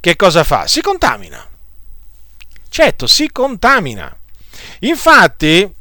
che 0.00 0.16
cosa 0.16 0.44
fa? 0.44 0.66
Si 0.66 0.82
contamina 0.82 1.56
certo 2.68 3.06
si 3.06 3.30
contamina. 3.30 4.14
Infatti, 4.80 5.72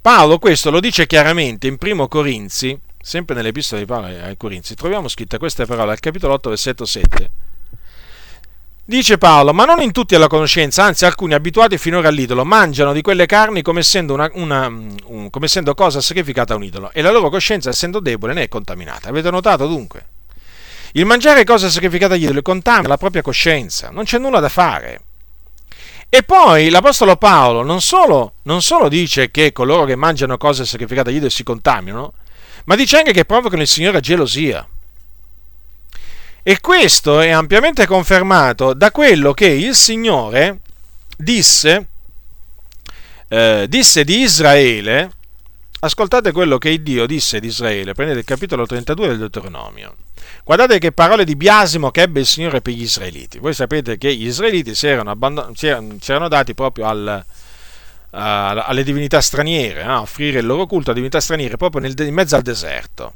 Paolo 0.00 0.38
questo 0.38 0.70
lo 0.70 0.80
dice 0.80 1.06
chiaramente 1.06 1.66
in 1.66 1.76
primo 1.76 2.08
Corinzi, 2.08 2.78
sempre 3.00 3.34
nell'epistola 3.34 3.80
di 3.80 3.86
Paolo 3.86 4.06
ai 4.06 4.36
Corinzi, 4.36 4.74
troviamo 4.74 5.08
scritte 5.08 5.38
queste 5.38 5.66
parole 5.66 5.92
al 5.92 6.00
capitolo 6.00 6.34
8, 6.34 6.48
versetto 6.48 6.84
7. 6.84 7.30
Dice 8.88 9.18
Paolo, 9.18 9.52
ma 9.52 9.66
non 9.66 9.82
in 9.82 9.92
tutti 9.92 10.14
alla 10.14 10.28
conoscenza, 10.28 10.82
anzi 10.82 11.04
alcuni 11.04 11.34
abituati 11.34 11.76
finora 11.76 12.08
all'idolo 12.08 12.46
mangiano 12.46 12.94
di 12.94 13.02
quelle 13.02 13.26
carni 13.26 13.60
come 13.60 13.80
essendo, 13.80 14.14
una, 14.14 14.30
una, 14.32 14.66
un, 14.66 15.28
come 15.28 15.44
essendo 15.44 15.74
cosa 15.74 16.00
sacrificata 16.00 16.54
a 16.54 16.56
un 16.56 16.64
idolo 16.64 16.90
e 16.94 17.02
la 17.02 17.10
loro 17.10 17.28
coscienza 17.28 17.68
essendo 17.68 18.00
debole 18.00 18.32
ne 18.32 18.44
è 18.44 18.48
contaminata. 18.48 19.10
Avete 19.10 19.30
notato 19.30 19.66
dunque? 19.66 20.06
Il 20.92 21.04
mangiare 21.04 21.44
cose 21.44 21.68
sacrificate 21.68 22.14
agli 22.14 22.22
idoli 22.22 22.40
contamina 22.40 22.88
la 22.88 22.96
propria 22.96 23.20
coscienza, 23.20 23.90
non 23.90 24.04
c'è 24.04 24.16
nulla 24.16 24.40
da 24.40 24.48
fare. 24.48 25.00
E 26.10 26.22
poi 26.22 26.70
l'Apostolo 26.70 27.16
Paolo 27.16 27.62
non 27.62 27.82
solo, 27.82 28.34
non 28.42 28.62
solo 28.62 28.88
dice 28.88 29.30
che 29.30 29.52
coloro 29.52 29.84
che 29.84 29.94
mangiano 29.94 30.38
cose 30.38 30.64
sacrificate 30.64 31.10
agli 31.10 31.16
idoli 31.16 31.30
si 31.30 31.42
contaminano, 31.42 32.14
ma 32.64 32.76
dice 32.76 32.96
anche 32.96 33.12
che 33.12 33.26
provocano 33.26 33.60
il 33.60 33.68
Signore 33.68 33.98
a 33.98 34.00
gelosia. 34.00 34.66
E 36.42 36.60
questo 36.60 37.20
è 37.20 37.28
ampiamente 37.28 37.86
confermato 37.86 38.72
da 38.72 38.90
quello 38.90 39.34
che 39.34 39.48
il 39.48 39.74
Signore 39.74 40.60
disse, 41.14 41.88
eh, 43.28 43.66
disse 43.68 44.02
di 44.02 44.20
Israele. 44.20 45.10
Ascoltate 45.80 46.32
quello 46.32 46.56
che 46.56 46.82
Dio 46.82 47.06
disse 47.06 47.38
di 47.38 47.48
Israele, 47.48 47.92
prendete 47.92 48.20
il 48.20 48.24
capitolo 48.24 48.64
32 48.64 49.08
del 49.08 49.18
Deuteronomio. 49.18 49.94
Guardate 50.44 50.78
che 50.78 50.92
parole 50.92 51.24
di 51.24 51.36
biasimo 51.36 51.90
che 51.90 52.02
ebbe 52.02 52.20
il 52.20 52.26
Signore 52.26 52.60
per 52.60 52.72
gli 52.72 52.82
israeliti. 52.82 53.38
Voi 53.38 53.54
sapete 53.54 53.98
che 53.98 54.14
gli 54.14 54.26
israeliti 54.26 54.74
si 54.74 54.86
erano, 54.86 55.10
abbandon- 55.10 55.54
si 55.54 55.66
erano, 55.66 55.96
si 56.00 56.10
erano 56.10 56.28
dati 56.28 56.54
proprio 56.54 56.86
al, 56.86 57.24
uh, 57.24 58.06
alle 58.10 58.82
divinità 58.82 59.20
straniere, 59.20 59.82
a 59.82 60.00
offrire 60.00 60.40
il 60.40 60.46
loro 60.46 60.66
culto 60.66 60.90
a 60.90 60.94
divinità 60.94 61.20
straniere 61.20 61.56
proprio 61.56 61.80
nel, 61.80 61.94
in 61.98 62.14
mezzo 62.14 62.36
al 62.36 62.42
deserto. 62.42 63.14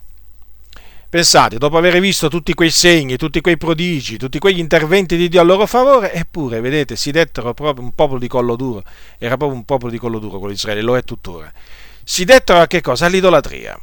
Pensate, 1.13 1.59
dopo 1.59 1.77
aver 1.77 2.01
visto 2.01 2.29
tutti 2.29 2.55
quei 2.55 2.71
segni, 2.71 3.19
tutti 3.19 3.43
quei 3.43 3.59
prodigi, 3.59 4.17
tutti 4.17 4.39
quegli 4.39 4.59
interventi 4.59 5.15
di 5.19 5.29
Dio 5.29 5.43
a 5.43 5.45
loro 5.45 5.67
favore, 5.67 6.11
eppure, 6.15 6.63
vedete, 6.63 6.97
si 6.97 7.11
dettero 7.11 7.53
proprio 7.53 7.85
un 7.85 7.95
popolo 7.95 8.19
di 8.19 8.29
collo 8.29 8.57
duro. 8.57 8.83
Era 9.19 9.37
proprio 9.37 9.59
un 9.59 9.67
popolo 9.67 9.93
di 9.93 9.99
collo 9.99 10.19
duro 10.19 10.47
di 10.47 10.55
Israele, 10.55 10.81
lo 10.81 10.97
è 10.97 11.03
tuttora. 11.03 11.53
Si 12.03 12.25
dettero 12.25 12.61
a 12.61 12.67
che 12.67 12.81
cosa? 12.81 13.05
All'idolatria. 13.05 13.79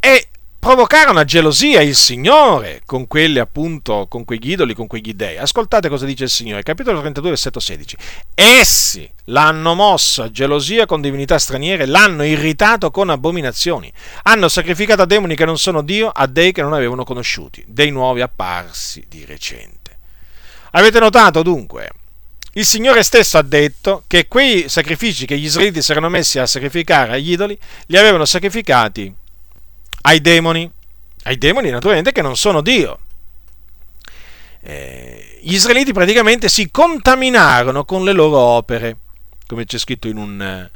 E 0.00 0.28
provocarono 0.58 1.18
a 1.18 1.24
gelosia 1.24 1.80
il 1.80 1.94
Signore 1.94 2.82
con 2.84 3.06
quelli 3.06 3.38
appunto, 3.38 4.06
con 4.08 4.24
quegli 4.24 4.50
idoli, 4.50 4.74
con 4.74 4.86
quegli 4.86 5.12
dei. 5.12 5.38
Ascoltate 5.38 5.88
cosa 5.88 6.06
dice 6.06 6.24
il 6.24 6.30
Signore, 6.30 6.62
capitolo 6.62 7.00
32, 7.00 7.30
versetto 7.30 7.60
16. 7.60 7.96
Essi 8.34 9.08
l'hanno 9.26 9.74
mosso 9.74 10.22
a 10.22 10.30
gelosia 10.30 10.86
con 10.86 11.00
divinità 11.00 11.38
straniere, 11.38 11.86
l'hanno 11.86 12.24
irritato 12.24 12.90
con 12.90 13.10
abominazioni, 13.10 13.92
hanno 14.24 14.48
sacrificato 14.48 15.02
a 15.02 15.06
demoni 15.06 15.36
che 15.36 15.44
non 15.44 15.58
sono 15.58 15.82
Dio, 15.82 16.08
a 16.08 16.26
dei 16.26 16.52
che 16.52 16.62
non 16.62 16.72
avevano 16.72 17.04
conosciuti, 17.04 17.64
dei 17.66 17.90
nuovi 17.90 18.20
apparsi 18.20 19.04
di 19.08 19.24
recente. 19.24 19.98
Avete 20.72 20.98
notato 20.98 21.42
dunque? 21.42 21.90
Il 22.52 22.64
Signore 22.64 23.02
stesso 23.02 23.36
ha 23.36 23.42
detto 23.42 24.04
che 24.06 24.28
quei 24.28 24.68
sacrifici 24.68 25.26
che 25.26 25.38
gli 25.38 25.44
israeliti 25.44 25.82
si 25.82 25.90
erano 25.90 26.08
messi 26.08 26.38
a 26.38 26.46
sacrificare 26.46 27.12
agli 27.12 27.32
idoli, 27.32 27.58
li 27.86 27.98
avevano 27.98 28.24
sacrificati 28.24 29.14
ai 30.06 30.20
demoni, 30.20 30.70
ai 31.24 31.36
demoni 31.36 31.70
naturalmente 31.70 32.12
che 32.12 32.22
non 32.22 32.36
sono 32.36 32.60
Dio. 32.60 33.00
Eh, 34.60 35.38
gli 35.42 35.54
israeliti 35.54 35.92
praticamente 35.92 36.48
si 36.48 36.70
contaminarono 36.70 37.84
con 37.84 38.04
le 38.04 38.12
loro 38.12 38.38
opere, 38.38 38.96
come 39.46 39.64
c'è 39.64 39.78
scritto 39.78 40.08
in 40.08 40.16
un, 40.16 40.70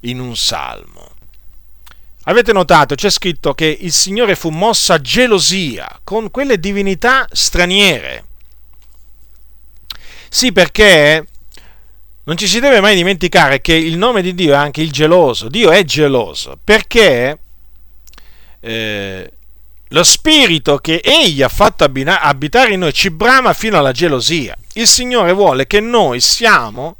in 0.00 0.20
un 0.20 0.36
salmo. 0.36 1.10
Avete 2.24 2.52
notato, 2.52 2.94
c'è 2.94 3.10
scritto 3.10 3.54
che 3.54 3.66
il 3.80 3.92
Signore 3.92 4.36
fu 4.36 4.50
mosso 4.50 4.92
a 4.92 5.00
gelosia 5.00 6.00
con 6.04 6.30
quelle 6.30 6.60
divinità 6.60 7.26
straniere. 7.32 8.26
Sì, 10.28 10.52
perché 10.52 11.26
non 12.24 12.36
ci 12.36 12.46
si 12.46 12.60
deve 12.60 12.80
mai 12.80 12.94
dimenticare 12.94 13.60
che 13.60 13.74
il 13.74 13.96
nome 13.96 14.22
di 14.22 14.34
Dio 14.34 14.52
è 14.52 14.56
anche 14.56 14.82
il 14.82 14.92
geloso. 14.92 15.48
Dio 15.48 15.70
è 15.70 15.82
geloso 15.84 16.58
perché 16.62 17.38
eh, 18.62 19.30
lo 19.88 20.02
spirito 20.04 20.78
che 20.78 21.02
egli 21.04 21.42
ha 21.42 21.48
fatto 21.48 21.84
abitare 21.84 22.72
in 22.72 22.80
noi 22.80 22.92
ci 22.94 23.10
brama 23.10 23.52
fino 23.52 23.76
alla 23.76 23.92
gelosia. 23.92 24.56
Il 24.74 24.86
Signore 24.86 25.32
vuole 25.32 25.66
che 25.66 25.80
noi 25.80 26.20
siamo 26.20 26.96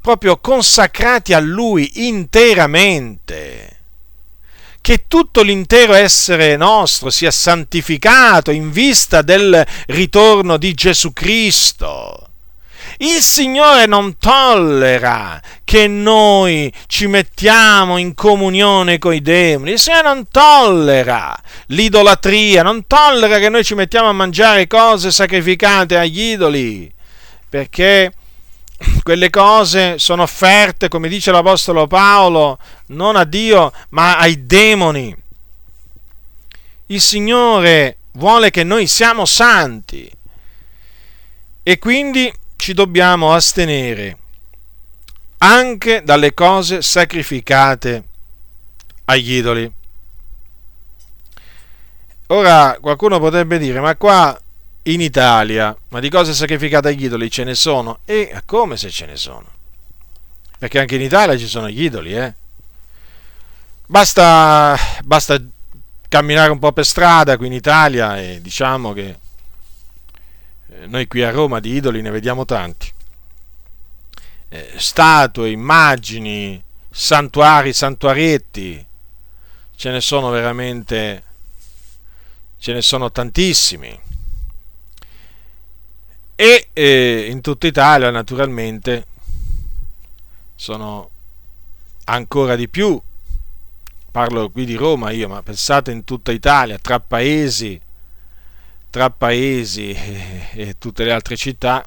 proprio 0.00 0.38
consacrati 0.38 1.32
a 1.32 1.40
Lui 1.40 2.06
interamente. 2.06 3.70
Che 4.80 5.04
tutto 5.08 5.42
l'intero 5.42 5.94
essere 5.94 6.56
nostro 6.56 7.10
sia 7.10 7.32
santificato 7.32 8.52
in 8.52 8.70
vista 8.70 9.22
del 9.22 9.66
ritorno 9.86 10.56
di 10.56 10.72
Gesù 10.74 11.12
Cristo 11.12 12.28
il 12.98 13.20
Signore 13.20 13.86
non 13.86 14.16
tollera 14.18 15.40
che 15.64 15.86
noi 15.86 16.72
ci 16.86 17.06
mettiamo 17.06 17.98
in 17.98 18.14
comunione 18.14 18.98
con 18.98 19.12
i 19.12 19.20
demoni. 19.20 19.72
Il 19.72 19.78
Signore 19.78 20.02
non 20.02 20.28
tollera 20.30 21.36
l'idolatria, 21.66 22.62
non 22.62 22.86
tollera 22.86 23.38
che 23.38 23.48
noi 23.48 23.64
ci 23.64 23.74
mettiamo 23.74 24.08
a 24.08 24.12
mangiare 24.12 24.66
cose 24.66 25.10
sacrificate 25.10 25.96
agli 25.96 26.20
idoli, 26.20 26.92
perché 27.48 28.12
quelle 29.02 29.30
cose 29.30 29.98
sono 29.98 30.22
offerte, 30.22 30.88
come 30.88 31.08
dice 31.08 31.30
l'Apostolo 31.30 31.86
Paolo, 31.86 32.58
non 32.88 33.16
a 33.16 33.24
Dio, 33.24 33.72
ma 33.90 34.18
ai 34.18 34.46
demoni. 34.46 35.14
Il 36.86 37.00
Signore 37.00 37.98
vuole 38.12 38.50
che 38.50 38.64
noi 38.64 38.86
siamo 38.86 39.24
santi 39.24 40.10
e 41.62 41.78
quindi 41.78 42.32
ci 42.56 42.72
dobbiamo 42.74 43.32
astenere 43.32 44.18
anche 45.38 46.02
dalle 46.02 46.34
cose 46.34 46.82
sacrificate 46.82 48.04
agli 49.04 49.32
idoli. 49.34 49.72
Ora 52.28 52.76
qualcuno 52.80 53.20
potrebbe 53.20 53.58
dire, 53.58 53.80
ma 53.80 53.94
qua 53.96 54.36
in 54.84 55.00
Italia, 55.00 55.76
ma 55.90 56.00
di 56.00 56.10
cose 56.10 56.34
sacrificate 56.34 56.88
agli 56.88 57.04
idoli 57.04 57.30
ce 57.30 57.44
ne 57.44 57.54
sono? 57.54 58.00
E 58.04 58.42
come 58.44 58.76
se 58.76 58.90
ce 58.90 59.06
ne 59.06 59.16
sono? 59.16 59.46
Perché 60.58 60.80
anche 60.80 60.96
in 60.96 61.02
Italia 61.02 61.36
ci 61.36 61.46
sono 61.46 61.68
gli 61.68 61.82
idoli, 61.82 62.14
eh? 62.14 62.34
Basta, 63.86 64.76
basta 65.04 65.40
camminare 66.08 66.50
un 66.50 66.58
po' 66.58 66.72
per 66.72 66.84
strada 66.84 67.36
qui 67.36 67.46
in 67.46 67.52
Italia 67.52 68.18
e 68.18 68.40
diciamo 68.40 68.92
che 68.92 69.18
noi 70.86 71.06
qui 71.06 71.22
a 71.22 71.30
Roma 71.30 71.60
di 71.60 71.74
idoli 71.74 72.02
ne 72.02 72.10
vediamo 72.10 72.44
tanti. 72.44 72.92
Eh, 74.48 74.74
statue, 74.76 75.50
immagini, 75.50 76.62
santuari, 76.90 77.72
santuarietti, 77.72 78.86
ce 79.74 79.90
ne 79.90 80.00
sono 80.00 80.30
veramente, 80.30 81.22
ce 82.58 82.72
ne 82.72 82.82
sono 82.82 83.10
tantissimi. 83.10 84.00
E 86.34 86.68
eh, 86.72 87.26
in 87.30 87.40
tutta 87.40 87.66
Italia 87.66 88.10
naturalmente 88.10 89.06
sono 90.54 91.10
ancora 92.04 92.56
di 92.56 92.68
più. 92.68 93.00
Parlo 94.10 94.50
qui 94.50 94.64
di 94.64 94.74
Roma 94.74 95.10
io, 95.10 95.28
ma 95.28 95.42
pensate 95.42 95.92
in 95.92 96.04
tutta 96.04 96.32
Italia, 96.32 96.78
tra 96.78 97.00
paesi 97.00 97.80
tra 98.96 99.10
paesi 99.10 99.94
e 100.54 100.76
tutte 100.78 101.04
le 101.04 101.12
altre 101.12 101.36
città, 101.36 101.84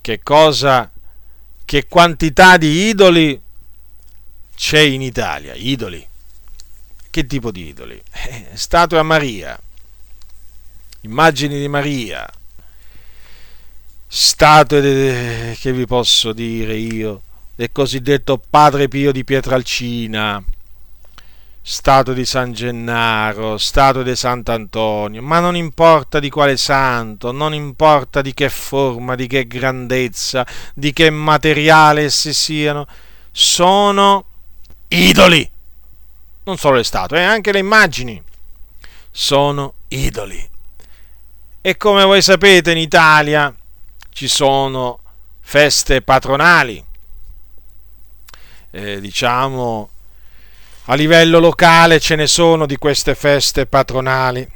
che 0.00 0.20
cosa, 0.20 0.90
che 1.64 1.86
quantità 1.86 2.56
di 2.56 2.88
idoli 2.88 3.40
c'è 4.56 4.80
in 4.80 5.02
Italia? 5.02 5.54
Idoli. 5.54 6.04
Che 7.08 7.26
tipo 7.26 7.52
di 7.52 7.68
idoli? 7.68 8.02
Eh, 8.10 8.48
statue 8.54 8.98
a 8.98 9.04
Maria, 9.04 9.56
immagini 11.02 11.60
di 11.60 11.68
Maria, 11.68 12.28
statue 14.08 15.56
che 15.60 15.72
vi 15.72 15.86
posso 15.86 16.32
dire 16.32 16.74
io, 16.74 17.22
del 17.54 17.70
cosiddetto 17.70 18.42
Padre 18.50 18.88
Pio 18.88 19.12
di 19.12 19.22
Pietralcina, 19.22 20.42
statue 21.68 22.14
di 22.14 22.24
San 22.24 22.52
Gennaro, 22.52 23.58
statue 23.58 24.04
di 24.04 24.14
Sant'Antonio, 24.14 25.20
ma 25.20 25.40
non 25.40 25.56
importa 25.56 26.20
di 26.20 26.30
quale 26.30 26.56
santo, 26.56 27.32
non 27.32 27.54
importa 27.54 28.22
di 28.22 28.32
che 28.34 28.48
forma, 28.50 29.16
di 29.16 29.26
che 29.26 29.48
grandezza, 29.48 30.46
di 30.74 30.92
che 30.92 31.10
materiale 31.10 32.04
essi 32.04 32.32
siano, 32.32 32.86
sono 33.32 34.26
idoli. 34.86 35.50
Non 36.44 36.56
solo 36.56 36.76
le 36.76 36.84
statue, 36.84 37.18
eh, 37.18 37.24
anche 37.24 37.50
le 37.50 37.58
immagini 37.58 38.22
sono 39.10 39.74
idoli. 39.88 40.48
E 41.60 41.76
come 41.76 42.04
voi 42.04 42.22
sapete 42.22 42.70
in 42.70 42.78
Italia 42.78 43.52
ci 44.10 44.28
sono 44.28 45.00
feste 45.40 46.00
patronali, 46.00 46.82
eh, 48.70 49.00
diciamo 49.00 49.90
a 50.88 50.94
livello 50.94 51.40
locale 51.40 51.98
ce 51.98 52.14
ne 52.14 52.26
sono 52.26 52.66
di 52.66 52.76
queste 52.76 53.14
feste 53.14 53.66
patronali. 53.66 54.48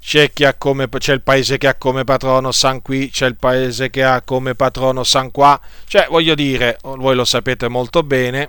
C'è, 0.00 0.32
come, 0.58 0.88
c'è, 0.88 1.12
il 1.12 1.22
paese 1.22 1.58
che 1.58 1.68
ha 1.68 1.76
come 1.76 2.02
patrono 2.02 2.50
San 2.50 2.82
Qui, 2.82 3.08
c'è 3.10 3.26
il 3.26 3.36
paese 3.36 3.88
che 3.88 4.02
ha 4.02 4.22
come 4.22 4.56
patrono 4.56 5.04
San 5.04 5.30
Qua. 5.30 5.60
Cioè, 5.86 6.08
voglio 6.10 6.34
dire, 6.34 6.78
voi 6.82 7.14
lo 7.14 7.24
sapete 7.24 7.68
molto 7.68 8.02
bene, 8.02 8.48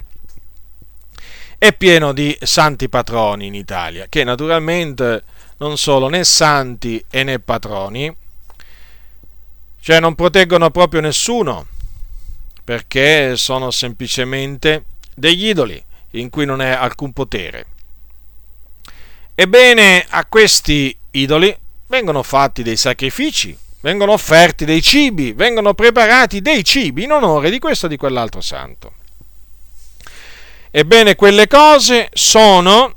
è 1.60 1.72
pieno 1.74 2.12
di 2.12 2.36
santi 2.42 2.90
patroni 2.90 3.46
in 3.46 3.54
Italia, 3.54 4.08
che 4.10 4.24
naturalmente 4.24 5.24
non 5.58 5.78
sono 5.78 6.08
né 6.08 6.24
santi 6.24 7.06
e 7.08 7.24
né 7.24 7.38
patroni, 7.38 8.14
cioè 9.80 10.00
non 10.00 10.16
proteggono 10.16 10.72
proprio 10.72 11.02
nessuno, 11.02 11.68
perché 12.64 13.38
sono 13.38 13.70
semplicemente 13.70 14.86
degli 15.14 15.50
idoli 15.50 15.82
in 16.14 16.30
cui 16.30 16.46
non 16.46 16.62
è 16.62 16.70
alcun 16.70 17.14
potere. 17.14 17.66
Ebbene, 19.36 20.06
a 20.10 20.26
questi 20.26 20.96
idoli 21.12 21.56
vengono 21.88 22.24
fatti 22.24 22.64
dei 22.64 22.78
sacrifici, 22.78 23.58
vengono 23.82 24.14
offerti 24.14 24.66
dei 24.66 24.82
cibi, 24.82 25.34
vengono 25.34 25.74
preparati 25.74 26.42
dei 26.42 26.64
cibi 26.64 27.04
in 27.04 27.12
onore 27.12 27.50
di 27.50 27.60
questo 27.60 27.88
o 27.88 27.90
di 27.90 27.98
quell'altro 27.98 28.42
santo. 28.42 28.94
Ebbene, 30.70 31.16
quelle 31.16 31.48
cose 31.48 32.10
sono 32.14 32.96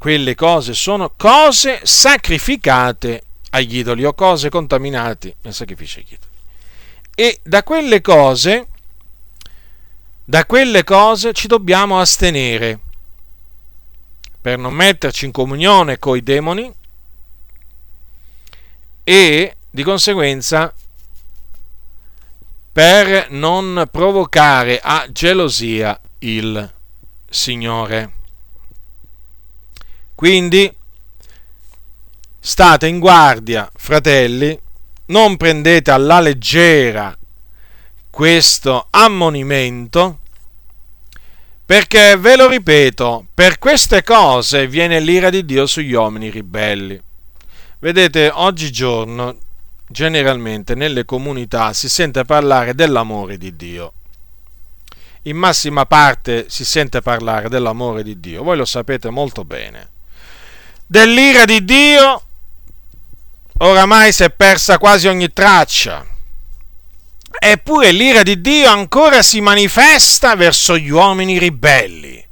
quelle 0.00 0.34
cose 0.34 0.72
sono 0.72 1.12
cose 1.14 1.80
sacrificate 1.82 3.22
agli 3.50 3.78
idoli 3.78 4.06
o 4.06 4.14
cose 4.14 4.48
contaminate 4.48 5.36
nel 5.42 5.52
sacrificio 5.52 5.98
agli 5.98 6.12
idoli. 6.12 6.30
E 7.14 7.40
da 7.42 7.62
quelle 7.62 8.00
cose 8.00 8.68
da 10.30 10.46
quelle 10.46 10.84
cose 10.84 11.32
ci 11.32 11.48
dobbiamo 11.48 11.98
astenere 11.98 12.78
per 14.40 14.58
non 14.58 14.72
metterci 14.72 15.24
in 15.24 15.32
comunione 15.32 15.98
con 15.98 16.16
i 16.16 16.22
demoni 16.22 16.72
e 19.02 19.56
di 19.68 19.82
conseguenza 19.82 20.72
per 22.70 23.32
non 23.32 23.88
provocare 23.90 24.78
a 24.80 25.04
gelosia 25.10 26.00
il 26.20 26.74
Signore. 27.28 28.12
Quindi 30.14 30.72
state 32.38 32.86
in 32.86 33.00
guardia, 33.00 33.68
fratelli, 33.74 34.56
non 35.06 35.36
prendete 35.36 35.90
alla 35.90 36.20
leggera 36.20 37.18
questo 38.20 38.88
ammonimento, 38.90 40.18
perché 41.64 42.18
ve 42.18 42.36
lo 42.36 42.48
ripeto, 42.48 43.28
per 43.32 43.58
queste 43.58 44.02
cose 44.02 44.66
viene 44.66 45.00
l'ira 45.00 45.30
di 45.30 45.46
Dio 45.46 45.64
sugli 45.64 45.94
uomini 45.94 46.28
ribelli. 46.28 47.00
Vedete, 47.78 48.30
oggigiorno 48.30 49.38
generalmente 49.88 50.74
nelle 50.74 51.06
comunità 51.06 51.72
si 51.72 51.88
sente 51.88 52.26
parlare 52.26 52.74
dell'amore 52.74 53.38
di 53.38 53.56
Dio. 53.56 53.94
In 55.22 55.38
massima 55.38 55.86
parte 55.86 56.44
si 56.50 56.66
sente 56.66 57.00
parlare 57.00 57.48
dell'amore 57.48 58.02
di 58.02 58.20
Dio, 58.20 58.42
voi 58.42 58.58
lo 58.58 58.66
sapete 58.66 59.08
molto 59.08 59.46
bene. 59.46 59.92
Dell'ira 60.84 61.46
di 61.46 61.64
Dio 61.64 62.22
oramai 63.60 64.12
si 64.12 64.24
è 64.24 64.30
persa 64.30 64.76
quasi 64.76 65.08
ogni 65.08 65.32
traccia. 65.32 66.09
Eppure 67.42 67.90
l'ira 67.90 68.22
di 68.22 68.42
Dio 68.42 68.68
ancora 68.68 69.22
si 69.22 69.40
manifesta 69.40 70.36
verso 70.36 70.76
gli 70.76 70.90
uomini 70.90 71.38
ribelli. 71.38 72.22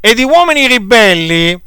E 0.00 0.14
di 0.14 0.22
uomini 0.22 0.66
ribelli 0.66 1.62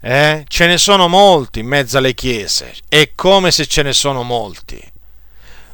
eh, 0.00 0.44
ce 0.48 0.66
ne 0.66 0.76
sono 0.76 1.06
molti 1.06 1.60
in 1.60 1.68
mezzo 1.68 1.98
alle 1.98 2.14
chiese, 2.14 2.74
è 2.88 3.12
come 3.14 3.52
se 3.52 3.66
ce 3.66 3.82
ne 3.82 3.92
sono 3.92 4.24
molti. 4.24 4.82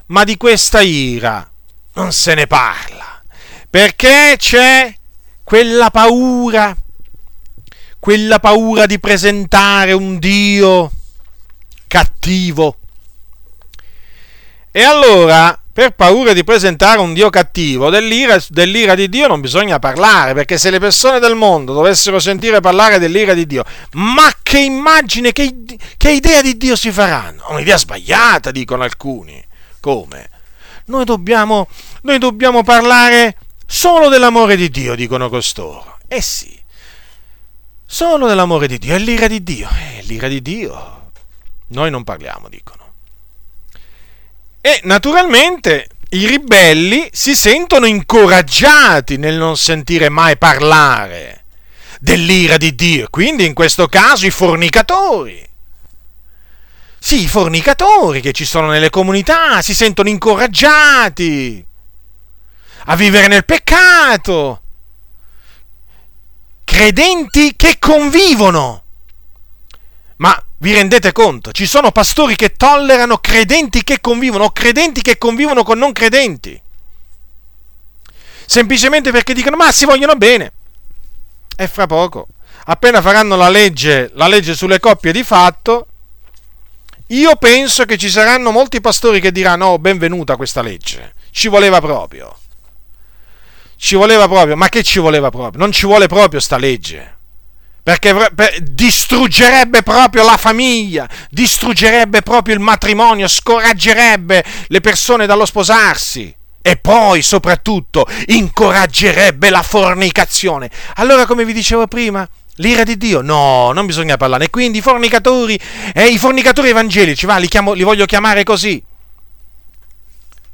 Ma 0.08 0.24
di 0.24 0.36
questa 0.36 0.82
ira 0.82 1.50
non 1.94 2.12
se 2.12 2.34
ne 2.34 2.46
parla, 2.46 3.22
perché 3.70 4.34
c'è 4.36 4.94
quella 5.42 5.88
paura, 5.88 6.76
quella 7.98 8.38
paura 8.40 8.84
di 8.84 9.00
presentare 9.00 9.92
un 9.92 10.18
Dio 10.18 10.90
cattivo. 11.86 12.76
E 14.70 14.82
allora 14.82 15.58
per 15.74 15.90
paura 15.90 16.32
di 16.32 16.44
presentare 16.44 17.00
un 17.00 17.12
Dio 17.14 17.30
cattivo, 17.30 17.90
dell'ira, 17.90 18.38
dell'ira, 18.48 18.94
di 18.94 19.08
Dio 19.08 19.26
non 19.26 19.40
bisogna 19.40 19.80
parlare, 19.80 20.32
perché 20.32 20.56
se 20.56 20.70
le 20.70 20.78
persone 20.78 21.18
del 21.18 21.34
mondo 21.34 21.72
dovessero 21.72 22.20
sentire 22.20 22.60
parlare 22.60 23.00
dell'ira 23.00 23.34
di 23.34 23.44
Dio, 23.44 23.64
ma 23.94 24.32
che 24.40 24.60
immagine, 24.60 25.32
che, 25.32 25.52
che 25.96 26.12
idea 26.12 26.42
di 26.42 26.56
Dio 26.56 26.76
si 26.76 26.92
faranno? 26.92 27.46
Un'idea 27.48 27.76
sbagliata, 27.76 28.52
dicono 28.52 28.84
alcuni. 28.84 29.44
Come? 29.80 30.30
Noi 30.84 31.04
dobbiamo, 31.04 31.66
noi 32.02 32.18
dobbiamo 32.18 32.62
parlare 32.62 33.36
solo 33.66 34.08
dell'amore 34.08 34.54
di 34.54 34.70
Dio, 34.70 34.94
dicono 34.94 35.28
costoro. 35.28 35.98
Eh 36.06 36.22
sì, 36.22 36.56
solo 37.84 38.28
dell'amore 38.28 38.68
di 38.68 38.78
Dio, 38.78 38.94
è 38.94 38.98
l'ira 38.98 39.26
di 39.26 39.42
Dio, 39.42 39.68
è 39.68 40.02
l'ira 40.02 40.28
di 40.28 40.40
Dio. 40.40 41.10
Noi 41.66 41.90
non 41.90 42.04
parliamo, 42.04 42.48
dicono. 42.48 42.83
E 44.66 44.80
naturalmente 44.84 45.88
i 46.08 46.26
ribelli 46.26 47.06
si 47.12 47.36
sentono 47.36 47.84
incoraggiati 47.84 49.18
nel 49.18 49.36
non 49.36 49.58
sentire 49.58 50.08
mai 50.08 50.38
parlare 50.38 51.44
dell'ira 52.00 52.56
di 52.56 52.74
Dio, 52.74 53.08
quindi 53.10 53.44
in 53.44 53.52
questo 53.52 53.88
caso 53.88 54.24
i 54.24 54.30
fornicatori. 54.30 55.46
Sì, 56.98 57.24
i 57.24 57.28
fornicatori 57.28 58.22
che 58.22 58.32
ci 58.32 58.46
sono 58.46 58.68
nelle 58.68 58.88
comunità 58.88 59.60
si 59.60 59.74
sentono 59.74 60.08
incoraggiati 60.08 61.62
a 62.86 62.96
vivere 62.96 63.26
nel 63.26 63.44
peccato. 63.44 64.62
Credenti 66.64 67.54
che 67.54 67.76
convivono. 67.78 68.82
Ma 70.16 70.43
vi 70.58 70.72
rendete 70.72 71.12
conto? 71.12 71.52
Ci 71.52 71.66
sono 71.66 71.90
pastori 71.90 72.36
che 72.36 72.54
tollerano 72.54 73.18
credenti 73.18 73.82
che 73.82 74.00
convivono, 74.00 74.44
o 74.44 74.50
credenti 74.50 75.02
che 75.02 75.18
convivono 75.18 75.62
con 75.62 75.78
non 75.78 75.92
credenti. 75.92 76.60
Semplicemente 78.46 79.10
perché 79.10 79.34
dicono, 79.34 79.56
ma 79.56 79.72
si 79.72 79.84
vogliono 79.84 80.14
bene. 80.14 80.52
E 81.56 81.68
fra 81.68 81.86
poco, 81.86 82.28
appena 82.66 83.02
faranno 83.02 83.36
la 83.36 83.48
legge, 83.48 84.10
la 84.14 84.26
legge 84.26 84.54
sulle 84.54 84.80
coppie 84.80 85.12
di 85.12 85.22
fatto, 85.22 85.86
io 87.08 87.36
penso 87.36 87.84
che 87.84 87.98
ci 87.98 88.08
saranno 88.08 88.50
molti 88.50 88.80
pastori 88.80 89.20
che 89.20 89.32
diranno, 89.32 89.66
oh, 89.66 89.78
benvenuta 89.78 90.36
questa 90.36 90.62
legge. 90.62 91.14
Ci 91.30 91.48
voleva 91.48 91.80
proprio. 91.80 92.36
Ci 93.76 93.96
voleva 93.96 94.26
proprio. 94.28 94.56
Ma 94.56 94.68
che 94.68 94.82
ci 94.82 94.98
voleva 94.98 95.30
proprio? 95.30 95.60
Non 95.60 95.72
ci 95.72 95.84
vuole 95.84 96.06
proprio 96.06 96.40
sta 96.40 96.56
legge 96.56 97.13
perché 97.84 98.32
distruggerebbe 98.62 99.82
proprio 99.82 100.24
la 100.24 100.38
famiglia, 100.38 101.06
distruggerebbe 101.28 102.22
proprio 102.22 102.54
il 102.54 102.60
matrimonio, 102.60 103.28
scoraggerebbe 103.28 104.42
le 104.68 104.80
persone 104.80 105.26
dallo 105.26 105.44
sposarsi 105.44 106.34
e 106.62 106.76
poi 106.78 107.20
soprattutto 107.20 108.06
incoraggerebbe 108.28 109.50
la 109.50 109.62
fornicazione. 109.62 110.70
Allora, 110.94 111.26
come 111.26 111.44
vi 111.44 111.52
dicevo 111.52 111.86
prima, 111.86 112.26
l'ira 112.56 112.84
di 112.84 112.96
Dio? 112.96 113.20
No, 113.20 113.72
non 113.72 113.84
bisogna 113.84 114.16
parlare. 114.16 114.48
Quindi 114.48 114.78
i 114.78 114.80
fornicatori, 114.80 115.60
eh, 115.92 116.06
i 116.06 116.16
fornicatori 116.16 116.70
evangelici, 116.70 117.26
va, 117.26 117.36
li, 117.36 117.48
chiamo, 117.48 117.74
li 117.74 117.82
voglio 117.82 118.06
chiamare 118.06 118.44
così, 118.44 118.82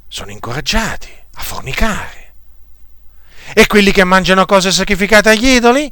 sono 0.09 0.31
incoraggiati 0.31 1.07
a 1.35 1.41
fornicare. 1.41 2.33
E 3.53 3.67
quelli 3.67 3.93
che 3.93 4.03
mangiano 4.03 4.45
cose 4.45 4.69
sacrificate 4.69 5.29
agli 5.29 5.47
idoli? 5.47 5.89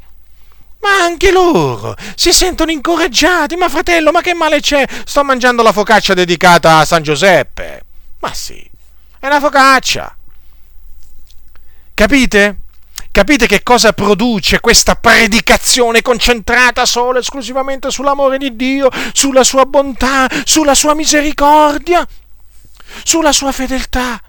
Ma 0.81 1.03
anche 1.03 1.31
loro 1.31 1.95
si 2.15 2.31
sentono 2.31 2.71
incoraggiati. 2.71 3.55
Ma 3.55 3.69
fratello, 3.69 4.11
ma 4.11 4.21
che 4.21 4.33
male 4.33 4.59
c'è? 4.59 4.85
Sto 5.05 5.23
mangiando 5.23 5.63
la 5.63 5.71
focaccia 5.71 6.13
dedicata 6.13 6.77
a 6.77 6.85
San 6.85 7.03
Giuseppe. 7.03 7.83
Ma 8.19 8.33
sì, 8.33 8.69
è 9.19 9.25
una 9.27 9.39
focaccia. 9.39 10.15
Capite? 11.93 12.59
Capite 13.11 13.47
che 13.47 13.63
cosa 13.63 13.91
produce 13.91 14.59
questa 14.59 14.95
predicazione 14.95 16.01
concentrata 16.01 16.85
solo 16.85 17.17
e 17.17 17.21
esclusivamente 17.21 17.89
sull'amore 17.89 18.37
di 18.37 18.55
Dio, 18.55 18.89
sulla 19.13 19.43
sua 19.43 19.65
bontà, 19.65 20.29
sulla 20.45 20.75
sua 20.75 20.93
misericordia, 20.93 22.07
sulla 23.03 23.31
sua 23.31 23.51
fedeltà? 23.51 24.21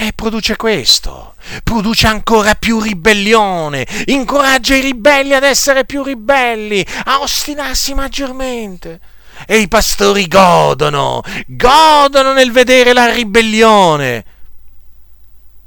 E 0.00 0.12
produce 0.14 0.54
questo, 0.54 1.34
produce 1.64 2.06
ancora 2.06 2.54
più 2.54 2.78
ribellione, 2.78 3.84
incoraggia 4.04 4.76
i 4.76 4.80
ribelli 4.80 5.34
ad 5.34 5.42
essere 5.42 5.84
più 5.84 6.04
ribelli, 6.04 6.86
a 7.06 7.20
ostinarsi 7.20 7.94
maggiormente. 7.94 9.00
E 9.44 9.58
i 9.58 9.66
pastori 9.66 10.28
godono, 10.28 11.20
godono 11.48 12.32
nel 12.32 12.52
vedere 12.52 12.92
la 12.92 13.12
ribellione. 13.12 14.24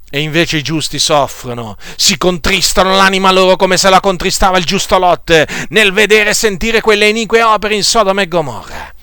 E 0.09 0.21
invece 0.21 0.57
i 0.57 0.63
giusti 0.63 0.97
soffrono, 0.97 1.75
si 1.97 2.17
contristano 2.17 2.95
l'anima 2.95 3.33
loro 3.33 3.57
come 3.57 3.75
se 3.75 3.89
la 3.89 3.99
contristava 3.99 4.57
il 4.57 4.63
giusto 4.63 4.97
Lot 4.97 5.67
nel 5.71 5.91
vedere 5.91 6.29
e 6.29 6.33
sentire 6.33 6.79
quelle 6.79 7.09
inique 7.09 7.43
opere 7.43 7.75
in 7.75 7.83
Sodoma 7.83 8.21
e 8.21 8.29
Gomorra. 8.29 8.93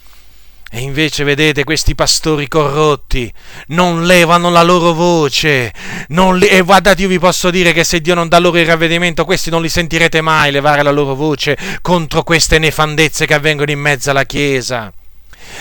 E 0.70 0.80
invece 0.80 1.24
vedete 1.24 1.64
questi 1.64 1.94
pastori 1.94 2.46
corrotti 2.46 3.32
non 3.68 4.04
levano 4.04 4.50
la 4.50 4.62
loro 4.62 4.92
voce. 4.92 5.72
Le... 6.08 6.50
E 6.50 6.60
guardate, 6.60 7.02
io 7.02 7.08
vi 7.08 7.18
posso 7.18 7.50
dire 7.50 7.72
che 7.72 7.84
se 7.84 8.00
Dio 8.00 8.14
non 8.14 8.28
dà 8.28 8.38
loro 8.38 8.58
il 8.58 8.66
ravvedimento, 8.66 9.24
questi 9.24 9.48
non 9.48 9.62
li 9.62 9.70
sentirete 9.70 10.20
mai 10.20 10.50
levare 10.50 10.82
la 10.82 10.90
loro 10.90 11.14
voce 11.14 11.56
contro 11.80 12.22
queste 12.22 12.58
nefandezze 12.58 13.24
che 13.24 13.34
avvengono 13.34 13.70
in 13.70 13.80
mezzo 13.80 14.10
alla 14.10 14.24
Chiesa 14.24 14.92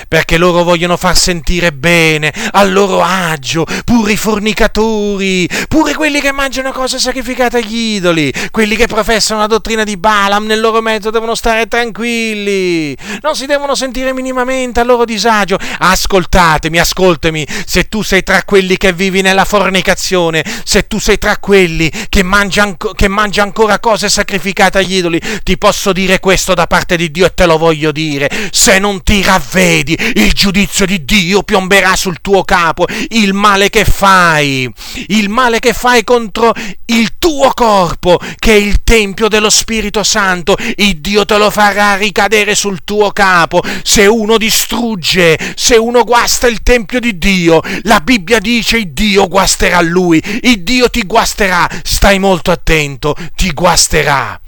perché 0.07 0.37
loro 0.37 0.63
vogliono 0.63 0.97
far 0.97 1.17
sentire 1.17 1.71
bene, 1.71 2.33
a 2.51 2.63
loro 2.63 3.01
agio, 3.01 3.65
pure 3.83 4.13
i 4.13 4.17
fornicatori, 4.17 5.47
pure 5.67 5.93
quelli 5.93 6.19
che 6.21 6.31
mangiano 6.31 6.71
cose 6.71 6.99
sacrificate 6.99 7.57
agli 7.57 7.95
idoli, 7.95 8.33
quelli 8.51 8.75
che 8.75 8.87
professano 8.87 9.39
la 9.39 9.47
dottrina 9.47 9.83
di 9.83 9.97
Balaam 9.97 10.45
nel 10.45 10.59
loro 10.59 10.81
mezzo 10.81 11.09
devono 11.09 11.35
stare 11.35 11.67
tranquilli, 11.67 12.95
non 13.21 13.35
si 13.35 13.45
devono 13.45 13.75
sentire 13.75 14.13
minimamente 14.13 14.79
a 14.79 14.83
loro 14.83 15.05
disagio. 15.05 15.57
Ascoltatemi, 15.79 16.79
ascoltami, 16.79 17.47
se 17.65 17.87
tu 17.87 18.01
sei 18.01 18.23
tra 18.23 18.43
quelli 18.43 18.77
che 18.77 18.93
vivi 18.93 19.21
nella 19.21 19.45
fornicazione, 19.45 20.43
se 20.63 20.87
tu 20.87 20.99
sei 20.99 21.17
tra 21.17 21.37
quelli 21.37 21.91
che 22.09 22.23
mangi, 22.23 22.59
anco, 22.59 22.91
che 22.93 23.07
mangi 23.07 23.39
ancora 23.39 23.79
cose 23.79 24.09
sacrificate 24.09 24.79
agli 24.79 24.95
idoli, 24.95 25.21
ti 25.43 25.57
posso 25.57 25.93
dire 25.93 26.19
questo 26.19 26.53
da 26.53 26.67
parte 26.67 26.97
di 26.97 27.11
Dio 27.11 27.25
e 27.25 27.33
te 27.33 27.45
lo 27.45 27.57
voglio 27.57 27.91
dire, 27.91 28.29
se 28.51 28.79
non 28.79 29.03
ti 29.03 29.21
ravvedi, 29.21 29.76
vedi, 29.77 29.97
il 30.15 30.31
giudizio 30.33 30.85
di 30.85 31.05
Dio 31.05 31.43
piomberà 31.43 31.95
sul 31.95 32.19
tuo 32.21 32.43
capo, 32.43 32.85
il 33.09 33.33
male 33.33 33.69
che 33.69 33.85
fai, 33.85 34.71
il 35.07 35.29
male 35.29 35.59
che 35.59 35.73
fai 35.73 36.03
contro 36.03 36.53
il 36.85 37.17
tuo 37.17 37.51
corpo, 37.53 38.19
che 38.37 38.53
è 38.53 38.55
il 38.55 38.83
Tempio 38.83 39.27
dello 39.27 39.49
Spirito 39.49 40.03
Santo, 40.03 40.55
il 40.77 40.99
Dio 40.99 41.25
te 41.25 41.37
lo 41.37 41.49
farà 41.51 41.95
ricadere 41.95 42.55
sul 42.55 42.83
tuo 42.83 43.11
capo. 43.11 43.61
Se 43.83 44.05
uno 44.05 44.37
distrugge, 44.37 45.37
se 45.55 45.75
uno 45.75 46.03
guasta 46.03 46.47
il 46.47 46.63
Tempio 46.63 46.99
di 46.99 47.17
Dio, 47.17 47.61
la 47.83 47.99
Bibbia 47.99 48.39
dice 48.39 48.77
il 48.77 48.91
Dio 48.91 49.27
guasterà 49.27 49.81
lui, 49.81 50.21
il 50.41 50.63
Dio 50.63 50.89
ti 50.89 51.03
guasterà, 51.03 51.69
stai 51.83 52.19
molto 52.19 52.51
attento, 52.51 53.15
ti 53.35 53.51
guasterà. 53.51 54.39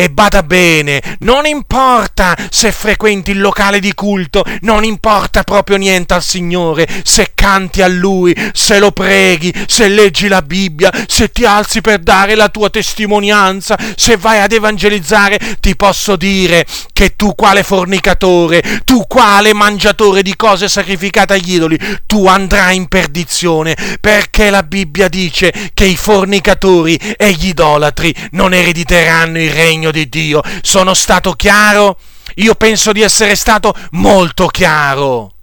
E 0.00 0.08
bada 0.08 0.42
bene, 0.42 1.02
non 1.18 1.44
importa 1.44 2.34
se 2.48 2.72
frequenti 2.72 3.32
il 3.32 3.40
locale 3.42 3.80
di 3.80 3.92
culto, 3.92 4.42
non 4.62 4.82
importa 4.82 5.42
proprio 5.42 5.76
niente 5.76 6.14
al 6.14 6.22
Signore, 6.22 6.88
se 7.04 7.32
canti 7.34 7.82
a 7.82 7.86
Lui, 7.86 8.34
se 8.54 8.78
lo 8.78 8.92
preghi, 8.92 9.52
se 9.66 9.88
leggi 9.88 10.26
la 10.26 10.40
Bibbia, 10.40 10.90
se 11.06 11.30
ti 11.30 11.44
alzi 11.44 11.82
per 11.82 11.98
dare 11.98 12.34
la 12.34 12.48
tua 12.48 12.70
testimonianza, 12.70 13.76
se 13.94 14.16
vai 14.16 14.40
ad 14.40 14.52
evangelizzare, 14.52 15.38
ti 15.60 15.76
posso 15.76 16.16
dire 16.16 16.64
che 16.94 17.14
tu 17.14 17.34
quale 17.34 17.62
fornicatore, 17.62 18.62
tu 18.86 19.04
quale 19.06 19.52
mangiatore 19.52 20.22
di 20.22 20.34
cose 20.34 20.70
sacrificate 20.70 21.34
agli 21.34 21.56
idoli, 21.56 21.78
tu 22.06 22.26
andrai 22.26 22.74
in 22.74 22.88
perdizione, 22.88 23.76
perché 24.00 24.48
la 24.48 24.62
Bibbia 24.62 25.08
dice 25.08 25.52
che 25.74 25.84
i 25.84 25.96
fornicatori 25.96 26.98
e 27.18 27.32
gli 27.32 27.48
idolatri 27.48 28.14
non 28.30 28.54
erediteranno 28.54 29.38
il 29.38 29.50
regno 29.50 29.88
di 29.90 30.08
Dio. 30.08 30.42
Sono 30.62 30.94
stato 30.94 31.32
chiaro? 31.32 31.98
Io 32.36 32.54
penso 32.54 32.92
di 32.92 33.00
essere 33.00 33.34
stato 33.34 33.74
molto 33.92 34.46
chiaro. 34.46 35.34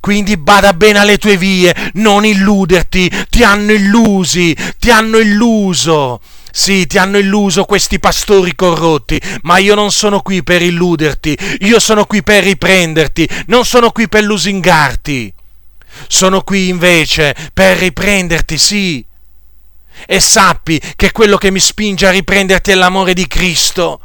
Quindi 0.00 0.36
bada 0.36 0.72
bene 0.72 0.98
alle 0.98 1.18
tue 1.18 1.36
vie, 1.36 1.74
non 1.94 2.24
illuderti, 2.24 3.26
ti 3.30 3.42
hanno 3.44 3.72
illusi, 3.72 4.56
ti 4.78 4.90
hanno 4.90 5.18
illuso. 5.18 6.20
Sì, 6.50 6.86
ti 6.86 6.96
hanno 6.96 7.18
illuso 7.18 7.64
questi 7.64 7.98
pastori 7.98 8.54
corrotti, 8.54 9.20
ma 9.42 9.58
io 9.58 9.74
non 9.74 9.92
sono 9.92 10.22
qui 10.22 10.42
per 10.42 10.62
illuderti, 10.62 11.36
io 11.60 11.78
sono 11.78 12.06
qui 12.06 12.22
per 12.22 12.44
riprenderti, 12.44 13.28
non 13.48 13.66
sono 13.66 13.90
qui 13.90 14.08
per 14.08 14.24
lusingarti. 14.24 15.34
Sono 16.08 16.40
qui 16.42 16.68
invece 16.68 17.34
per 17.52 17.76
riprenderti, 17.76 18.58
sì. 18.58 19.05
E 20.04 20.20
sappi 20.20 20.80
che 20.96 21.12
quello 21.12 21.38
che 21.38 21.50
mi 21.50 21.60
spinge 21.60 22.06
a 22.06 22.10
riprenderti 22.10 22.72
è 22.72 22.74
l'amore 22.74 23.14
di 23.14 23.26
Cristo. 23.26 24.00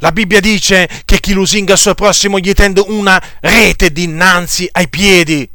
La 0.00 0.12
Bibbia 0.12 0.40
dice 0.40 0.88
che 1.04 1.18
chi 1.18 1.32
lusinga 1.32 1.72
il 1.72 1.78
suo 1.78 1.94
prossimo 1.94 2.38
gli 2.38 2.52
tende 2.52 2.84
una 2.86 3.20
rete 3.40 3.90
dinanzi 3.90 4.68
ai 4.70 4.88
piedi. 4.88 5.48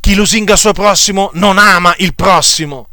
Chi 0.00 0.14
lusinga 0.14 0.52
il 0.52 0.58
suo 0.58 0.72
prossimo 0.72 1.30
non 1.34 1.58
ama 1.58 1.94
il 1.98 2.14
prossimo. 2.14 2.88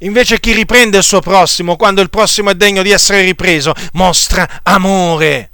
Invece 0.00 0.40
chi 0.40 0.52
riprende 0.52 0.98
il 0.98 1.04
suo 1.04 1.20
prossimo 1.20 1.76
quando 1.76 2.00
il 2.00 2.10
prossimo 2.10 2.50
è 2.50 2.54
degno 2.54 2.82
di 2.82 2.90
essere 2.90 3.22
ripreso 3.22 3.72
mostra 3.92 4.60
amore. 4.64 5.50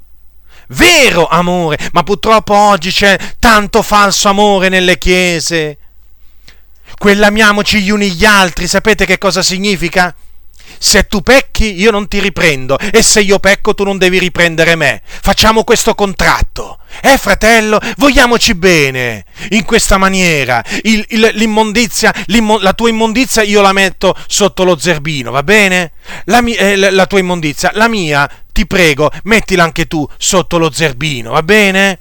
Vero 0.69 1.27
amore, 1.27 1.79
ma 1.93 2.03
purtroppo 2.03 2.55
oggi 2.55 2.91
c'è 2.91 3.19
tanto 3.39 3.83
falso 3.83 4.29
amore 4.29 4.69
nelle 4.69 4.99
chiese. 4.99 5.79
Quell'amiamoci 6.97 7.83
gli 7.83 7.91
uni 7.91 8.11
gli 8.12 8.25
altri, 8.25 8.67
sapete 8.67 9.05
che 9.05 9.19
cosa 9.19 9.43
significa? 9.43 10.15
Se 10.79 11.07
tu 11.07 11.23
pecchi 11.23 11.81
io 11.81 11.91
non 11.91 12.09
ti 12.09 12.21
riprendo 12.21 12.79
e 12.79 13.03
se 13.03 13.21
io 13.21 13.39
pecco 13.39 13.75
tu 13.75 13.85
non 13.85 13.99
devi 13.99 14.19
riprendere 14.19 14.77
me. 14.77 15.01
Facciamo 15.05 15.65
questo 15.65 15.95
contratto. 15.95 16.79
Eh 17.01 17.17
fratello, 17.17 17.81
vogliamoci 17.97 18.55
bene. 18.55 19.25
In 19.51 19.65
questa 19.65 19.99
maniera 19.99 20.62
il, 20.83 21.05
il, 21.09 21.31
l'immondizia, 21.35 22.12
l'immo, 22.27 22.59
la 22.59 22.73
tua 22.73 22.89
immondizia 22.89 23.43
io 23.43 23.62
la 23.62 23.73
metto 23.73 24.15
sotto 24.27 24.65
lo 24.65 24.79
zerbino, 24.79 25.31
va 25.31 25.43
bene? 25.43 25.93
La, 26.25 26.43
eh, 26.45 26.77
la 26.77 27.07
tua 27.07 27.19
immondizia, 27.19 27.71
la 27.75 27.89
mia, 27.89 28.31
ti 28.53 28.67
prego, 28.67 29.11
mettila 29.25 29.65
anche 29.65 29.87
tu 29.87 30.07
sotto 30.19 30.59
lo 30.59 30.71
zerbino, 30.71 31.33
va 31.33 31.43
bene? 31.43 31.99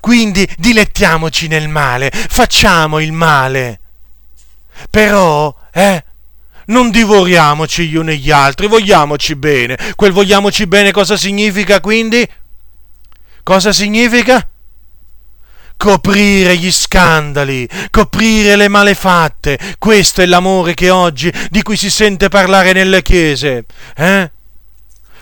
Quindi 0.00 0.48
dilettiamoci 0.56 1.46
nel 1.46 1.68
male, 1.68 2.10
facciamo 2.10 3.00
il 3.00 3.12
male. 3.12 3.80
Però, 4.88 5.54
eh, 5.72 6.04
non 6.66 6.90
divoriamoci 6.90 7.88
gli 7.88 7.96
uni 7.96 8.18
gli 8.18 8.30
altri, 8.30 8.66
vogliamoci 8.66 9.34
bene. 9.36 9.76
Quel 9.96 10.12
vogliamoci 10.12 10.66
bene 10.66 10.92
cosa 10.92 11.16
significa 11.16 11.80
quindi? 11.80 12.28
Cosa 13.42 13.72
significa? 13.72 14.48
Coprire 15.76 16.56
gli 16.56 16.70
scandali, 16.70 17.66
coprire 17.90 18.54
le 18.56 18.68
malefatte. 18.68 19.58
Questo 19.78 20.20
è 20.20 20.26
l'amore 20.26 20.74
che 20.74 20.90
oggi, 20.90 21.32
di 21.48 21.62
cui 21.62 21.76
si 21.76 21.90
sente 21.90 22.28
parlare 22.28 22.72
nelle 22.72 23.02
chiese. 23.02 23.64
Eh? 23.96 24.30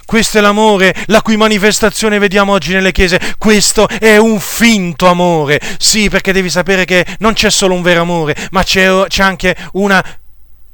Questo 0.09 0.39
è 0.39 0.41
l'amore, 0.41 0.95
la 1.09 1.21
cui 1.21 1.37
manifestazione 1.37 2.19
vediamo 2.19 2.53
oggi 2.53 2.73
nelle 2.73 2.93
chiese. 2.93 3.21
Questo 3.37 3.87
è 3.87 4.17
un 4.17 4.41
finto 4.41 5.07
amore. 5.07 5.61
Sì, 5.77 6.09
perché 6.09 6.33
devi 6.33 6.49
sapere 6.49 6.87
che 6.87 7.05
non 7.19 7.35
c'è 7.35 7.51
solo 7.51 7.75
un 7.75 7.83
vero 7.83 8.01
amore, 8.01 8.35
ma 8.53 8.63
c'è, 8.63 8.89
c'è 9.07 9.23
anche 9.23 9.55
una 9.73 10.03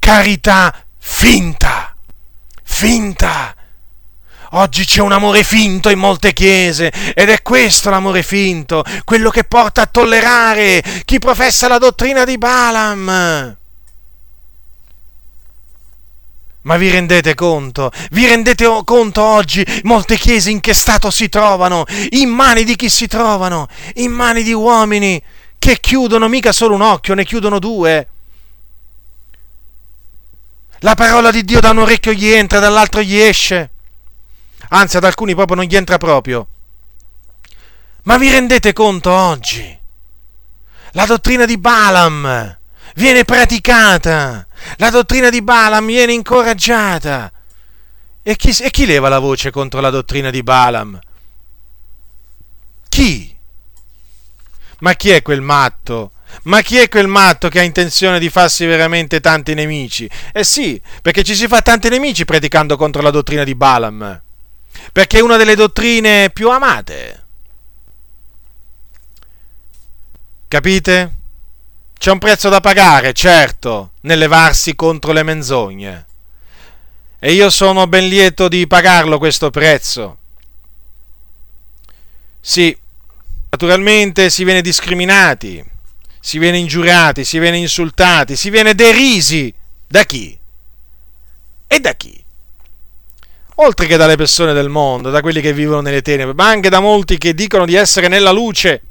carità 0.05 0.85
finta, 0.99 1.95
finta. 2.61 3.55
Oggi 4.51 4.85
c'è 4.85 5.01
un 5.01 5.11
amore 5.11 5.43
finto 5.43 5.89
in 5.89 5.97
molte 5.97 6.31
chiese 6.31 6.93
ed 7.15 7.29
è 7.29 7.41
questo 7.41 7.89
l'amore 7.89 8.21
finto, 8.21 8.83
quello 9.03 9.31
che 9.31 9.45
porta 9.45 9.81
a 9.81 9.85
tollerare 9.87 10.83
chi 11.05 11.17
professa 11.17 11.67
la 11.67 11.79
dottrina 11.79 12.23
di 12.23 12.37
Balaam. 12.37 13.57
Ma 16.61 16.77
vi 16.77 16.89
rendete 16.91 17.33
conto? 17.33 17.91
Vi 18.11 18.27
rendete 18.27 18.81
conto 18.83 19.23
oggi 19.23 19.65
molte 19.85 20.17
chiese 20.17 20.51
in 20.51 20.59
che 20.59 20.75
stato 20.75 21.09
si 21.09 21.29
trovano? 21.29 21.83
In 22.11 22.29
mani 22.29 22.63
di 22.63 22.75
chi 22.75 22.89
si 22.89 23.07
trovano? 23.07 23.67
In 23.95 24.11
mani 24.11 24.43
di 24.43 24.53
uomini 24.53 25.19
che 25.57 25.79
chiudono 25.79 26.27
mica 26.27 26.51
solo 26.51 26.75
un 26.75 26.81
occhio, 26.81 27.15
ne 27.15 27.25
chiudono 27.25 27.57
due. 27.57 28.09
La 30.79 30.95
parola 30.95 31.31
di 31.31 31.43
Dio 31.43 31.59
da 31.59 31.71
un 31.71 31.79
orecchio 31.79 32.11
gli 32.11 32.27
entra, 32.27 32.59
dall'altro 32.59 33.01
gli 33.01 33.15
esce. 33.15 33.71
Anzi, 34.69 34.97
ad 34.97 35.03
alcuni 35.03 35.33
proprio 35.33 35.57
non 35.57 35.65
gli 35.65 35.75
entra 35.75 35.97
proprio. 35.97 36.47
Ma 38.03 38.17
vi 38.17 38.29
rendete 38.29 38.73
conto 38.73 39.11
oggi? 39.11 39.79
La 40.91 41.05
dottrina 41.05 41.45
di 41.45 41.57
Balaam 41.57 42.57
viene 42.95 43.25
praticata, 43.25 44.47
la 44.77 44.89
dottrina 44.89 45.29
di 45.29 45.41
Balaam 45.41 45.85
viene 45.85 46.13
incoraggiata. 46.13 47.31
E 48.21 48.35
chi, 48.35 48.55
e 48.61 48.71
chi 48.71 48.85
leva 48.85 49.09
la 49.09 49.19
voce 49.19 49.51
contro 49.51 49.81
la 49.81 49.89
dottrina 49.89 50.29
di 50.29 50.41
Balaam? 50.41 50.99
Chi? 52.89 53.35
Ma 54.79 54.93
chi 54.93 55.09
è 55.09 55.21
quel 55.21 55.41
matto 55.41 56.11
ma 56.43 56.61
chi 56.61 56.77
è 56.77 56.89
quel 56.89 57.07
matto 57.07 57.49
che 57.49 57.59
ha 57.59 57.63
intenzione 57.63 58.19
di 58.19 58.29
farsi 58.29 58.65
veramente 58.65 59.19
tanti 59.19 59.53
nemici? 59.53 60.09
Eh 60.31 60.43
sì, 60.43 60.79
perché 61.01 61.23
ci 61.23 61.35
si 61.35 61.47
fa 61.47 61.61
tanti 61.61 61.89
nemici 61.89 62.25
predicando 62.25 62.77
contro 62.77 63.01
la 63.01 63.09
dottrina 63.09 63.43
di 63.43 63.55
Balaam, 63.55 64.21
perché 64.91 65.19
è 65.19 65.21
una 65.21 65.37
delle 65.37 65.55
dottrine 65.55 66.29
più 66.31 66.49
amate. 66.49 67.23
Capite? 70.47 71.13
C'è 71.97 72.11
un 72.11 72.19
prezzo 72.19 72.49
da 72.49 72.61
pagare, 72.61 73.13
certo, 73.13 73.91
nel 74.01 74.19
levarsi 74.19 74.75
contro 74.75 75.11
le 75.11 75.23
menzogne. 75.23 76.05
E 77.19 77.31
io 77.31 77.49
sono 77.49 77.87
ben 77.87 78.07
lieto 78.07 78.47
di 78.47 78.67
pagarlo 78.67 79.17
questo 79.17 79.49
prezzo. 79.49 80.17
Sì, 82.39 82.77
naturalmente 83.49 84.29
si 84.29 84.43
viene 84.43 84.61
discriminati 84.61 85.73
si 86.25 86.39
viene 86.39 86.57
ingiurati, 86.57 87.23
si 87.23 87.37
viene 87.37 87.57
insultati, 87.57 88.35
si 88.35 88.49
viene 88.49 88.73
derisi. 88.73 89.53
Da 89.85 90.05
chi? 90.05 90.35
E 91.67 91.79
da 91.79 91.93
chi? 91.93 92.25
Oltre 93.57 93.85
che 93.85 93.95
dalle 93.95 94.15
persone 94.15 94.51
del 94.53 94.67
mondo, 94.67 95.11
da 95.11 95.21
quelli 95.21 95.39
che 95.39 95.53
vivono 95.53 95.81
nelle 95.81 96.01
tenebre, 96.01 96.33
ma 96.33 96.47
anche 96.47 96.69
da 96.69 96.79
molti 96.79 97.19
che 97.19 97.35
dicono 97.35 97.65
di 97.65 97.75
essere 97.75 98.07
nella 98.07 98.31
luce. 98.31 98.81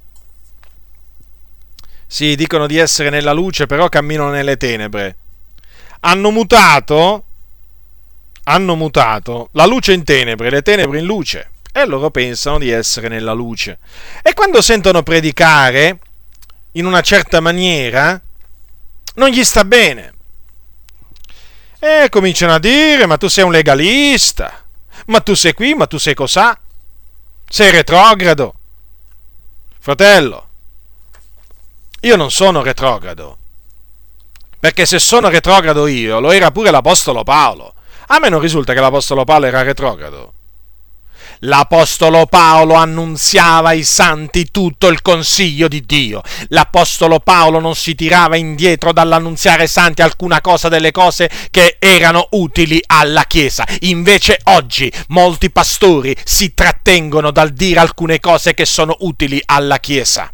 Sì, 2.06 2.36
dicono 2.36 2.68
di 2.68 2.76
essere 2.76 3.10
nella 3.10 3.32
luce, 3.32 3.66
però 3.66 3.88
camminano 3.88 4.30
nelle 4.30 4.56
tenebre. 4.56 5.16
Hanno 6.00 6.30
mutato, 6.30 7.24
hanno 8.44 8.76
mutato 8.76 9.48
la 9.54 9.66
luce 9.66 9.92
in 9.92 10.04
tenebre, 10.04 10.50
le 10.50 10.62
tenebre 10.62 11.00
in 11.00 11.04
luce. 11.04 11.50
E 11.72 11.84
loro 11.84 12.12
pensano 12.12 12.58
di 12.58 12.70
essere 12.70 13.08
nella 13.08 13.32
luce. 13.32 13.80
E 14.22 14.34
quando 14.34 14.62
sentono 14.62 15.02
predicare 15.02 15.98
in 16.76 16.86
una 16.86 17.00
certa 17.00 17.40
maniera, 17.40 18.20
non 19.14 19.28
gli 19.28 19.44
sta 19.44 19.64
bene. 19.64 20.12
E 21.78 22.08
cominciano 22.10 22.54
a 22.54 22.58
dire, 22.58 23.06
ma 23.06 23.16
tu 23.16 23.28
sei 23.28 23.44
un 23.44 23.52
legalista, 23.52 24.64
ma 25.06 25.20
tu 25.20 25.34
sei 25.34 25.54
qui, 25.54 25.74
ma 25.74 25.86
tu 25.86 25.98
sei 25.98 26.14
cos'ha, 26.14 26.58
sei 27.48 27.70
retrogrado. 27.70 28.54
Fratello, 29.78 30.48
io 32.00 32.16
non 32.16 32.30
sono 32.30 32.62
retrogrado, 32.62 33.38
perché 34.58 34.86
se 34.86 34.98
sono 34.98 35.28
retrogrado 35.28 35.86
io, 35.86 36.20
lo 36.20 36.32
era 36.32 36.50
pure 36.50 36.70
l'Apostolo 36.70 37.22
Paolo. 37.22 37.74
A 38.08 38.18
me 38.18 38.28
non 38.28 38.40
risulta 38.40 38.72
che 38.72 38.80
l'Apostolo 38.80 39.24
Paolo 39.24 39.46
era 39.46 39.62
retrogrado. 39.62 40.32
L'Apostolo 41.40 42.26
Paolo 42.26 42.74
annunziava 42.74 43.70
ai 43.70 43.84
santi 43.84 44.50
tutto 44.50 44.88
il 44.88 45.02
consiglio 45.02 45.68
di 45.68 45.84
Dio. 45.84 46.22
L'Apostolo 46.48 47.20
Paolo 47.20 47.60
non 47.60 47.74
si 47.74 47.94
tirava 47.94 48.36
indietro 48.36 48.92
dall'annunziare 48.92 49.62
ai 49.62 49.68
santi 49.68 50.02
alcuna 50.02 50.40
cosa 50.40 50.68
delle 50.68 50.90
cose 50.90 51.30
che 51.50 51.76
erano 51.78 52.28
utili 52.32 52.82
alla 52.86 53.24
Chiesa. 53.24 53.66
Invece 53.80 54.38
oggi 54.44 54.90
molti 55.08 55.50
pastori 55.50 56.16
si 56.24 56.54
trattengono 56.54 57.30
dal 57.30 57.50
dire 57.50 57.80
alcune 57.80 58.20
cose 58.20 58.54
che 58.54 58.64
sono 58.64 58.96
utili 59.00 59.40
alla 59.44 59.78
Chiesa 59.78 60.28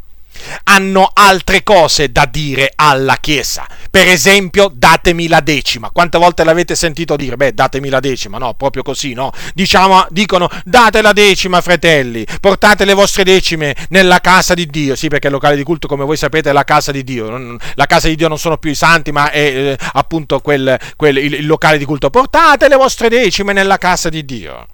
hanno 0.64 1.10
altre 1.12 1.62
cose 1.62 2.10
da 2.10 2.26
dire 2.26 2.72
alla 2.74 3.16
Chiesa. 3.16 3.66
Per 3.90 4.06
esempio, 4.06 4.70
datemi 4.72 5.26
la 5.26 5.40
decima. 5.40 5.90
Quante 5.90 6.16
volte 6.16 6.44
l'avete 6.44 6.76
sentito 6.76 7.16
dire? 7.16 7.36
Beh, 7.36 7.54
datemi 7.54 7.88
la 7.88 7.98
decima, 7.98 8.38
no, 8.38 8.54
proprio 8.54 8.84
così, 8.84 9.14
no? 9.14 9.32
Diciamo, 9.52 10.06
dicono, 10.10 10.48
date 10.64 11.02
la 11.02 11.12
decima, 11.12 11.60
fratelli, 11.60 12.24
portate 12.40 12.84
le 12.84 12.94
vostre 12.94 13.24
decime 13.24 13.74
nella 13.88 14.20
casa 14.20 14.54
di 14.54 14.66
Dio. 14.66 14.94
Sì, 14.94 15.08
perché 15.08 15.26
il 15.26 15.32
locale 15.32 15.56
di 15.56 15.64
culto, 15.64 15.88
come 15.88 16.04
voi 16.04 16.16
sapete, 16.16 16.50
è 16.50 16.52
la 16.52 16.62
casa 16.62 16.92
di 16.92 17.02
Dio. 17.02 17.58
La 17.74 17.86
casa 17.86 18.06
di 18.06 18.14
Dio 18.14 18.28
non 18.28 18.38
sono 18.38 18.58
più 18.58 18.70
i 18.70 18.76
santi, 18.76 19.10
ma 19.10 19.30
è 19.32 19.40
eh, 19.40 19.78
appunto 19.94 20.38
quel, 20.38 20.78
quel, 20.94 21.16
il, 21.16 21.34
il 21.34 21.46
locale 21.46 21.76
di 21.76 21.84
culto. 21.84 22.10
Portate 22.10 22.68
le 22.68 22.76
vostre 22.76 23.08
decime 23.08 23.52
nella 23.52 23.76
casa 23.76 24.08
di 24.08 24.24
Dio. 24.24 24.66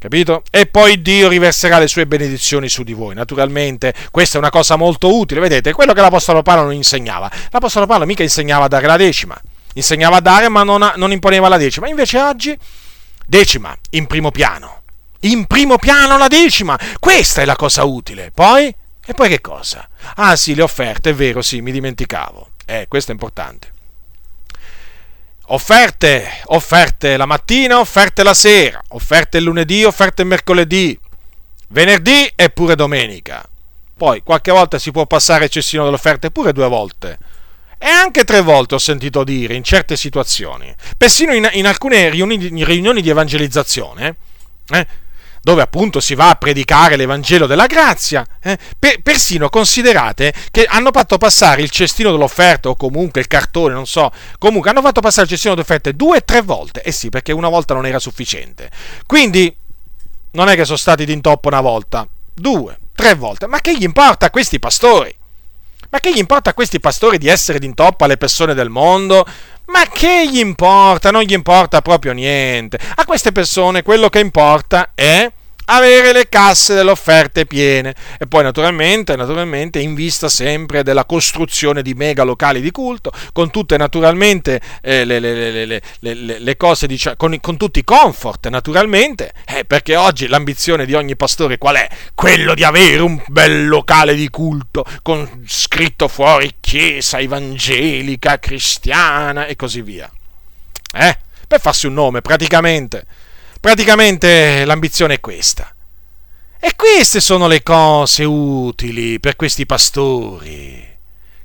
Capito? 0.00 0.44
E 0.50 0.64
poi 0.64 1.02
Dio 1.02 1.28
riverserà 1.28 1.78
le 1.78 1.86
sue 1.86 2.06
benedizioni 2.06 2.70
su 2.70 2.84
di 2.84 2.94
voi. 2.94 3.14
Naturalmente, 3.14 3.92
questa 4.10 4.36
è 4.36 4.40
una 4.40 4.48
cosa 4.48 4.76
molto 4.76 5.14
utile. 5.14 5.40
Vedete, 5.40 5.74
quello 5.74 5.92
che 5.92 6.00
l'Apostolo 6.00 6.40
Paolo 6.40 6.62
non 6.62 6.72
insegnava. 6.72 7.30
L'Apostolo 7.50 7.84
Paolo 7.84 8.06
mica 8.06 8.22
insegnava 8.22 8.64
a 8.64 8.68
dare 8.68 8.86
la 8.86 8.96
decima. 8.96 9.38
Insegnava 9.74 10.16
a 10.16 10.20
dare, 10.20 10.48
ma 10.48 10.62
non, 10.62 10.80
a, 10.80 10.94
non 10.96 11.12
imponeva 11.12 11.48
la 11.48 11.58
decima. 11.58 11.86
Invece 11.86 12.18
oggi, 12.18 12.58
decima, 13.26 13.76
in 13.90 14.06
primo 14.06 14.30
piano. 14.30 14.84
In 15.20 15.44
primo 15.44 15.76
piano 15.76 16.16
la 16.16 16.28
decima. 16.28 16.78
Questa 16.98 17.42
è 17.42 17.44
la 17.44 17.56
cosa 17.56 17.84
utile. 17.84 18.30
Poi? 18.32 18.74
E 19.04 19.12
poi 19.12 19.28
che 19.28 19.42
cosa? 19.42 19.86
Ah 20.14 20.34
sì, 20.34 20.54
le 20.54 20.62
offerte, 20.62 21.10
è 21.10 21.14
vero, 21.14 21.42
sì, 21.42 21.60
mi 21.60 21.72
dimenticavo. 21.72 22.52
Eh, 22.64 22.86
questo 22.88 23.10
è 23.10 23.12
importante 23.12 23.72
offerte, 25.52 26.28
offerte 26.46 27.16
la 27.16 27.26
mattina, 27.26 27.78
offerte 27.78 28.22
la 28.22 28.34
sera, 28.34 28.82
offerte 28.88 29.38
il 29.38 29.44
lunedì, 29.44 29.84
offerte 29.84 30.22
il 30.22 30.28
mercoledì, 30.28 30.98
venerdì 31.68 32.30
e 32.34 32.50
pure 32.50 32.74
domenica. 32.74 33.44
Poi 33.96 34.22
qualche 34.22 34.50
volta 34.50 34.78
si 34.78 34.90
può 34.90 35.06
passare 35.06 35.50
il 35.52 35.64
delle 35.70 35.94
offerte 35.94 36.30
pure 36.30 36.52
due 36.52 36.68
volte. 36.68 37.18
E 37.78 37.86
anche 37.86 38.24
tre 38.24 38.42
volte 38.42 38.74
ho 38.74 38.78
sentito 38.78 39.24
dire 39.24 39.54
in 39.54 39.64
certe 39.64 39.96
situazioni, 39.96 40.74
persino 40.98 41.32
in, 41.32 41.48
in 41.52 41.66
alcune 41.66 42.10
riunioni, 42.10 42.64
riunioni, 42.64 43.00
di 43.00 43.08
evangelizzazione, 43.08 44.16
eh, 44.68 44.86
dove 45.42 45.62
appunto 45.62 46.00
si 46.00 46.14
va 46.14 46.30
a 46.30 46.34
predicare 46.34 46.96
l'Evangelo 46.96 47.46
della 47.46 47.66
grazia, 47.66 48.26
eh, 48.42 48.58
per, 48.78 49.00
persino 49.02 49.48
considerate 49.48 50.32
che 50.50 50.64
hanno 50.64 50.90
fatto 50.92 51.18
passare 51.18 51.62
il 51.62 51.70
cestino 51.70 52.10
dell'offerta 52.10 52.68
o 52.68 52.76
comunque 52.76 53.20
il 53.20 53.26
cartone, 53.26 53.74
non 53.74 53.86
so, 53.86 54.12
comunque 54.38 54.70
hanno 54.70 54.82
fatto 54.82 55.00
passare 55.00 55.24
il 55.24 55.30
cestino 55.30 55.54
dell'offerta 55.54 55.90
due 55.92 56.18
o 56.18 56.24
tre 56.24 56.42
volte, 56.42 56.82
eh 56.82 56.92
sì, 56.92 57.08
perché 57.08 57.32
una 57.32 57.48
volta 57.48 57.74
non 57.74 57.86
era 57.86 57.98
sufficiente. 57.98 58.70
Quindi 59.06 59.54
non 60.32 60.48
è 60.48 60.54
che 60.54 60.64
sono 60.64 60.76
stati 60.76 61.04
d'intoppo 61.04 61.48
una 61.48 61.60
volta, 61.60 62.06
due, 62.32 62.78
tre 62.94 63.14
volte, 63.14 63.46
ma 63.46 63.60
che 63.60 63.76
gli 63.76 63.82
importa 63.82 64.26
a 64.26 64.30
questi 64.30 64.58
pastori? 64.58 65.14
Ma 65.90 65.98
che 65.98 66.12
gli 66.12 66.18
importa 66.18 66.50
a 66.50 66.54
questi 66.54 66.78
pastori 66.78 67.18
di 67.18 67.26
essere 67.26 67.58
d'intoppo 67.58 68.04
alle 68.04 68.16
persone 68.16 68.54
del 68.54 68.68
mondo? 68.68 69.26
Ma 69.72 69.86
che 69.86 70.28
gli 70.30 70.38
importa? 70.38 71.10
Non 71.10 71.22
gli 71.22 71.32
importa 71.32 71.80
proprio 71.80 72.12
niente. 72.12 72.78
A 72.96 73.04
queste 73.04 73.32
persone 73.32 73.82
quello 73.82 74.08
che 74.08 74.18
importa 74.18 74.90
è 74.94 75.30
avere 75.66 76.12
le 76.12 76.28
casse 76.28 76.74
delle 76.74 76.90
offerte 76.90 77.46
piene 77.46 77.94
e 78.18 78.26
poi 78.26 78.42
naturalmente, 78.42 79.16
naturalmente 79.16 79.78
in 79.78 79.94
vista 79.94 80.28
sempre 80.28 80.82
della 80.82 81.04
costruzione 81.04 81.82
di 81.82 81.94
mega 81.94 82.22
locali 82.22 82.60
di 82.60 82.70
culto 82.70 83.12
con 83.32 83.50
tutte 83.50 83.76
naturalmente 83.76 84.60
eh, 84.82 85.04
le, 85.04 85.18
le, 85.18 85.66
le, 85.66 86.38
le, 86.38 86.56
cose 86.56 86.86
diciamo, 86.86 87.16
con, 87.16 87.38
con, 87.40 87.56
tutti 87.56 87.78
i 87.78 87.84
comfort 87.84 88.48
naturalmente 88.48 89.32
eh, 89.46 89.64
perché 89.64 89.96
oggi 89.96 90.26
l'ambizione 90.26 90.86
di 90.86 90.94
ogni 90.94 91.16
pastore 91.16 91.58
qual 91.58 91.76
è? 91.76 91.88
quello 92.14 92.54
di 92.54 92.64
avere 92.64 93.02
un 93.02 93.22
bel 93.28 93.68
locale 93.68 94.14
di 94.14 94.28
culto 94.28 94.84
con 95.02 95.44
scritto 95.46 96.08
fuori 96.08 96.56
chiesa 96.60 97.18
evangelica 97.18 98.38
cristiana 98.38 99.46
e 99.46 99.56
così 99.56 99.82
via 99.82 100.10
eh? 100.92 101.18
per 101.46 101.60
farsi 101.60 101.86
un 101.86 101.94
nome 101.94 102.20
praticamente 102.20 103.04
Praticamente 103.60 104.64
l'ambizione 104.64 105.14
è 105.14 105.20
questa. 105.20 105.74
E 106.58 106.74
queste 106.74 107.20
sono 107.20 107.46
le 107.46 107.62
cose 107.62 108.24
utili 108.24 109.20
per 109.20 109.36
questi 109.36 109.66
pastori. 109.66 110.88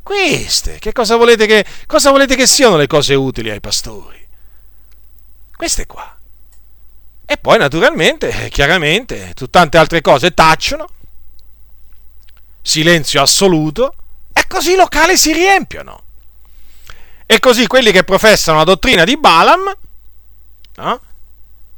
Queste, 0.02 0.80
che 0.80 0.94
cosa 0.94 1.18
volete 1.18 1.46
che, 1.46 1.66
cosa 1.88 2.12
volete 2.12 2.36
che 2.36 2.48
siano 2.48 2.78
le 2.78 2.88
cose 2.88 3.16
utili 3.16 3.50
ai 3.50 3.60
pastori? 3.60 4.26
Queste 5.56 5.86
qua. 5.86 6.18
E 7.26 7.38
poi 7.38 7.58
naturalmente, 7.58 8.50
chiaramente, 8.50 9.34
tante 9.50 9.78
altre 9.78 10.02
cose 10.02 10.34
tacciono, 10.34 10.88
silenzio 12.62 13.22
assoluto, 13.22 13.96
e 14.32 14.46
così 14.48 14.74
i 14.74 14.76
locali 14.76 15.18
si 15.18 15.34
riempiono. 15.34 16.04
E 17.26 17.40
così 17.40 17.66
quelli 17.68 17.92
che 17.92 18.04
professano 18.04 18.60
la 18.60 18.64
dottrina 18.64 19.04
di 19.04 19.18
Balaam, 19.18 19.76
no? 20.76 21.02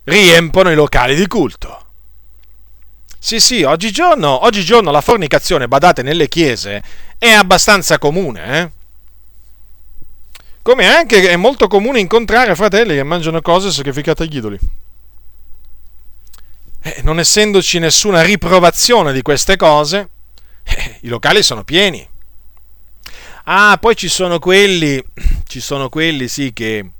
Riempono 0.07 0.71
i 0.71 0.75
locali 0.75 1.15
di 1.15 1.27
culto. 1.27 1.85
Sì, 3.19 3.39
sì, 3.39 3.63
oggigiorno, 3.63 4.45
oggigiorno 4.45 4.91
la 4.91 5.01
fornicazione, 5.01 5.67
badate, 5.67 6.01
nelle 6.01 6.27
chiese 6.27 6.81
è 7.17 7.29
abbastanza 7.29 7.97
comune, 7.97 8.59
eh? 8.59 8.71
Come 10.61 10.85
anche 10.85 11.29
è 11.29 11.35
molto 11.35 11.67
comune 11.67 11.99
incontrare 11.99 12.55
fratelli 12.55 12.95
che 12.95 13.03
mangiano 13.03 13.41
cose 13.41 13.71
sacrificate 13.71 14.23
agli 14.23 14.37
idoli. 14.37 14.59
Eh, 16.81 17.01
non 17.03 17.19
essendoci 17.19 17.79
nessuna 17.79 18.21
riprovazione 18.21 19.11
di 19.11 19.21
queste 19.21 19.55
cose, 19.55 20.09
eh, 20.63 20.99
i 21.01 21.07
locali 21.07 21.41
sono 21.43 21.63
pieni. 21.63 22.07
Ah, 23.45 23.77
poi 23.79 23.95
ci 23.95 24.09
sono 24.09 24.39
quelli, 24.39 25.03
ci 25.47 25.59
sono 25.59 25.89
quelli 25.89 26.27
sì 26.27 26.53
che 26.53 26.91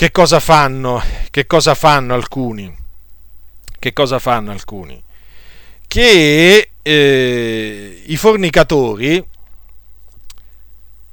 che 0.00 0.10
cosa 0.12 0.40
fanno? 0.40 1.02
Che 1.30 1.46
cosa 1.46 1.74
fanno 1.74 2.14
alcuni? 2.14 2.74
Che 3.78 3.92
cosa 3.92 4.18
fanno 4.18 4.50
alcuni? 4.50 4.98
Che 5.86 6.70
eh, 6.80 8.02
i 8.06 8.16
fornicatori 8.16 9.22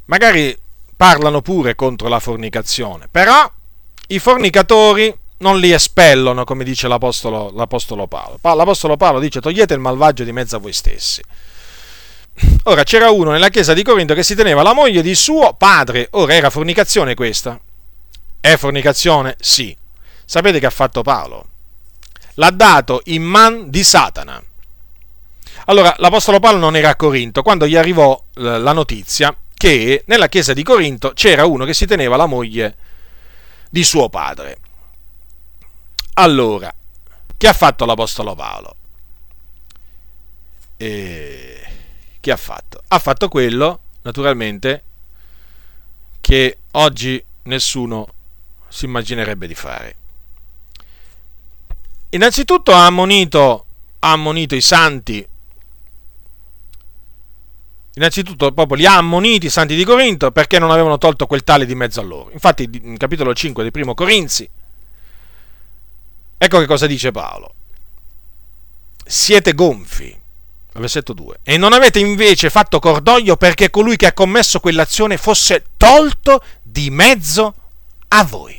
magari 0.05 0.57
parlano 0.95 1.41
pure 1.41 1.75
contro 1.75 2.07
la 2.07 2.21
fornicazione, 2.21 3.09
però 3.11 3.51
i 4.07 4.19
fornicatori 4.19 5.13
non 5.39 5.59
li 5.59 5.73
espellono, 5.73 6.45
come 6.45 6.63
dice 6.63 6.87
l'Apostolo, 6.87 7.51
l'Apostolo 7.53 8.07
Paolo. 8.07 8.39
L'Apostolo 8.41 8.95
Paolo 8.95 9.19
dice 9.19 9.41
togliete 9.41 9.73
il 9.73 9.81
malvagio 9.81 10.23
di 10.23 10.31
mezzo 10.31 10.55
a 10.55 10.59
voi 10.59 10.71
stessi. 10.71 11.21
Ora 12.63 12.83
c'era 12.83 13.11
uno 13.11 13.31
nella 13.31 13.49
chiesa 13.49 13.73
di 13.73 13.83
Corinto 13.83 14.13
che 14.13 14.23
si 14.23 14.33
teneva 14.33 14.61
la 14.61 14.71
moglie 14.71 15.01
di 15.01 15.13
suo 15.13 15.55
padre, 15.55 16.07
ora 16.11 16.35
era 16.35 16.49
fornicazione 16.49 17.15
questa, 17.15 17.59
è 18.51 18.57
fornicazione? 18.57 19.35
Sì. 19.39 19.75
Sapete 20.25 20.59
che 20.59 20.65
ha 20.65 20.71
fatto 20.71 21.01
Paolo? 21.01 21.47
L'ha 22.35 22.51
dato 22.51 23.01
in 23.05 23.23
man 23.23 23.69
di 23.69 23.83
Satana. 23.83 24.43
Allora, 25.65 25.93
l'Apostolo 25.97 26.39
Paolo 26.39 26.59
non 26.59 26.75
era 26.75 26.89
a 26.89 26.95
Corinto 26.95 27.41
quando 27.41 27.67
gli 27.67 27.75
arrivò 27.75 28.21
la 28.35 28.73
notizia 28.73 29.35
che 29.53 30.03
nella 30.05 30.29
chiesa 30.29 30.53
di 30.53 30.63
Corinto 30.63 31.13
c'era 31.13 31.45
uno 31.45 31.65
che 31.65 31.73
si 31.73 31.85
teneva 31.85 32.15
la 32.15 32.27
moglie 32.27 32.75
di 33.69 33.83
suo 33.83 34.07
padre. 34.07 34.59
Allora, 36.13 36.73
che 37.35 37.47
ha 37.47 37.53
fatto 37.53 37.85
l'Apostolo 37.85 38.35
Paolo? 38.35 38.75
E... 40.77 41.67
Che 42.19 42.31
ha 42.31 42.37
fatto? 42.37 42.83
Ha 42.87 42.99
fatto 42.99 43.27
quello, 43.29 43.79
naturalmente, 44.03 44.83
che 46.21 46.57
oggi 46.71 47.23
nessuno 47.43 48.07
si 48.69 48.85
immaginerebbe 48.85 49.47
di 49.47 49.55
fare. 49.55 49.95
Innanzitutto 52.09 52.73
ha 52.73 52.85
ammonito, 52.85 53.65
ha 53.99 54.11
ammonito 54.11 54.55
i 54.55 54.61
santi, 54.61 55.27
innanzitutto 57.97 58.51
proprio 58.51 58.77
li 58.77 58.85
ha 58.85 58.95
ammoniti 58.95 59.47
i 59.47 59.49
santi 59.49 59.75
di 59.75 59.83
Corinto 59.83 60.31
perché 60.31 60.59
non 60.59 60.71
avevano 60.71 60.97
tolto 60.97 61.25
quel 61.25 61.43
tale 61.43 61.65
di 61.65 61.75
mezzo 61.75 61.99
a 61.99 62.03
loro. 62.03 62.31
Infatti, 62.31 62.69
in 62.83 62.97
capitolo 62.97 63.33
5 63.33 63.63
del 63.63 63.71
primo 63.71 63.93
Corinzi, 63.93 64.49
ecco 66.37 66.59
che 66.59 66.65
cosa 66.65 66.87
dice 66.87 67.11
Paolo. 67.11 67.53
Siete 69.05 69.53
gonfi, 69.53 70.15
versetto 70.73 71.13
2, 71.13 71.39
e 71.43 71.57
non 71.57 71.73
avete 71.73 71.99
invece 71.99 72.49
fatto 72.49 72.79
cordoglio 72.79 73.35
perché 73.35 73.69
colui 73.69 73.95
che 73.95 74.07
ha 74.07 74.13
commesso 74.13 74.59
quell'azione 74.59 75.17
fosse 75.17 75.65
tolto 75.75 76.43
di 76.61 76.89
mezzo 76.89 77.53
a 78.09 78.23
voi. 78.23 78.56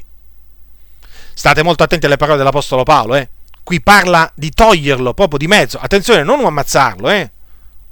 State 1.39 1.63
molto 1.63 1.85
attenti 1.85 2.07
alle 2.07 2.17
parole 2.17 2.37
dell'Apostolo 2.37 2.83
Paolo, 2.83 3.15
eh? 3.15 3.29
qui 3.63 3.81
parla 3.81 4.29
di 4.35 4.51
toglierlo 4.51 5.15
proprio 5.15 5.39
di 5.39 5.47
mezzo. 5.47 5.79
Attenzione, 5.79 6.25
non 6.25 6.45
ammazzarlo, 6.45 7.09
eh? 7.11 7.31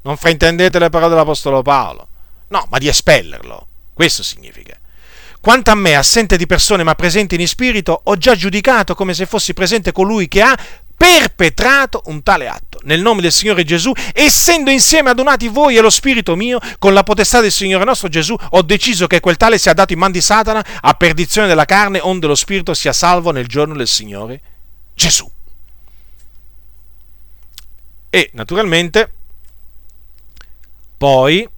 Non 0.02 0.16
fraintendete 0.16 0.80
le 0.80 0.90
parole 0.90 1.10
dell'Apostolo 1.10 1.62
Paolo. 1.62 2.08
No, 2.48 2.66
ma 2.68 2.78
di 2.78 2.88
espellerlo. 2.88 3.68
Questo 3.94 4.24
significa. 4.24 4.76
Quanto 5.46 5.70
a 5.70 5.76
me, 5.76 5.94
assente 5.94 6.36
di 6.36 6.44
persone 6.44 6.82
ma 6.82 6.96
presente 6.96 7.36
in 7.36 7.46
spirito, 7.46 8.00
ho 8.02 8.16
già 8.16 8.34
giudicato 8.34 8.96
come 8.96 9.14
se 9.14 9.26
fossi 9.26 9.54
presente 9.54 9.92
colui 9.92 10.26
che 10.26 10.42
ha 10.42 10.58
perpetrato 10.96 12.02
un 12.06 12.24
tale 12.24 12.48
atto. 12.48 12.80
Nel 12.82 13.00
nome 13.00 13.20
del 13.20 13.30
Signore 13.30 13.62
Gesù, 13.62 13.92
essendo 14.12 14.72
insieme 14.72 15.10
adunati 15.10 15.46
voi 15.46 15.76
e 15.76 15.80
lo 15.80 15.88
Spirito 15.88 16.34
mio, 16.34 16.58
con 16.80 16.92
la 16.92 17.04
potestà 17.04 17.40
del 17.40 17.52
Signore 17.52 17.84
nostro 17.84 18.08
Gesù, 18.08 18.36
ho 18.36 18.62
deciso 18.62 19.06
che 19.06 19.20
quel 19.20 19.36
tale 19.36 19.56
sia 19.58 19.72
dato 19.72 19.92
in 19.92 20.00
man 20.00 20.10
di 20.10 20.20
Satana 20.20 20.66
a 20.80 20.94
perdizione 20.94 21.46
della 21.46 21.64
carne, 21.64 22.00
onde 22.02 22.26
lo 22.26 22.34
Spirito 22.34 22.74
sia 22.74 22.92
salvo 22.92 23.30
nel 23.30 23.46
giorno 23.46 23.76
del 23.76 23.86
Signore 23.86 24.40
Gesù. 24.94 25.30
E 28.10 28.30
naturalmente 28.32 29.12
poi 30.96 31.48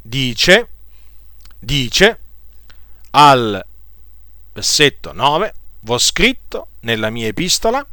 dice, 0.00 0.68
dice 1.58 2.18
al 3.12 3.64
versetto 4.52 5.12
9, 5.12 5.54
v'ho 5.80 5.98
scritto 5.98 6.68
nella 6.80 7.10
mia 7.10 7.26
epistola 7.26 7.84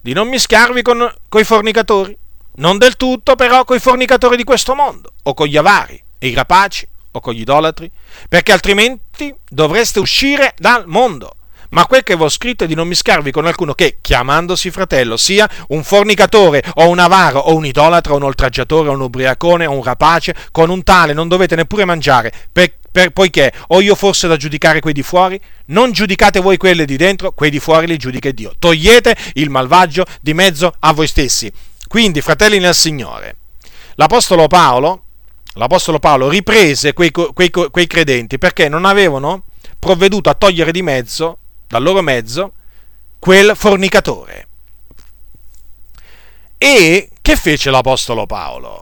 di 0.00 0.12
non 0.12 0.28
mischiarvi 0.28 0.82
con 0.82 1.12
i 1.36 1.44
fornicatori, 1.44 2.16
non 2.56 2.78
del 2.78 2.96
tutto 2.96 3.34
però 3.34 3.64
con 3.64 3.76
i 3.76 3.80
fornicatori 3.80 4.36
di 4.36 4.44
questo 4.44 4.74
mondo, 4.74 5.12
o 5.24 5.34
con 5.34 5.46
gli 5.46 5.56
avari 5.56 6.00
e 6.18 6.28
i 6.28 6.34
rapaci, 6.34 6.88
o 7.10 7.20
con 7.20 7.34
gli 7.34 7.40
idolatri, 7.40 7.90
perché 8.28 8.52
altrimenti 8.52 9.34
dovreste 9.48 9.98
uscire 9.98 10.54
dal 10.56 10.86
mondo. 10.86 11.32
Ma 11.70 11.86
quel 11.86 12.04
che 12.04 12.16
vi 12.16 12.22
ho 12.22 12.28
scritto 12.28 12.64
è 12.64 12.66
di 12.68 12.76
non 12.76 12.86
mischiarvi 12.86 13.32
con 13.32 13.46
alcuno 13.46 13.74
che, 13.74 13.98
chiamandosi 14.00 14.70
fratello, 14.70 15.16
sia 15.16 15.50
un 15.68 15.82
fornicatore 15.82 16.62
o 16.74 16.88
un 16.88 17.00
avaro 17.00 17.40
o 17.40 17.56
un 17.56 17.66
idolatra 17.66 18.12
o 18.12 18.16
un 18.16 18.22
oltraggiatore 18.22 18.88
o 18.88 18.92
un 18.92 19.00
ubriacone 19.00 19.66
o 19.66 19.72
un 19.72 19.82
rapace, 19.82 20.34
con 20.52 20.70
un 20.70 20.84
tale 20.84 21.12
non 21.12 21.26
dovete 21.26 21.56
neppure 21.56 21.84
mangiare, 21.84 22.32
per, 22.52 22.74
per, 22.96 23.10
poiché 23.10 23.52
ho 23.66 23.82
io 23.82 23.94
forse 23.94 24.26
da 24.26 24.38
giudicare 24.38 24.80
quei 24.80 24.94
di 24.94 25.02
fuori? 25.02 25.38
Non 25.66 25.92
giudicate 25.92 26.40
voi 26.40 26.56
quelli 26.56 26.86
di 26.86 26.96
dentro, 26.96 27.32
quei 27.32 27.50
di 27.50 27.60
fuori 27.60 27.86
li 27.86 27.98
giudica 27.98 28.30
Dio. 28.30 28.54
Togliete 28.58 29.14
il 29.34 29.50
malvagio 29.50 30.06
di 30.22 30.32
mezzo 30.32 30.72
a 30.78 30.94
voi 30.94 31.06
stessi. 31.06 31.52
Quindi, 31.88 32.22
fratelli 32.22 32.58
nel 32.58 32.74
Signore, 32.74 33.36
l'Apostolo 33.96 34.46
Paolo, 34.46 35.02
l'Apostolo 35.56 35.98
Paolo 35.98 36.30
riprese 36.30 36.94
quei, 36.94 37.10
quei, 37.10 37.50
quei 37.50 37.86
credenti 37.86 38.38
perché 38.38 38.70
non 38.70 38.86
avevano 38.86 39.42
provveduto 39.78 40.30
a 40.30 40.34
togliere 40.34 40.72
di 40.72 40.80
mezzo, 40.80 41.36
dal 41.68 41.82
loro 41.82 42.00
mezzo, 42.00 42.52
quel 43.18 43.54
fornicatore. 43.54 44.48
E 46.56 47.10
che 47.20 47.36
fece 47.36 47.68
l'Apostolo 47.68 48.24
Paolo? 48.24 48.80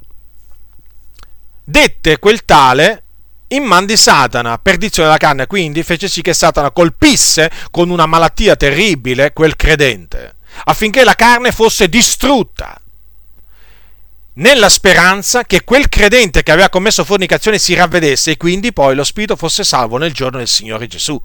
Dette 1.65 2.21
quel 2.21 2.45
tale 2.45 3.04
in 3.49 3.65
man 3.65 3.87
di 3.87 3.97
Satana, 3.97 4.59
perdizione 4.59 5.09
della 5.09 5.19
carne, 5.19 5.47
quindi 5.47 5.83
fece 5.83 6.09
sì 6.09 6.23
che 6.23 6.35
Satana 6.35 6.71
colpisse 6.71 7.51
con 7.71 7.91
una 7.91 8.07
malattia 8.07 8.57
terribile 8.57 9.33
quel 9.33 9.57
credente, 9.57 10.37
affinché 10.65 11.05
la 11.05 11.15
carne 11.15 11.53
fosse 11.53 11.89
distrutta, 11.89 12.79
nella 14.35 14.69
speranza 14.69 15.45
che 15.45 15.63
quel 15.63 15.89
credente 15.89 16.43
che 16.43 16.51
aveva 16.51 16.69
commesso 16.69 17.05
fornicazione 17.05 17.59
si 17.59 17.75
ravvedesse 17.75 18.33
e 18.33 18.37
quindi 18.37 18.73
poi 18.73 18.95
lo 18.97 19.05
spirito 19.05 19.37
fosse 19.37 19.63
salvo 19.63 19.97
nel 19.97 20.13
giorno 20.13 20.39
del 20.39 20.49
Signore 20.49 20.89
Gesù. 20.89 21.21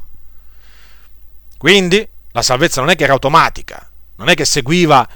Quindi 1.58 2.08
la 2.32 2.42
salvezza 2.42 2.82
non 2.82 2.92
è 2.92 2.96
che 2.96 3.06
era 3.06 3.14
automatica, 3.14 3.90
non 4.18 4.30
è 4.30 4.36
che 4.36 4.46
seguiva 4.46 5.08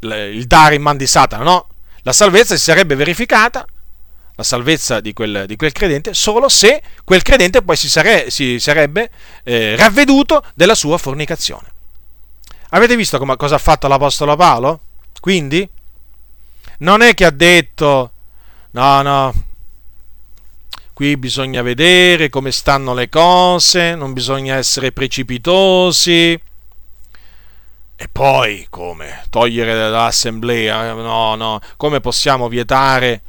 il 0.00 0.44
dare 0.46 0.74
in 0.76 0.82
man 0.82 0.96
di 0.96 1.06
Satana, 1.06 1.42
no, 1.42 1.68
la 2.02 2.12
salvezza 2.12 2.54
si 2.54 2.62
sarebbe 2.62 2.94
verificata 2.94 3.66
la 4.36 4.42
salvezza 4.42 5.00
di 5.00 5.12
quel, 5.12 5.44
di 5.46 5.56
quel, 5.56 5.72
credente 5.72 6.12
solo 6.12 6.48
se 6.48 6.82
quel 7.04 7.22
credente 7.22 7.62
poi 7.62 7.76
si, 7.76 7.88
sare, 7.88 8.30
si 8.30 8.58
sarebbe 8.58 9.10
eh, 9.44 9.76
ravveduto 9.76 10.42
della 10.54 10.74
sua 10.74 10.98
fornicazione. 10.98 11.68
Avete 12.70 12.96
visto 12.96 13.18
come, 13.18 13.36
cosa 13.36 13.54
ha 13.54 13.58
fatto 13.58 13.86
l'Apostolo 13.86 14.34
Paolo? 14.34 14.80
Quindi 15.20 15.68
non 16.78 17.02
è 17.02 17.14
che 17.14 17.24
ha 17.24 17.30
detto 17.30 18.12
no, 18.72 19.02
no, 19.02 19.32
qui 20.92 21.16
bisogna 21.16 21.62
vedere 21.62 22.28
come 22.28 22.50
stanno 22.50 22.92
le 22.92 23.08
cose, 23.08 23.94
non 23.94 24.12
bisogna 24.12 24.56
essere 24.56 24.90
precipitosi. 24.90 26.40
E 27.96 28.08
poi 28.10 28.66
come? 28.70 29.24
Togliere 29.30 29.72
dall'assemblea? 29.72 30.92
No, 30.94 31.36
no, 31.36 31.60
come 31.76 32.00
possiamo 32.00 32.48
vietare 32.48 33.22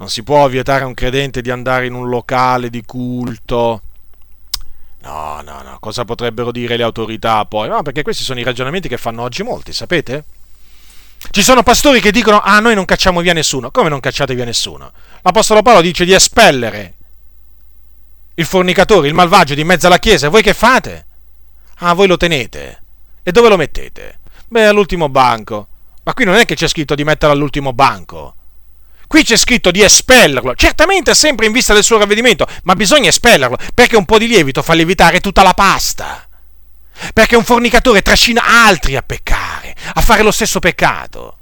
non 0.00 0.08
si 0.08 0.22
può 0.22 0.48
vietare 0.48 0.84
a 0.84 0.86
un 0.86 0.94
credente 0.94 1.42
di 1.42 1.50
andare 1.50 1.84
in 1.84 1.92
un 1.92 2.08
locale 2.08 2.70
di 2.70 2.82
culto. 2.86 3.82
No, 5.02 5.42
no, 5.44 5.60
no, 5.62 5.76
cosa 5.78 6.06
potrebbero 6.06 6.50
dire 6.50 6.78
le 6.78 6.82
autorità 6.82 7.44
poi? 7.44 7.68
No, 7.68 7.82
perché 7.82 8.02
questi 8.02 8.24
sono 8.24 8.40
i 8.40 8.42
ragionamenti 8.42 8.88
che 8.88 8.96
fanno 8.96 9.20
oggi 9.20 9.42
molti, 9.42 9.74
sapete? 9.74 10.24
Ci 11.30 11.42
sono 11.42 11.62
pastori 11.62 12.00
che 12.00 12.12
dicono, 12.12 12.40
ah, 12.40 12.60
noi 12.60 12.74
non 12.74 12.86
cacciamo 12.86 13.20
via 13.20 13.34
nessuno. 13.34 13.70
Come 13.70 13.90
non 13.90 14.00
cacciate 14.00 14.34
via 14.34 14.46
nessuno? 14.46 14.90
L'Apostolo 15.20 15.60
Paolo 15.60 15.82
dice 15.82 16.06
di 16.06 16.14
espellere 16.14 16.94
il 18.36 18.46
fornicatore, 18.46 19.06
il 19.06 19.12
malvagio 19.14 19.54
di 19.54 19.64
mezzo 19.64 19.86
alla 19.86 19.98
chiesa. 19.98 20.28
E 20.28 20.30
voi 20.30 20.40
che 20.40 20.54
fate? 20.54 21.06
Ah, 21.80 21.92
voi 21.92 22.06
lo 22.06 22.16
tenete. 22.16 22.82
E 23.22 23.32
dove 23.32 23.50
lo 23.50 23.58
mettete? 23.58 24.20
Beh, 24.48 24.64
all'ultimo 24.64 25.10
banco. 25.10 25.68
Ma 26.04 26.14
qui 26.14 26.24
non 26.24 26.36
è 26.36 26.46
che 26.46 26.54
c'è 26.54 26.68
scritto 26.68 26.94
di 26.94 27.04
metterlo 27.04 27.34
all'ultimo 27.34 27.74
banco. 27.74 28.36
Qui 29.10 29.24
c'è 29.24 29.36
scritto 29.36 29.72
di 29.72 29.82
espellerlo, 29.82 30.54
certamente 30.54 31.16
sempre 31.16 31.44
in 31.44 31.50
vista 31.50 31.74
del 31.74 31.82
suo 31.82 31.98
ravvedimento, 31.98 32.46
ma 32.62 32.76
bisogna 32.76 33.08
espellerlo 33.08 33.58
perché 33.74 33.96
un 33.96 34.04
po' 34.04 34.18
di 34.18 34.28
lievito 34.28 34.62
fa 34.62 34.72
lievitare 34.72 35.18
tutta 35.18 35.42
la 35.42 35.52
pasta. 35.52 36.28
Perché 37.12 37.34
un 37.34 37.42
fornicatore 37.42 38.02
trascina 38.02 38.44
altri 38.64 38.94
a 38.94 39.02
peccare, 39.02 39.74
a 39.94 40.00
fare 40.00 40.22
lo 40.22 40.30
stesso 40.30 40.60
peccato. 40.60 41.38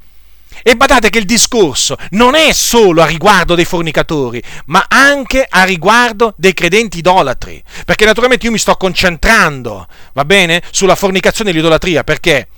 E 0.62 0.76
badate 0.76 1.10
che 1.10 1.18
il 1.18 1.26
discorso 1.26 1.98
non 2.12 2.34
è 2.34 2.54
solo 2.54 3.02
a 3.02 3.06
riguardo 3.06 3.54
dei 3.54 3.66
fornicatori, 3.66 4.42
ma 4.68 4.86
anche 4.88 5.46
a 5.46 5.64
riguardo 5.64 6.32
dei 6.38 6.54
credenti 6.54 7.00
idolatri. 7.00 7.62
Perché 7.84 8.06
naturalmente 8.06 8.46
io 8.46 8.52
mi 8.52 8.58
sto 8.58 8.76
concentrando, 8.76 9.86
va 10.14 10.24
bene, 10.24 10.62
sulla 10.70 10.94
fornicazione 10.94 11.50
e 11.50 11.52
l'idolatria, 11.52 12.02
perché? 12.02 12.48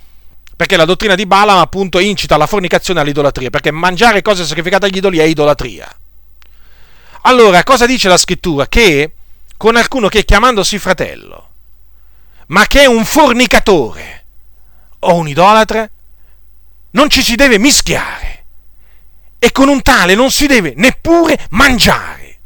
Perché 0.61 0.77
la 0.77 0.85
dottrina 0.85 1.15
di 1.15 1.25
Balaam 1.25 1.57
appunto 1.57 1.99
incita 1.99 2.35
alla 2.35 2.47
fornicazione 2.47 3.01
e 3.01 3.03
all'idolatria, 3.03 3.49
perché 3.49 3.71
mangiare 3.71 4.21
cose 4.21 4.45
sacrificate 4.45 4.85
agli 4.85 4.99
idoli 4.99 5.17
è 5.17 5.23
idolatria. 5.23 5.91
Allora, 7.23 7.65
cosa 7.65 7.87
dice 7.87 8.09
la 8.09 8.19
scrittura? 8.19 8.67
Che 8.67 9.15
con 9.57 9.77
alcuno 9.77 10.09
che 10.09 10.23
chiamandosi 10.23 10.79
fratello, 10.79 11.49
ma 12.49 12.67
che 12.67 12.83
è 12.83 12.85
un 12.85 13.07
fornicatore 13.07 14.27
o 14.99 15.15
un 15.15 15.29
idolatra, 15.29 15.89
non 16.91 17.09
ci 17.09 17.23
si 17.23 17.37
deve 17.37 17.57
mischiare 17.57 18.45
e 19.39 19.53
con 19.53 19.69
un 19.69 19.81
tale 19.81 20.15
non 20.15 20.31
si 20.31 20.47
deve 20.47 20.75
neppure 20.77 21.43
mangiare. 21.53 22.39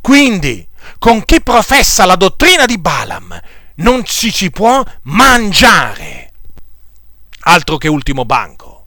Quindi, 0.00 0.66
con 0.98 1.22
chi 1.22 1.42
professa 1.42 2.06
la 2.06 2.16
dottrina 2.16 2.64
di 2.64 2.78
Balaam 2.78 3.38
non 3.74 4.06
ci 4.06 4.32
si 4.32 4.50
può 4.50 4.82
mangiare 5.02 6.25
altro 7.46 7.76
che 7.78 7.88
ultimo 7.88 8.24
banco. 8.24 8.86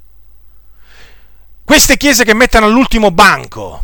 Queste 1.64 1.98
chiese 1.98 2.24
che 2.24 2.34
mettono 2.34 2.66
all'ultimo 2.66 3.12
banco 3.12 3.84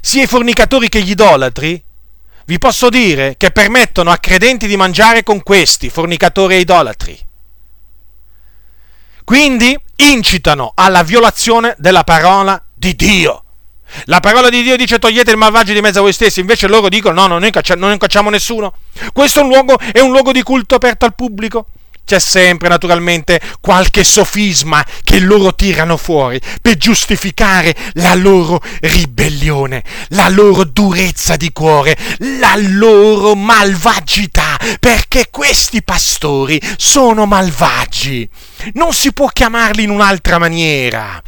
sia 0.00 0.22
i 0.22 0.26
fornicatori 0.26 0.88
che 0.88 1.02
gli 1.02 1.10
idolatri, 1.10 1.82
vi 2.46 2.58
posso 2.58 2.88
dire 2.88 3.36
che 3.36 3.50
permettono 3.50 4.10
a 4.10 4.18
credenti 4.18 4.66
di 4.66 4.76
mangiare 4.76 5.22
con 5.22 5.42
questi, 5.42 5.90
fornicatori 5.90 6.54
e 6.54 6.60
idolatri. 6.60 7.18
Quindi 9.24 9.78
incitano 9.96 10.72
alla 10.74 11.02
violazione 11.02 11.74
della 11.78 12.02
parola 12.02 12.60
di 12.74 12.96
Dio. 12.96 13.44
La 14.06 14.20
parola 14.20 14.48
di 14.48 14.62
Dio 14.62 14.76
dice 14.76 14.98
togliete 14.98 15.30
il 15.30 15.36
malvagio 15.36 15.74
di 15.74 15.80
mezzo 15.80 15.98
a 15.98 16.02
voi 16.02 16.12
stessi, 16.12 16.40
invece 16.40 16.66
loro 16.66 16.88
dicono 16.88 17.14
no, 17.14 17.26
no 17.26 17.38
noi 17.38 17.52
non 17.76 17.98
cacciamo 17.98 18.30
nessuno. 18.30 18.74
Questo 19.12 19.40
è 19.40 19.42
un 19.42 19.48
luogo, 19.50 19.78
è 19.78 20.00
un 20.00 20.10
luogo 20.10 20.32
di 20.32 20.42
culto 20.42 20.74
aperto 20.74 21.04
al 21.04 21.14
pubblico 21.14 21.66
c'è 22.12 22.18
sempre 22.18 22.68
naturalmente 22.68 23.40
qualche 23.62 24.04
sofisma 24.04 24.84
che 25.02 25.18
loro 25.18 25.54
tirano 25.54 25.96
fuori 25.96 26.38
per 26.60 26.76
giustificare 26.76 27.74
la 27.94 28.14
loro 28.14 28.60
ribellione, 28.82 29.82
la 30.08 30.28
loro 30.28 30.64
durezza 30.64 31.36
di 31.36 31.50
cuore, 31.52 31.96
la 32.38 32.54
loro 32.56 33.34
malvagità, 33.34 34.58
perché 34.78 35.28
questi 35.30 35.82
pastori 35.82 36.60
sono 36.76 37.24
malvagi. 37.24 38.28
Non 38.74 38.92
si 38.92 39.14
può 39.14 39.28
chiamarli 39.28 39.84
in 39.84 39.90
un'altra 39.90 40.36
maniera. 40.36 41.22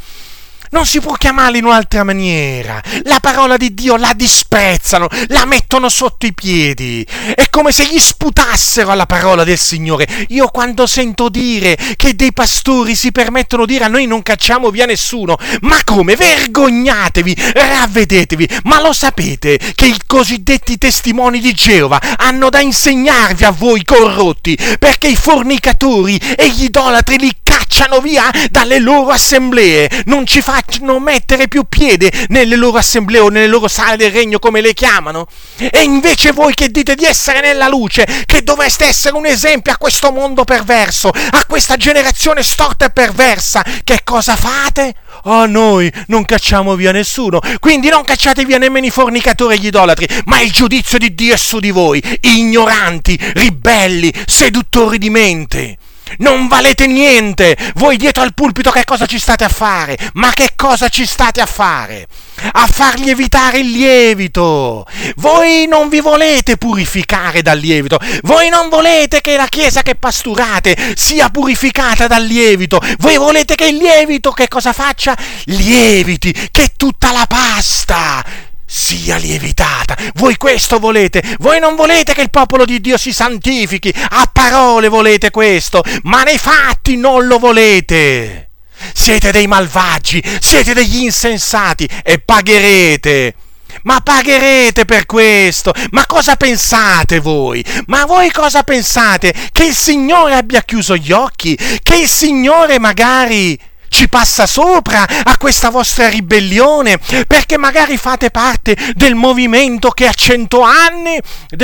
Non 0.75 0.87
si 0.87 0.99
può 0.99 1.13
chiamarla 1.13 1.57
in 1.57 1.67
un'altra 1.67 2.03
maniera. 2.03 2.83
La 3.05 3.21
parola 3.21 3.57
di 3.57 3.75
Dio 3.75 3.97
la 3.97 4.13
disprezzano, 4.13 5.07
la 5.29 5.45
mettono 5.45 5.89
sotto 5.89 6.27
i 6.27 6.35
piedi. 6.35 7.07
È 7.35 7.49
come 7.49 7.71
se 7.71 7.87
gli 7.87 8.01
sputassero 8.01 8.91
alla 8.91 9.07
parola 9.07 9.45
del 9.45 9.57
Signore. 9.57 10.09
Io 10.31 10.49
quando 10.49 10.89
sento 10.89 11.29
dire 11.29 11.79
che 11.95 12.17
dei 12.17 12.33
pastori 12.33 12.97
si 12.97 13.13
permettono 13.13 13.67
di 13.67 13.73
dire 13.75 13.85
a 13.85 13.89
noi 13.89 14.07
non 14.07 14.23
cacciamo 14.23 14.71
via 14.71 14.85
nessuno, 14.85 15.37
ma 15.61 15.79
come? 15.85 16.17
Vergognatevi, 16.17 17.37
ravvedetevi. 17.55 18.49
Ma 18.65 18.81
lo 18.81 18.93
sapete 18.93 19.59
che 19.75 19.87
i 19.87 19.99
cosiddetti 20.07 20.77
testimoni 20.77 21.39
di 21.39 21.53
Geova 21.53 22.01
hanno 22.17 22.51
da 22.51 22.61
insegnarvi 22.61 23.45
a 23.45 23.51
voi 23.51 23.85
corrotti, 23.85 24.59
perché 24.79 25.07
i 25.07 25.17
fornicatori 25.17 26.17
e 26.17 26.51
gli 26.51 26.65
idolatri 26.65 27.19
li 27.19 27.33
cacciano 27.55 28.01
via 28.01 28.29
dalle 28.51 28.81
loro 28.81 29.11
assemblee, 29.11 29.89
non 30.07 30.27
ci 30.27 30.41
facciano 30.41 30.99
mettere 30.99 31.47
più 31.47 31.65
piede 31.69 32.11
nelle 32.29 32.57
loro 32.57 32.79
assemblee 32.79 33.21
o 33.21 33.29
nelle 33.29 33.47
loro 33.47 33.69
sale 33.69 33.97
del 33.97 34.11
regno 34.11 34.41
come 34.41 34.61
le 34.61 34.75
chiamano. 34.75 35.29
E 35.57 35.83
invece 35.83 36.33
voi 36.33 36.53
che 36.55 36.71
dite 36.71 36.97
di 36.97 37.05
essere 37.05 37.41
nella 37.41 37.69
luce, 37.69 38.07
che 38.27 38.43
dovreste 38.43 38.87
essere 38.87 39.15
un 39.17 39.27
esempio 39.27 39.73
a 39.73 39.77
questo 39.77 40.11
mondo 40.11 40.43
perverso, 40.43 41.09
a 41.09 41.45
questa 41.47 41.77
generazione 41.77 42.43
storta 42.43 42.87
e 42.87 42.91
perversa, 42.91 43.65
che 43.85 44.01
cosa 44.03 44.35
fate? 44.35 44.95
Oh, 45.25 45.47
noi 45.47 45.93
non 46.09 46.25
cacciamo 46.25 46.75
via 46.75 46.91
nessuno, 46.91 47.41
quindi 47.61 47.89
non 47.89 48.05
cacciate 48.05 48.45
via 48.45 48.59
nemmeno 48.59 48.87
i 48.87 48.91
fornicatori 48.91 49.55
e 49.55 49.59
gli 49.59 49.67
idolatri, 49.67 50.09
ma 50.25 50.41
il 50.41 50.51
giudizio 50.51 50.99
di 50.99 51.15
Dio 51.15 51.35
è 51.35 51.39
su 51.39 51.61
di 51.61 51.71
voi, 51.71 52.03
ignoranti, 52.21 53.17
ribelli, 53.35 54.13
seduttori 54.27 54.99
di 54.99 55.11
mente. 55.11 55.79
Non 56.19 56.49
valete 56.49 56.87
niente! 56.87 57.57
Voi 57.75 57.97
dietro 57.97 58.23
al 58.23 58.35
pulpito 58.35 58.71
che 58.71 58.85
cosa 58.85 59.07
ci 59.07 59.19
state 59.19 59.45
a 59.45 59.49
fare? 59.49 59.97
Ma 60.15 60.31
che 60.31 60.51
cosa 60.55 60.89
ci 60.89 61.07
state 61.07 61.41
a 61.41 61.47
fare? 61.47 62.07
A 62.53 62.67
far 62.67 62.99
lievitare 62.99 63.59
il 63.59 63.71
lievito! 63.71 64.87
Voi 65.17 65.67
non 65.67 65.89
vi 65.89 66.01
volete 66.01 66.57
purificare 66.57 67.43
dal 67.43 67.59
lievito! 67.59 67.99
Voi 68.23 68.49
non 68.49 68.69
volete 68.69 69.21
che 69.21 69.37
la 69.37 69.47
chiesa 69.47 69.83
che 69.83 69.95
pasturate 69.95 70.95
sia 70.95 71.29
purificata 71.31 72.07
dal 72.07 72.25
lievito! 72.25 72.81
Voi 72.99 73.17
volete 73.17 73.55
che 73.55 73.67
il 73.67 73.77
lievito 73.77 74.31
che 74.33 74.49
cosa 74.49 74.73
faccia? 74.73 75.17
Lieviti! 75.45 76.33
Che 76.51 76.73
tutta 76.77 77.13
la 77.13 77.27
pasta 77.27 78.53
sia 78.77 79.19
lievitata. 79.19 79.97
Voi 80.15 80.37
questo 80.37 80.81
volete? 80.81 81.23
Voi 81.39 81.61
non 81.61 81.77
volete 81.77 82.13
che 82.13 82.23
il 82.23 82.31
popolo 82.31 82.65
di 82.65 82.81
Dio 82.81 82.99
si 82.99 83.13
santifichi? 83.13 83.95
A 84.11 84.29
parole 84.33 84.89
volete 84.89 85.31
questo, 85.31 85.81
ma 86.03 86.25
nei 86.25 86.39
fatti 86.39 86.97
non 86.97 87.29
lo 87.29 87.39
volete. 87.39 88.51
Siete 88.93 89.31
dei 89.31 89.47
malvagi, 89.47 90.21
siete 90.41 90.75
degli 90.75 91.03
insensati 91.03 91.89
e 92.03 92.19
pagherete. 92.19 93.35
Ma 93.83 94.01
pagherete 94.01 94.85
per 94.85 95.07
questo? 95.07 95.73
Ma 95.91 96.05
cosa 96.07 96.35
pensate 96.35 97.21
voi? 97.21 97.65
Ma 97.87 98.07
voi 98.07 98.33
cosa 98.33 98.65
pensate? 98.65 99.33
Che 99.53 99.65
il 99.65 99.77
Signore 99.77 100.35
abbia 100.35 100.63
chiuso 100.63 100.97
gli 100.97 101.13
occhi? 101.13 101.57
Che 101.57 101.95
il 101.95 102.09
Signore 102.09 102.81
magari 102.81 103.57
ci 103.95 104.09
passa 104.09 104.45
sopra 104.45 105.07
a 105.23 105.37
questa 105.39 105.71
vostra 105.71 106.09
ribellione, 106.09 106.99
perché 107.29 107.57
magari 107.57 107.97
fate 107.97 108.33
parte 108.33 108.77
del 108.95 109.15
movimento 109.15 109.91
che 109.91 110.09
ha 110.09 110.13
cento 110.13 110.63
anni, 110.63 111.17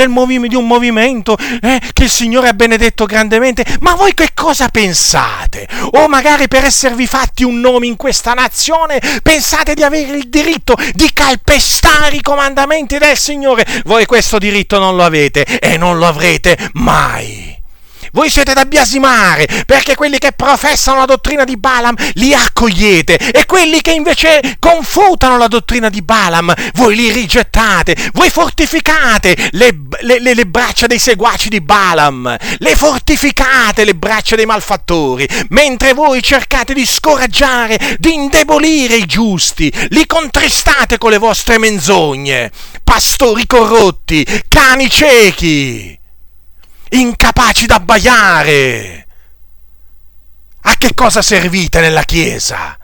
movi- 0.07 0.47
di 0.47 0.55
un 0.55 0.65
movimento 0.65 1.37
eh, 1.37 1.81
che 1.91 2.03
il 2.05 2.09
Signore 2.09 2.47
ha 2.47 2.53
benedetto 2.53 3.05
grandemente, 3.05 3.65
ma 3.81 3.95
voi 3.95 4.13
che 4.13 4.29
cosa 4.33 4.69
pensate? 4.69 5.67
O 5.91 6.07
magari 6.07 6.47
per 6.47 6.63
esservi 6.63 7.05
fatti 7.05 7.43
un 7.43 7.59
nome 7.59 7.87
in 7.87 7.97
questa 7.97 8.31
nazione 8.31 9.01
pensate 9.21 9.73
di 9.73 9.83
avere 9.83 10.15
il 10.15 10.29
diritto 10.29 10.77
di 10.93 11.11
calpestare 11.11 12.15
i 12.15 12.21
comandamenti 12.21 12.97
del 12.97 13.17
Signore? 13.17 13.65
Voi 13.83 14.05
questo 14.05 14.37
diritto 14.37 14.79
non 14.79 14.95
lo 14.95 15.03
avete 15.03 15.43
e 15.59 15.75
non 15.75 15.97
lo 15.97 16.07
avrete 16.07 16.57
mai. 16.75 17.40
Voi 18.13 18.29
siete 18.29 18.53
da 18.53 18.65
biasimare, 18.65 19.47
perché 19.65 19.95
quelli 19.95 20.17
che 20.17 20.33
professano 20.33 20.99
la 20.99 21.05
dottrina 21.05 21.45
di 21.45 21.55
Balaam 21.55 21.95
li 22.15 22.33
accogliete 22.33 23.17
e 23.17 23.45
quelli 23.45 23.79
che 23.79 23.91
invece 23.91 24.57
confutano 24.59 25.37
la 25.37 25.47
dottrina 25.47 25.89
di 25.89 26.01
Balaam, 26.01 26.53
voi 26.73 26.95
li 26.95 27.09
rigettate, 27.09 27.95
voi 28.11 28.29
fortificate 28.29 29.49
le, 29.51 29.77
le, 30.01 30.19
le, 30.19 30.33
le 30.33 30.45
braccia 30.45 30.87
dei 30.87 30.99
seguaci 30.99 31.47
di 31.47 31.61
Balaam, 31.61 32.35
le 32.57 32.75
fortificate 32.75 33.85
le 33.85 33.95
braccia 33.95 34.35
dei 34.35 34.45
malfattori, 34.45 35.27
mentre 35.49 35.93
voi 35.93 36.21
cercate 36.21 36.73
di 36.73 36.85
scoraggiare, 36.85 37.95
di 37.97 38.13
indebolire 38.13 38.95
i 38.95 39.05
giusti, 39.05 39.71
li 39.89 40.05
contristate 40.05 40.97
con 40.97 41.11
le 41.11 41.17
vostre 41.17 41.57
menzogne, 41.57 42.51
pastori 42.83 43.47
corrotti, 43.47 44.25
cani 44.49 44.89
ciechi 44.89 45.99
incapaci 46.91 47.65
d'abbaiare. 47.65 49.07
A 50.63 50.75
che 50.77 50.93
cosa 50.93 51.21
servite 51.21 51.79
nella 51.79 52.03
Chiesa? 52.03 52.77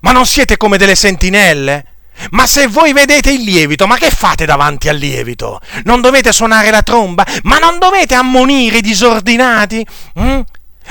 Ma 0.00 0.12
non 0.12 0.26
siete 0.26 0.56
come 0.56 0.78
delle 0.78 0.94
sentinelle? 0.94 1.84
Ma 2.30 2.46
se 2.46 2.66
voi 2.66 2.92
vedete 2.92 3.30
il 3.30 3.42
lievito, 3.42 3.86
ma 3.86 3.96
che 3.96 4.10
fate 4.10 4.44
davanti 4.44 4.88
al 4.88 4.96
lievito? 4.96 5.60
Non 5.84 6.00
dovete 6.00 6.32
suonare 6.32 6.70
la 6.70 6.82
tromba? 6.82 7.26
Ma 7.44 7.58
non 7.58 7.78
dovete 7.78 8.14
ammonire 8.14 8.78
i 8.78 8.82
disordinati? 8.82 9.84
Mm? 10.18 10.40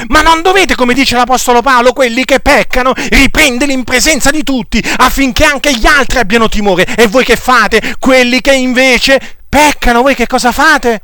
Ma 0.07 0.21
non 0.21 0.41
dovete, 0.41 0.75
come 0.75 0.93
dice 0.93 1.15
l'Apostolo 1.15 1.61
Paolo, 1.61 1.93
quelli 1.93 2.25
che 2.25 2.39
peccano, 2.39 2.93
riprenderli 2.95 3.73
in 3.73 3.83
presenza 3.83 4.31
di 4.31 4.43
tutti, 4.43 4.83
affinché 4.97 5.43
anche 5.43 5.75
gli 5.75 5.85
altri 5.85 6.19
abbiano 6.19 6.49
timore. 6.49 6.85
E 6.95 7.07
voi 7.07 7.23
che 7.23 7.35
fate? 7.35 7.95
Quelli 7.99 8.41
che 8.41 8.53
invece 8.53 9.37
peccano, 9.47 10.01
voi 10.01 10.15
che 10.15 10.25
cosa 10.25 10.51
fate? 10.51 11.01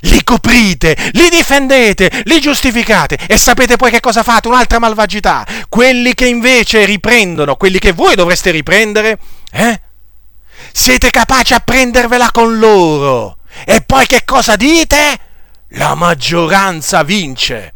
Li 0.00 0.22
coprite, 0.24 0.96
li 1.12 1.28
difendete, 1.28 2.22
li 2.24 2.40
giustificate 2.40 3.18
e 3.26 3.36
sapete 3.36 3.76
poi 3.76 3.90
che 3.90 4.00
cosa 4.00 4.22
fate? 4.22 4.48
Un'altra 4.48 4.78
malvagità. 4.78 5.46
Quelli 5.68 6.14
che 6.14 6.26
invece 6.26 6.84
riprendono, 6.84 7.56
quelli 7.56 7.78
che 7.78 7.92
voi 7.92 8.14
dovreste 8.14 8.50
riprendere, 8.50 9.18
eh? 9.52 9.80
Siete 10.72 11.10
capaci 11.10 11.54
a 11.54 11.60
prendervela 11.60 12.30
con 12.30 12.58
loro. 12.58 13.38
E 13.64 13.82
poi 13.82 14.06
che 14.06 14.24
cosa 14.24 14.56
dite? 14.56 15.18
La 15.74 15.94
maggioranza 15.94 17.02
vince. 17.02 17.74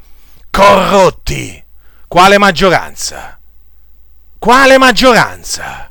Corrotti. 0.50 1.62
Quale 2.06 2.38
maggioranza? 2.38 3.38
Quale 4.38 4.78
maggioranza? 4.78 5.90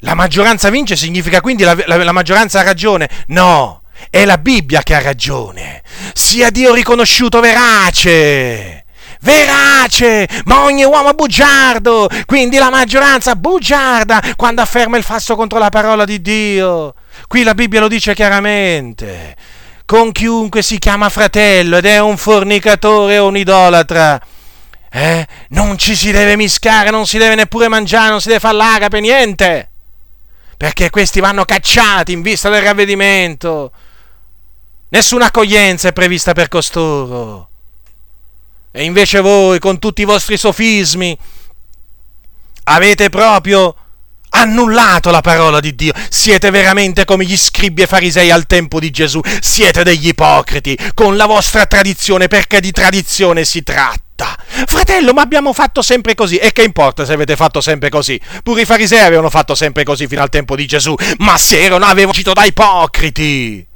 La 0.00 0.14
maggioranza 0.14 0.70
vince 0.70 0.94
significa 0.94 1.40
quindi 1.40 1.64
la, 1.64 1.76
la, 1.86 1.96
la 1.96 2.12
maggioranza 2.12 2.60
ha 2.60 2.62
ragione? 2.62 3.08
No, 3.28 3.82
è 4.10 4.24
la 4.24 4.38
Bibbia 4.38 4.82
che 4.82 4.94
ha 4.94 5.02
ragione. 5.02 5.82
Sia 6.12 6.50
Dio 6.50 6.74
riconosciuto 6.74 7.40
verace. 7.40 8.84
Verace, 9.20 10.28
ma 10.44 10.62
ogni 10.62 10.84
uomo 10.84 11.12
bugiardo, 11.14 12.08
quindi 12.26 12.58
la 12.58 12.70
maggioranza 12.70 13.34
bugiarda 13.34 14.22
quando 14.36 14.60
afferma 14.60 14.98
il 14.98 15.02
falso 15.02 15.34
contro 15.36 15.58
la 15.58 15.70
parola 15.70 16.04
di 16.04 16.20
Dio. 16.20 16.94
Qui 17.26 17.42
la 17.42 17.54
Bibbia 17.54 17.80
lo 17.80 17.88
dice 17.88 18.14
chiaramente. 18.14 19.34
Con 19.84 20.12
chiunque 20.12 20.62
si 20.62 20.78
chiama 20.78 21.08
fratello 21.08 21.78
ed 21.78 21.86
è 21.86 21.98
un 21.98 22.16
fornicatore 22.16 23.18
o 23.18 23.28
un 23.28 23.36
idolatra, 23.36 24.20
eh, 24.90 25.26
non 25.50 25.76
ci 25.76 25.94
si 25.94 26.10
deve 26.10 26.36
miscare, 26.36 26.90
non 26.90 27.06
si 27.06 27.18
deve 27.18 27.34
neppure 27.34 27.68
mangiare, 27.68 28.10
non 28.10 28.20
si 28.20 28.28
deve 28.28 28.40
fare 28.40 28.56
l'agape, 28.56 29.00
niente. 29.00 29.70
Perché 30.56 30.88
questi 30.88 31.20
vanno 31.20 31.44
cacciati 31.44 32.12
in 32.12 32.22
vista 32.22 32.48
del 32.48 32.62
ravvedimento. 32.62 33.72
Nessuna 34.88 35.26
accoglienza 35.26 35.88
è 35.88 35.92
prevista 35.92 36.32
per 36.32 36.48
costoro. 36.48 37.48
E 38.70 38.84
invece 38.84 39.20
voi, 39.20 39.58
con 39.58 39.78
tutti 39.78 40.02
i 40.02 40.04
vostri 40.04 40.36
sofismi, 40.36 41.16
avete 42.64 43.08
proprio 43.08 43.74
annullato 44.30 45.10
la 45.10 45.22
parola 45.22 45.58
di 45.60 45.74
Dio. 45.74 45.92
Siete 46.08 46.50
veramente 46.50 47.04
come 47.04 47.24
gli 47.24 47.36
scribi 47.36 47.82
e 47.82 47.86
farisei 47.86 48.30
al 48.30 48.46
tempo 48.46 48.78
di 48.78 48.90
Gesù. 48.90 49.20
Siete 49.40 49.82
degli 49.82 50.08
ipocriti 50.08 50.78
con 50.94 51.16
la 51.16 51.26
vostra 51.26 51.66
tradizione, 51.66 52.28
perché 52.28 52.60
di 52.60 52.70
tradizione 52.70 53.44
si 53.44 53.64
tratta. 53.64 54.36
Fratello, 54.66 55.12
ma 55.12 55.22
abbiamo 55.22 55.52
fatto 55.52 55.82
sempre 55.82 56.14
così. 56.14 56.36
E 56.36 56.52
che 56.52 56.62
importa 56.62 57.04
se 57.04 57.12
avete 57.12 57.34
fatto 57.34 57.60
sempre 57.60 57.88
così? 57.88 58.20
Pure 58.42 58.62
i 58.62 58.66
farisei 58.66 59.00
avevano 59.00 59.30
fatto 59.30 59.56
sempre 59.56 59.82
così 59.82 60.06
fino 60.06 60.22
al 60.22 60.28
tempo 60.28 60.54
di 60.54 60.66
Gesù. 60.66 60.94
Ma 61.18 61.36
se 61.38 61.60
erano, 61.60 61.86
avevano 61.86 62.12
agito 62.12 62.32
da 62.32 62.44
ipocriti. 62.44 63.66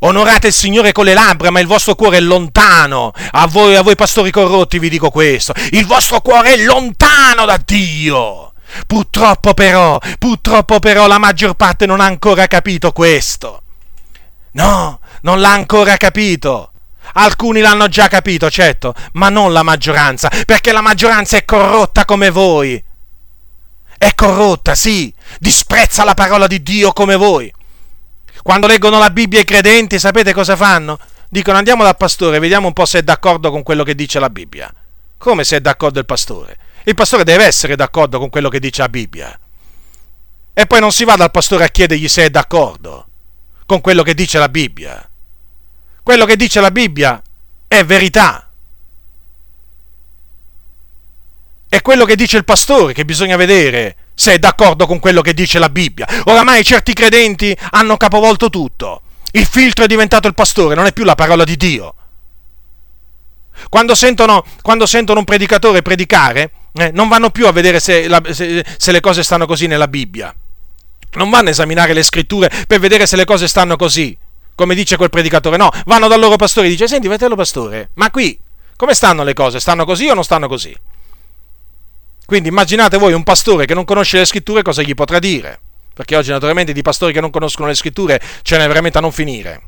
Onorate 0.00 0.48
il 0.48 0.52
Signore 0.52 0.92
con 0.92 1.04
le 1.04 1.14
labbra, 1.14 1.50
ma 1.50 1.60
il 1.60 1.66
vostro 1.66 1.94
cuore 1.94 2.18
è 2.18 2.20
lontano. 2.20 3.12
A 3.32 3.46
voi, 3.46 3.76
a 3.76 3.82
voi 3.82 3.94
pastori 3.94 4.30
corrotti 4.30 4.78
vi 4.78 4.88
dico 4.88 5.10
questo. 5.10 5.54
Il 5.70 5.86
vostro 5.86 6.20
cuore 6.20 6.54
è 6.54 6.56
lontano 6.64 7.44
da 7.44 7.60
Dio. 7.64 8.52
Purtroppo 8.86 9.54
però, 9.54 9.98
purtroppo 10.18 10.80
però 10.80 11.06
la 11.06 11.18
maggior 11.18 11.54
parte 11.54 11.86
non 11.86 12.00
ha 12.00 12.04
ancora 12.04 12.46
capito 12.46 12.92
questo. 12.92 13.62
No, 14.52 15.00
non 15.22 15.40
l'ha 15.40 15.52
ancora 15.52 15.96
capito. 15.96 16.72
Alcuni 17.14 17.60
l'hanno 17.60 17.88
già 17.88 18.08
capito, 18.08 18.50
certo, 18.50 18.94
ma 19.12 19.28
non 19.28 19.52
la 19.52 19.62
maggioranza, 19.62 20.30
perché 20.44 20.72
la 20.72 20.80
maggioranza 20.80 21.36
è 21.36 21.44
corrotta 21.44 22.04
come 22.04 22.30
voi. 22.30 22.82
È 23.98 24.14
corrotta, 24.14 24.74
sì, 24.74 25.12
disprezza 25.38 26.04
la 26.04 26.14
parola 26.14 26.46
di 26.46 26.62
Dio 26.62 26.92
come 26.92 27.16
voi. 27.16 27.50
Quando 28.46 28.68
leggono 28.68 29.00
la 29.00 29.10
Bibbia 29.10 29.40
i 29.40 29.44
credenti, 29.44 29.98
sapete 29.98 30.32
cosa 30.32 30.54
fanno? 30.54 31.00
Dicono 31.28 31.58
andiamo 31.58 31.82
dal 31.82 31.96
pastore, 31.96 32.38
vediamo 32.38 32.68
un 32.68 32.74
po' 32.74 32.84
se 32.84 33.00
è 33.00 33.02
d'accordo 33.02 33.50
con 33.50 33.64
quello 33.64 33.82
che 33.82 33.96
dice 33.96 34.20
la 34.20 34.30
Bibbia. 34.30 34.72
Come 35.18 35.42
se 35.42 35.56
è 35.56 35.60
d'accordo 35.60 35.98
il 35.98 36.06
pastore? 36.06 36.56
Il 36.84 36.94
pastore 36.94 37.24
deve 37.24 37.44
essere 37.44 37.74
d'accordo 37.74 38.20
con 38.20 38.30
quello 38.30 38.48
che 38.48 38.60
dice 38.60 38.82
la 38.82 38.88
Bibbia. 38.88 39.36
E 40.54 40.66
poi 40.66 40.78
non 40.78 40.92
si 40.92 41.02
va 41.02 41.16
dal 41.16 41.32
pastore 41.32 41.64
a 41.64 41.68
chiedergli 41.68 42.06
se 42.06 42.26
è 42.26 42.30
d'accordo 42.30 43.08
con 43.66 43.80
quello 43.80 44.04
che 44.04 44.14
dice 44.14 44.38
la 44.38 44.48
Bibbia. 44.48 45.10
Quello 46.04 46.24
che 46.24 46.36
dice 46.36 46.60
la 46.60 46.70
Bibbia 46.70 47.20
è 47.66 47.84
verità. 47.84 48.48
È 51.68 51.82
quello 51.82 52.04
che 52.04 52.14
dice 52.14 52.36
il 52.36 52.44
pastore 52.44 52.92
che 52.92 53.04
bisogna 53.04 53.34
vedere 53.34 53.96
se 54.16 54.32
è 54.32 54.38
d'accordo 54.38 54.86
con 54.86 54.98
quello 54.98 55.20
che 55.20 55.34
dice 55.34 55.58
la 55.58 55.68
Bibbia. 55.68 56.06
Oramai 56.24 56.64
certi 56.64 56.94
credenti 56.94 57.56
hanno 57.70 57.98
capovolto 57.98 58.48
tutto. 58.48 59.02
Il 59.32 59.44
filtro 59.44 59.84
è 59.84 59.86
diventato 59.86 60.26
il 60.26 60.34
pastore, 60.34 60.74
non 60.74 60.86
è 60.86 60.92
più 60.92 61.04
la 61.04 61.14
parola 61.14 61.44
di 61.44 61.56
Dio. 61.56 61.94
Quando 63.68 63.94
sentono, 63.94 64.44
quando 64.62 64.86
sentono 64.86 65.18
un 65.18 65.24
predicatore 65.26 65.82
predicare, 65.82 66.50
eh, 66.72 66.90
non 66.92 67.08
vanno 67.08 67.30
più 67.30 67.46
a 67.46 67.52
vedere 67.52 67.78
se, 67.78 68.08
la, 68.08 68.22
se, 68.30 68.64
se 68.76 68.92
le 68.92 69.00
cose 69.00 69.22
stanno 69.22 69.46
così 69.46 69.66
nella 69.66 69.86
Bibbia. 69.86 70.34
Non 71.12 71.28
vanno 71.28 71.48
a 71.48 71.50
esaminare 71.50 71.92
le 71.92 72.02
scritture 72.02 72.50
per 72.66 72.80
vedere 72.80 73.06
se 73.06 73.16
le 73.16 73.26
cose 73.26 73.46
stanno 73.48 73.76
così, 73.76 74.16
come 74.54 74.74
dice 74.74 74.96
quel 74.96 75.10
predicatore. 75.10 75.58
No, 75.58 75.70
vanno 75.84 76.08
dal 76.08 76.20
loro 76.20 76.36
pastore 76.36 76.68
e 76.68 76.70
dice, 76.70 76.88
senti, 76.88 77.06
fratello 77.06 77.36
pastore, 77.36 77.90
ma 77.94 78.10
qui 78.10 78.38
come 78.76 78.94
stanno 78.94 79.24
le 79.24 79.34
cose? 79.34 79.60
Stanno 79.60 79.84
così 79.84 80.08
o 80.08 80.14
non 80.14 80.24
stanno 80.24 80.48
così? 80.48 80.74
Quindi 82.26 82.48
immaginate 82.48 82.98
voi 82.98 83.12
un 83.12 83.22
pastore 83.22 83.66
che 83.66 83.74
non 83.74 83.84
conosce 83.84 84.18
le 84.18 84.24
scritture 84.24 84.62
cosa 84.62 84.82
gli 84.82 84.94
potrà 84.94 85.18
dire. 85.18 85.60
Perché 85.94 86.16
oggi 86.16 86.30
naturalmente 86.30 86.72
di 86.72 86.82
pastori 86.82 87.12
che 87.12 87.20
non 87.20 87.30
conoscono 87.30 87.68
le 87.68 87.74
scritture 87.74 88.20
ce 88.42 88.58
n'è 88.58 88.66
veramente 88.66 88.98
a 88.98 89.00
non 89.00 89.12
finire. 89.12 89.62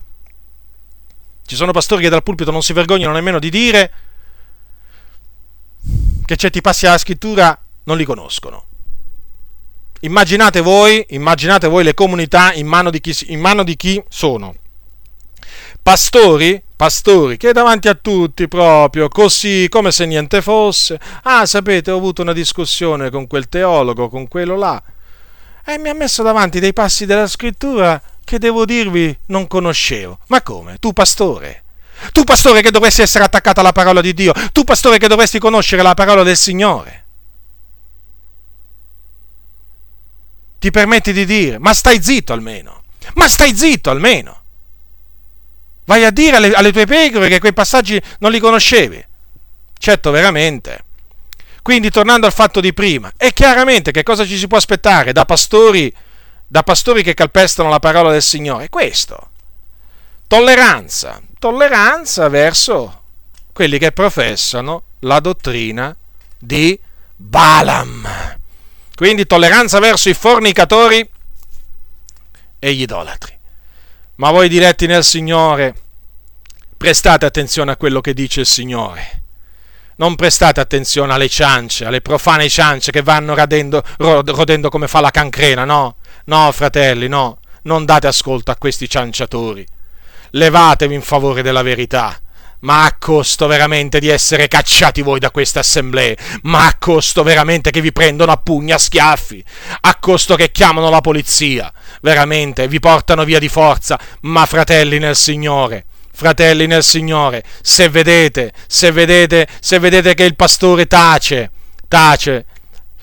Ci 1.47 1.57
sono 1.57 1.73
pastori 1.73 2.03
che 2.03 2.11
dal 2.11 2.23
pulpito 2.23 2.51
non 2.51 2.63
si 2.63 2.75
vergognano 2.75 3.15
nemmeno 3.15 3.39
di 3.39 3.49
dire 3.49 3.93
che 6.27 6.37
certi 6.37 6.61
passi 6.61 6.87
alla 6.87 6.99
scrittura 6.99 7.59
non 7.85 7.97
li 7.97 8.05
conoscono. 8.05 8.67
Immaginate 10.01 10.61
voi, 10.61 11.07
immaginate 11.11 11.69
voi 11.69 11.85
le 11.85 11.95
comunità 11.95 12.53
in 12.53 12.67
mano 12.67 12.91
di 12.91 13.01
chi, 13.01 13.17
in 13.29 13.41
mano 13.41 13.63
di 13.63 13.77
chi 13.77 14.03
sono. 14.09 14.55
Pastori, 15.81 16.63
pastori 16.79 17.37
che 17.37 17.53
davanti 17.53 17.89
a 17.89 17.99
tutti 18.01 18.47
proprio 18.47 19.09
così 19.09 19.67
come 19.69 19.91
se 19.91 20.07
niente 20.07 20.41
fosse. 20.41 21.01
Ah, 21.25 21.45
sapete, 21.45 21.91
ho 21.91 21.97
avuto 21.97 22.23
una 22.23 22.33
discussione 22.33 23.11
con 23.11 23.27
quel 23.27 23.49
teologo, 23.49 24.09
con 24.09 24.29
quello 24.29 24.55
là, 24.55 24.81
e 25.65 25.77
mi 25.77 25.89
ha 25.89 25.95
messo 25.95 26.23
davanti 26.23 26.61
dei 26.61 26.73
passi 26.73 27.05
della 27.05 27.27
scrittura 27.27 28.01
che 28.23 28.39
devo 28.39 28.65
dirvi 28.65 29.17
non 29.27 29.49
conoscevo. 29.49 30.21
Ma 30.29 30.41
come? 30.41 30.77
Tu 30.79 30.93
pastore? 30.93 31.65
Tu 32.13 32.23
pastore 32.23 32.63
che 32.63 32.71
dovresti 32.71 33.03
essere 33.03 33.25
attaccato 33.25 33.59
alla 33.59 33.73
parola 33.73 34.01
di 34.01 34.15
Dio? 34.15 34.33
Tu 34.53 34.63
pastore 34.63 34.99
che 34.99 35.09
dovresti 35.09 35.41
conoscere 35.41 35.83
la 35.83 35.95
parola 35.95 36.23
del 36.23 36.37
Signore? 36.37 37.07
Ti 40.61 40.71
permetti 40.71 41.13
di 41.13 41.25
dire, 41.25 41.59
ma 41.59 41.75
stai 41.75 42.01
zitto 42.01 42.33
almeno, 42.33 42.85
ma 43.15 43.29
stai 43.29 43.57
zitto 43.57 43.91
almeno. 43.91 44.38
Vai 45.89 46.05
a 46.05 46.11
dire 46.11 46.37
alle, 46.37 46.53
alle 46.53 46.71
tue 46.71 46.85
pecore 46.85 47.31
che 47.31 47.39
quei 47.41 47.55
passaggi 47.55 47.99
non 48.19 48.31
li 48.31 48.39
conoscevi. 48.39 49.03
Certo, 49.79 50.11
veramente. 50.11 50.85
Quindi, 51.63 51.89
tornando 51.89 52.27
al 52.27 52.33
fatto 52.35 52.61
di 52.61 52.75
prima, 52.75 53.11
è 53.17 53.33
chiaramente 53.33 53.91
che 53.91 54.03
cosa 54.03 54.27
ci 54.27 54.37
si 54.37 54.47
può 54.47 54.59
aspettare 54.59 55.13
da 55.13 55.25
pastori 55.25 55.91
da 56.47 56.63
pastori 56.63 57.03
che 57.03 57.15
calpestano 57.15 57.71
la 57.71 57.79
parola 57.79 58.11
del 58.11 58.23
Signore 58.23 58.69
questo. 58.69 59.31
Tolleranza, 60.27 61.23
tolleranza 61.39 62.29
verso 62.29 63.03
quelli 63.55 63.79
che 63.79 63.93
professano 63.93 64.83
la 65.01 65.21
dottrina 65.21 65.97
di 66.39 66.79
Balaam. 67.17 68.37
Quindi 68.95 69.27
tolleranza 69.27 69.79
verso 69.79 70.11
i 70.11 70.15
fornicatori 70.15 71.09
e 72.59 72.75
gli 72.75 72.83
idolatri. 72.83 73.38
Ma 74.19 74.33
voi 74.33 74.49
diretti 74.49 74.89
nel 74.89 75.05
Signore, 75.05 75.75
prestate 76.77 77.25
attenzione 77.25 77.71
a 77.71 77.77
quello 77.77 78.01
che 78.01 78.15
dice 78.15 78.41
il 78.41 78.47
Signore. 78.47 79.23
Non 79.99 80.17
prestate 80.17 80.59
attenzione 80.59 81.13
alle 81.13 81.29
ciance, 81.29 81.85
alle 81.85 82.01
profane 82.01 82.49
ciance 82.49 82.91
che 82.91 83.01
vanno 83.03 83.37
radendo, 83.37 83.81
rodendo 83.99 84.71
come 84.71 84.89
fa 84.89 84.99
la 84.99 85.13
cancrena, 85.13 85.65
no? 85.65 85.99
No, 86.25 86.51
fratelli, 86.51 87.07
no, 87.07 87.39
non 87.63 87.85
date 87.85 88.09
ascolto 88.09 88.51
a 88.51 88.57
questi 88.57 88.89
cianciatori. 88.89 89.65
Levatevi 90.31 90.95
in 90.95 91.03
favore 91.03 91.43
della 91.43 91.63
verità. 91.63 92.21
Ma 92.61 92.85
a 92.85 92.97
costo 92.99 93.47
veramente 93.47 94.01
di 94.01 94.09
essere 94.09 94.49
cacciati 94.49 95.01
voi 95.01 95.21
da 95.21 95.31
queste 95.31 95.61
assemblee, 95.61 96.17
ma 96.43 96.67
a 96.67 96.77
costo 96.77 97.23
veramente 97.23 97.71
che 97.71 97.81
vi 97.81 97.93
prendono 97.93 98.33
a 98.33 98.37
pugni, 98.37 98.73
a 98.73 98.79
schiaffi, 98.79 99.45
a 99.83 99.97
costo 99.97 100.35
che 100.35 100.51
chiamano 100.51 100.91
la 100.91 101.01
polizia, 101.01 101.73
veramente 102.01 102.67
vi 102.67 102.81
portano 102.81 103.25
via 103.25 103.39
di 103.39 103.49
forza, 103.49 103.99
ma 104.23 104.45
fratelli 104.45 104.99
nel 104.99 105.15
Signore, 105.15 105.85
fratelli 106.13 106.67
nel 106.67 106.83
Signore, 106.83 107.45
se 107.63 107.89
vedete, 107.89 108.53
se 108.67 108.91
vedete, 108.91 109.47
se 109.61 109.79
vedete 109.79 110.15
che 110.15 110.25
il 110.25 110.35
pastore 110.35 110.87
tace, 110.87 111.53
tace, 111.87 112.47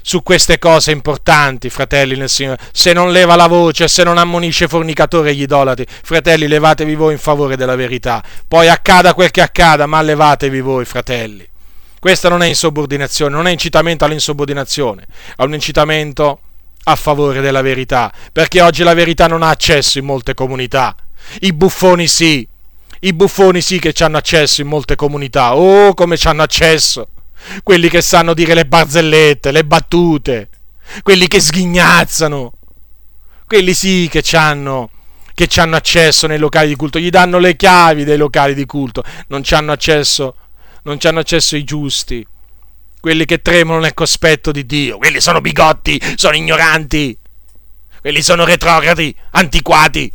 su 0.07 0.21
queste 0.21 0.59
cose 0.59 0.91
importanti, 0.91 1.71
fratelli 1.71 2.15
nel 2.15 2.29
Signore. 2.29 2.59
Se 2.71 2.93
non 2.93 3.11
leva 3.11 3.35
la 3.35 3.47
voce, 3.47 3.87
se 3.87 4.03
non 4.03 4.19
ammonisce 4.19 4.67
fornicatori 4.67 5.29
e 5.29 5.33
gli 5.33 5.41
idolatri, 5.41 5.83
fratelli, 5.89 6.47
levatevi 6.47 6.93
voi 6.93 7.13
in 7.13 7.17
favore 7.17 7.57
della 7.57 7.75
verità. 7.75 8.23
Poi 8.47 8.69
accada 8.69 9.15
quel 9.15 9.31
che 9.31 9.41
accada, 9.41 9.87
ma 9.87 10.03
levatevi 10.03 10.61
voi, 10.61 10.85
fratelli. 10.85 11.43
Questa 11.99 12.29
non 12.29 12.43
è 12.43 12.45
insubordinazione, 12.45 13.33
non 13.33 13.47
è 13.47 13.51
incitamento 13.51 14.05
all'insubordinazione, 14.05 15.07
è 15.35 15.41
un 15.41 15.55
incitamento 15.55 16.39
a 16.83 16.95
favore 16.95 17.41
della 17.41 17.63
verità, 17.63 18.13
perché 18.31 18.61
oggi 18.61 18.83
la 18.83 18.93
verità 18.93 19.25
non 19.25 19.41
ha 19.41 19.49
accesso 19.49 19.97
in 19.97 20.05
molte 20.05 20.35
comunità. 20.35 20.95
I 21.39 21.51
buffoni 21.51 22.05
sì, 22.05 22.47
i 22.99 23.13
buffoni 23.13 23.59
sì 23.59 23.79
che 23.79 23.91
ci 23.91 24.03
hanno 24.03 24.17
accesso 24.17 24.61
in 24.61 24.67
molte 24.67 24.95
comunità. 24.95 25.55
Oh, 25.55 25.95
come 25.95 26.15
ci 26.15 26.27
hanno 26.27 26.43
accesso! 26.43 27.07
Quelli 27.63 27.89
che 27.89 28.01
sanno 28.01 28.33
dire 28.33 28.53
le 28.53 28.65
barzellette, 28.65 29.51
le 29.51 29.65
battute, 29.65 30.49
quelli 31.03 31.27
che 31.27 31.39
sghignazzano, 31.39 32.53
quelli 33.45 33.73
sì 33.73 34.07
che 34.09 34.23
hanno 34.35 34.89
che 35.35 35.49
hanno 35.59 35.75
accesso 35.75 36.27
nei 36.27 36.37
locali 36.39 36.69
di 36.69 36.75
culto, 36.77 36.97
gli 36.97 37.09
danno 37.09 37.39
le 37.39 37.57
chiavi 37.57 38.05
dei 38.05 38.15
locali 38.15 38.53
di 38.53 38.65
culto, 38.65 39.03
non 39.27 39.43
ci 39.43 39.53
hanno 39.53 39.73
accesso, 39.73 40.35
non 40.83 40.97
hanno 41.03 41.19
accesso 41.19 41.57
i 41.57 41.65
giusti, 41.65 42.25
quelli 43.01 43.25
che 43.25 43.41
tremano 43.41 43.81
nel 43.81 43.93
cospetto 43.93 44.53
di 44.53 44.65
Dio, 44.65 44.97
quelli 44.97 45.19
sono 45.19 45.41
bigotti, 45.41 46.01
sono 46.15 46.37
ignoranti, 46.37 47.17
quelli 47.99 48.21
sono 48.21 48.45
retrogradi, 48.45 49.13
antiquati, 49.31 50.09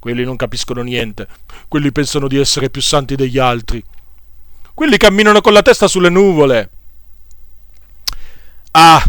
quelli 0.00 0.24
non 0.24 0.36
capiscono 0.36 0.80
niente, 0.80 1.28
quelli 1.68 1.92
pensano 1.92 2.26
di 2.26 2.38
essere 2.38 2.70
più 2.70 2.80
santi 2.80 3.14
degli 3.14 3.38
altri. 3.38 3.84
Quelli 4.74 4.96
camminano 4.96 5.40
con 5.40 5.52
la 5.52 5.62
testa 5.62 5.86
sulle 5.86 6.08
nuvole. 6.08 6.70
Ah, 8.72 9.02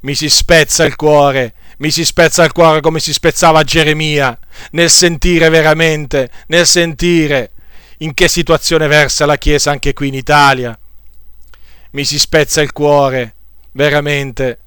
mi 0.00 0.14
si 0.14 0.28
spezza 0.28 0.84
il 0.84 0.94
cuore, 0.94 1.54
mi 1.78 1.90
si 1.90 2.04
spezza 2.04 2.44
il 2.44 2.52
cuore 2.52 2.80
come 2.80 3.00
si 3.00 3.12
spezzava 3.12 3.64
Geremia, 3.64 4.38
nel 4.72 4.90
sentire 4.90 5.48
veramente, 5.48 6.30
nel 6.46 6.66
sentire 6.66 7.50
in 7.98 8.14
che 8.14 8.28
situazione 8.28 8.86
versa 8.86 9.26
la 9.26 9.36
Chiesa 9.36 9.70
anche 9.70 9.92
qui 9.92 10.08
in 10.08 10.14
Italia. 10.14 10.78
Mi 11.92 12.04
si 12.04 12.18
spezza 12.18 12.60
il 12.60 12.72
cuore, 12.72 13.34
veramente, 13.72 14.58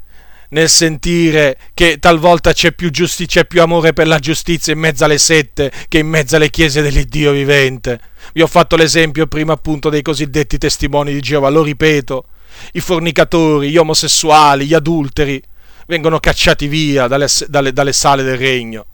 nel 0.50 0.70
sentire 0.70 1.58
che 1.74 2.00
talvolta 2.00 2.54
c'è 2.54 2.72
più, 2.72 2.90
giusti- 2.90 3.26
c'è 3.26 3.46
più 3.46 3.62
amore 3.62 3.94
per 3.94 4.08
la 4.08 4.20
giustizia 4.20 4.74
in 4.74 4.80
mezzo 4.80 5.04
alle 5.04 5.18
sette 5.18 5.72
che 5.88 6.00
in 6.00 6.08
mezzo 6.08 6.36
alle 6.36 6.50
chiese 6.50 6.82
dell'Iddio 6.82 7.32
vivente. 7.32 8.00
Vi 8.34 8.42
ho 8.42 8.48
fatto 8.48 8.76
l'esempio 8.76 9.28
prima 9.28 9.54
appunto 9.54 9.90
dei 9.90 10.02
cosiddetti 10.02 10.58
testimoni 10.58 11.14
di 11.14 11.20
Geova, 11.20 11.50
lo 11.50 11.64
ripeto, 11.64 12.26
i 12.74 12.80
fornicatori, 12.80 13.70
gli 13.70 13.78
omosessuali, 13.78 14.66
gli 14.66 14.74
adulteri 14.74 15.42
vengono 15.88 16.20
cacciati 16.20 16.68
via 16.68 17.08
dalle, 17.08 17.28
dalle, 17.48 17.74
dalle 17.74 17.94
sale 17.94 18.24
del 18.24 18.38
regno, 18.38 18.86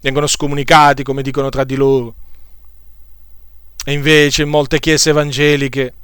vengono 0.00 0.26
scomunicati 0.26 1.02
come 1.02 1.22
dicono 1.22 1.48
tra 1.48 1.64
di 1.64 1.74
loro. 1.74 2.14
E 3.84 3.92
invece 3.92 4.42
in 4.42 4.48
molte 4.48 4.80
chiese 4.80 5.10
evangeliche 5.10 5.94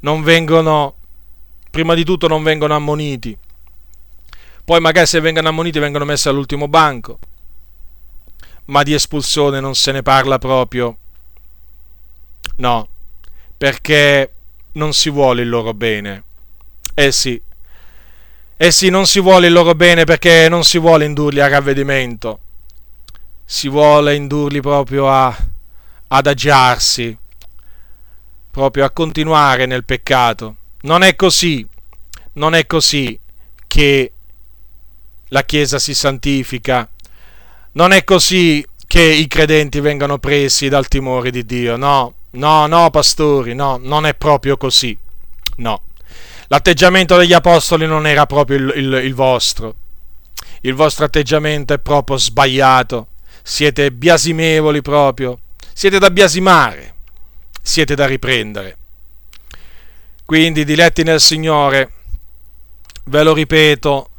non 0.00 0.22
vengono 0.22 0.94
prima 1.70 1.94
di 1.94 2.04
tutto 2.04 2.26
non 2.26 2.42
vengono 2.42 2.74
ammoniti, 2.74 3.36
poi 4.64 4.80
magari 4.80 5.06
se 5.06 5.20
vengono 5.20 5.48
ammoniti 5.48 5.78
vengono 5.78 6.04
messi 6.04 6.28
all'ultimo 6.28 6.68
banco, 6.68 7.18
ma 8.66 8.82
di 8.82 8.94
espulsione 8.94 9.60
non 9.60 9.74
se 9.74 9.92
ne 9.92 10.02
parla 10.02 10.38
proprio. 10.38 10.96
No, 12.56 12.88
perché 13.56 14.32
non 14.72 14.92
si 14.92 15.10
vuole 15.10 15.42
il 15.42 15.48
loro 15.48 15.74
bene. 15.74 16.24
Eh 16.94 17.12
sì, 17.12 17.40
eh 18.62 18.70
sì, 18.70 18.90
non 18.90 19.06
si 19.06 19.20
vuole 19.20 19.46
il 19.46 19.54
loro 19.54 19.74
bene 19.74 20.04
perché 20.04 20.46
non 20.50 20.64
si 20.64 20.78
vuole 20.78 21.06
indurli 21.06 21.40
a 21.40 21.48
ravvedimento, 21.48 22.40
si 23.42 23.68
vuole 23.68 24.14
indurli 24.14 24.60
proprio 24.60 25.08
a, 25.10 25.34
ad 26.08 26.26
agiarsi, 26.26 27.16
proprio 28.50 28.84
a 28.84 28.90
continuare 28.90 29.64
nel 29.64 29.86
peccato. 29.86 30.56
Non 30.82 31.02
è 31.02 31.14
così, 31.14 31.66
non 32.34 32.54
è 32.54 32.66
così 32.66 33.18
che 33.66 34.12
la 35.28 35.44
Chiesa 35.44 35.78
si 35.78 35.94
santifica, 35.94 36.88
non 37.72 37.92
è 37.92 38.02
così 38.04 38.64
che 38.86 39.02
i 39.02 39.28
credenti 39.28 39.78
vengono 39.80 40.18
presi 40.18 40.68
dal 40.68 40.88
timore 40.88 41.30
di 41.30 41.44
Dio, 41.44 41.76
no, 41.76 42.14
no, 42.30 42.66
no, 42.66 42.90
pastori, 42.90 43.54
no, 43.54 43.78
non 43.80 44.06
è 44.06 44.14
proprio 44.14 44.56
così, 44.56 44.96
no. 45.56 45.82
L'atteggiamento 46.48 47.16
degli 47.16 47.32
apostoli 47.32 47.86
non 47.86 48.06
era 48.06 48.26
proprio 48.26 48.56
il, 48.56 48.72
il, 48.74 48.92
il 49.04 49.14
vostro, 49.14 49.74
il 50.62 50.74
vostro 50.74 51.04
atteggiamento 51.04 51.74
è 51.74 51.78
proprio 51.78 52.16
sbagliato, 52.16 53.08
siete 53.42 53.92
biasimevoli 53.92 54.82
proprio, 54.82 55.38
siete 55.72 55.98
da 55.98 56.10
biasimare, 56.10 56.94
siete 57.62 57.94
da 57.94 58.06
riprendere. 58.06 58.76
Quindi, 60.30 60.64
diletti 60.64 61.02
nel 61.02 61.20
Signore, 61.20 61.90
ve 63.06 63.24
lo 63.24 63.34
ripeto, 63.34 64.10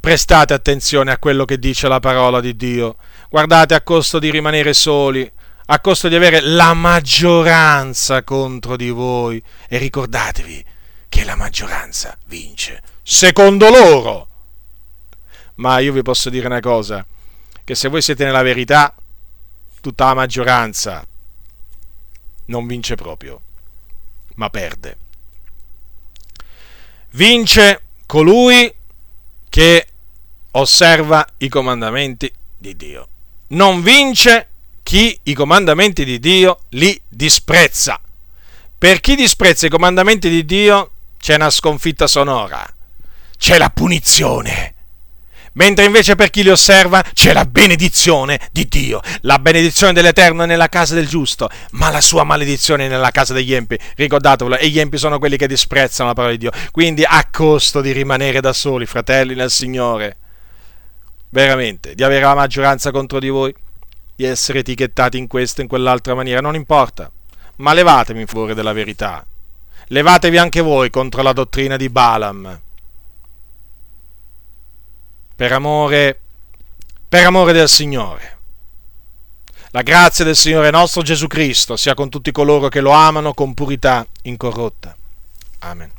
prestate 0.00 0.54
attenzione 0.54 1.12
a 1.12 1.18
quello 1.18 1.44
che 1.44 1.58
dice 1.58 1.88
la 1.88 2.00
parola 2.00 2.40
di 2.40 2.56
Dio. 2.56 2.96
Guardate, 3.28 3.74
a 3.74 3.82
costo 3.82 4.18
di 4.18 4.30
rimanere 4.30 4.72
soli, 4.72 5.30
a 5.66 5.80
costo 5.80 6.08
di 6.08 6.14
avere 6.14 6.40
la 6.40 6.72
maggioranza 6.72 8.24
contro 8.24 8.76
di 8.76 8.88
voi. 8.88 9.42
E 9.68 9.76
ricordatevi 9.76 10.64
che 11.10 11.22
la 11.22 11.36
maggioranza 11.36 12.16
vince, 12.28 12.82
secondo 13.02 13.68
loro. 13.68 14.28
Ma 15.56 15.80
io 15.80 15.92
vi 15.92 16.00
posso 16.00 16.30
dire 16.30 16.46
una 16.46 16.60
cosa, 16.60 17.04
che 17.62 17.74
se 17.74 17.88
voi 17.88 18.00
siete 18.00 18.24
nella 18.24 18.40
verità, 18.40 18.94
tutta 19.82 20.06
la 20.06 20.14
maggioranza 20.14 21.06
non 22.46 22.66
vince 22.66 22.94
proprio, 22.94 23.38
ma 24.36 24.48
perde. 24.48 24.96
Vince 27.14 27.82
colui 28.06 28.72
che 29.50 29.86
osserva 30.52 31.26
i 31.38 31.48
comandamenti 31.48 32.32
di 32.56 32.74
Dio. 32.74 33.08
Non 33.48 33.82
vince 33.82 34.48
chi 34.82 35.18
i 35.24 35.34
comandamenti 35.34 36.04
di 36.04 36.18
Dio 36.18 36.60
li 36.70 36.98
disprezza. 37.06 38.00
Per 38.78 39.00
chi 39.00 39.14
disprezza 39.14 39.66
i 39.66 39.70
comandamenti 39.70 40.30
di 40.30 40.44
Dio 40.44 40.90
c'è 41.18 41.34
una 41.34 41.50
sconfitta 41.50 42.06
sonora, 42.06 42.66
c'è 43.36 43.58
la 43.58 43.70
punizione. 43.70 44.71
Mentre 45.54 45.84
invece 45.84 46.14
per 46.14 46.30
chi 46.30 46.42
li 46.42 46.48
osserva 46.48 47.02
c'è 47.12 47.32
la 47.32 47.44
benedizione 47.44 48.40
di 48.52 48.66
Dio. 48.66 49.00
La 49.22 49.38
benedizione 49.38 49.92
dell'Eterno 49.92 50.44
è 50.44 50.46
nella 50.46 50.68
casa 50.68 50.94
del 50.94 51.06
giusto, 51.06 51.48
ma 51.72 51.90
la 51.90 52.00
sua 52.00 52.24
maledizione 52.24 52.86
è 52.86 52.88
nella 52.88 53.10
casa 53.10 53.34
degli 53.34 53.52
empi. 53.52 53.78
Ricordatevelo, 53.96 54.56
e 54.56 54.68
gli 54.68 54.78
empi 54.78 54.96
sono 54.96 55.18
quelli 55.18 55.36
che 55.36 55.46
disprezzano 55.46 56.08
la 56.08 56.14
parola 56.14 56.32
di 56.32 56.38
Dio. 56.38 56.52
Quindi 56.70 57.04
a 57.04 57.28
costo 57.30 57.80
di 57.80 57.92
rimanere 57.92 58.40
da 58.40 58.52
soli, 58.52 58.86
fratelli 58.86 59.34
nel 59.34 59.50
Signore 59.50 60.16
veramente, 61.32 61.94
di 61.94 62.02
avere 62.02 62.24
la 62.24 62.34
maggioranza 62.34 62.90
contro 62.90 63.18
di 63.18 63.28
voi, 63.28 63.54
di 64.14 64.24
essere 64.24 64.60
etichettati 64.60 65.16
in 65.18 65.26
questa 65.26 65.60
e 65.60 65.62
in 65.62 65.68
quell'altra 65.68 66.14
maniera, 66.14 66.40
non 66.40 66.54
importa, 66.54 67.10
ma 67.56 67.72
levatevi 67.72 68.20
in 68.20 68.26
favore 68.26 68.54
della 68.54 68.72
verità. 68.72 69.24
Levatevi 69.86 70.38
anche 70.38 70.60
voi 70.60 70.90
contro 70.90 71.22
la 71.22 71.32
dottrina 71.32 71.76
di 71.76 71.88
Balaam. 71.88 72.60
Per 75.34 75.52
amore, 75.52 76.20
per 77.08 77.24
amore 77.24 77.52
del 77.52 77.68
Signore. 77.68 78.38
La 79.70 79.82
grazia 79.82 80.24
del 80.24 80.36
Signore 80.36 80.70
nostro 80.70 81.02
Gesù 81.02 81.26
Cristo 81.26 81.76
sia 81.76 81.94
con 81.94 82.10
tutti 82.10 82.30
coloro 82.30 82.68
che 82.68 82.80
lo 82.80 82.90
amano 82.90 83.32
con 83.32 83.54
purità 83.54 84.06
incorrotta. 84.22 84.94
Amen. 85.60 85.90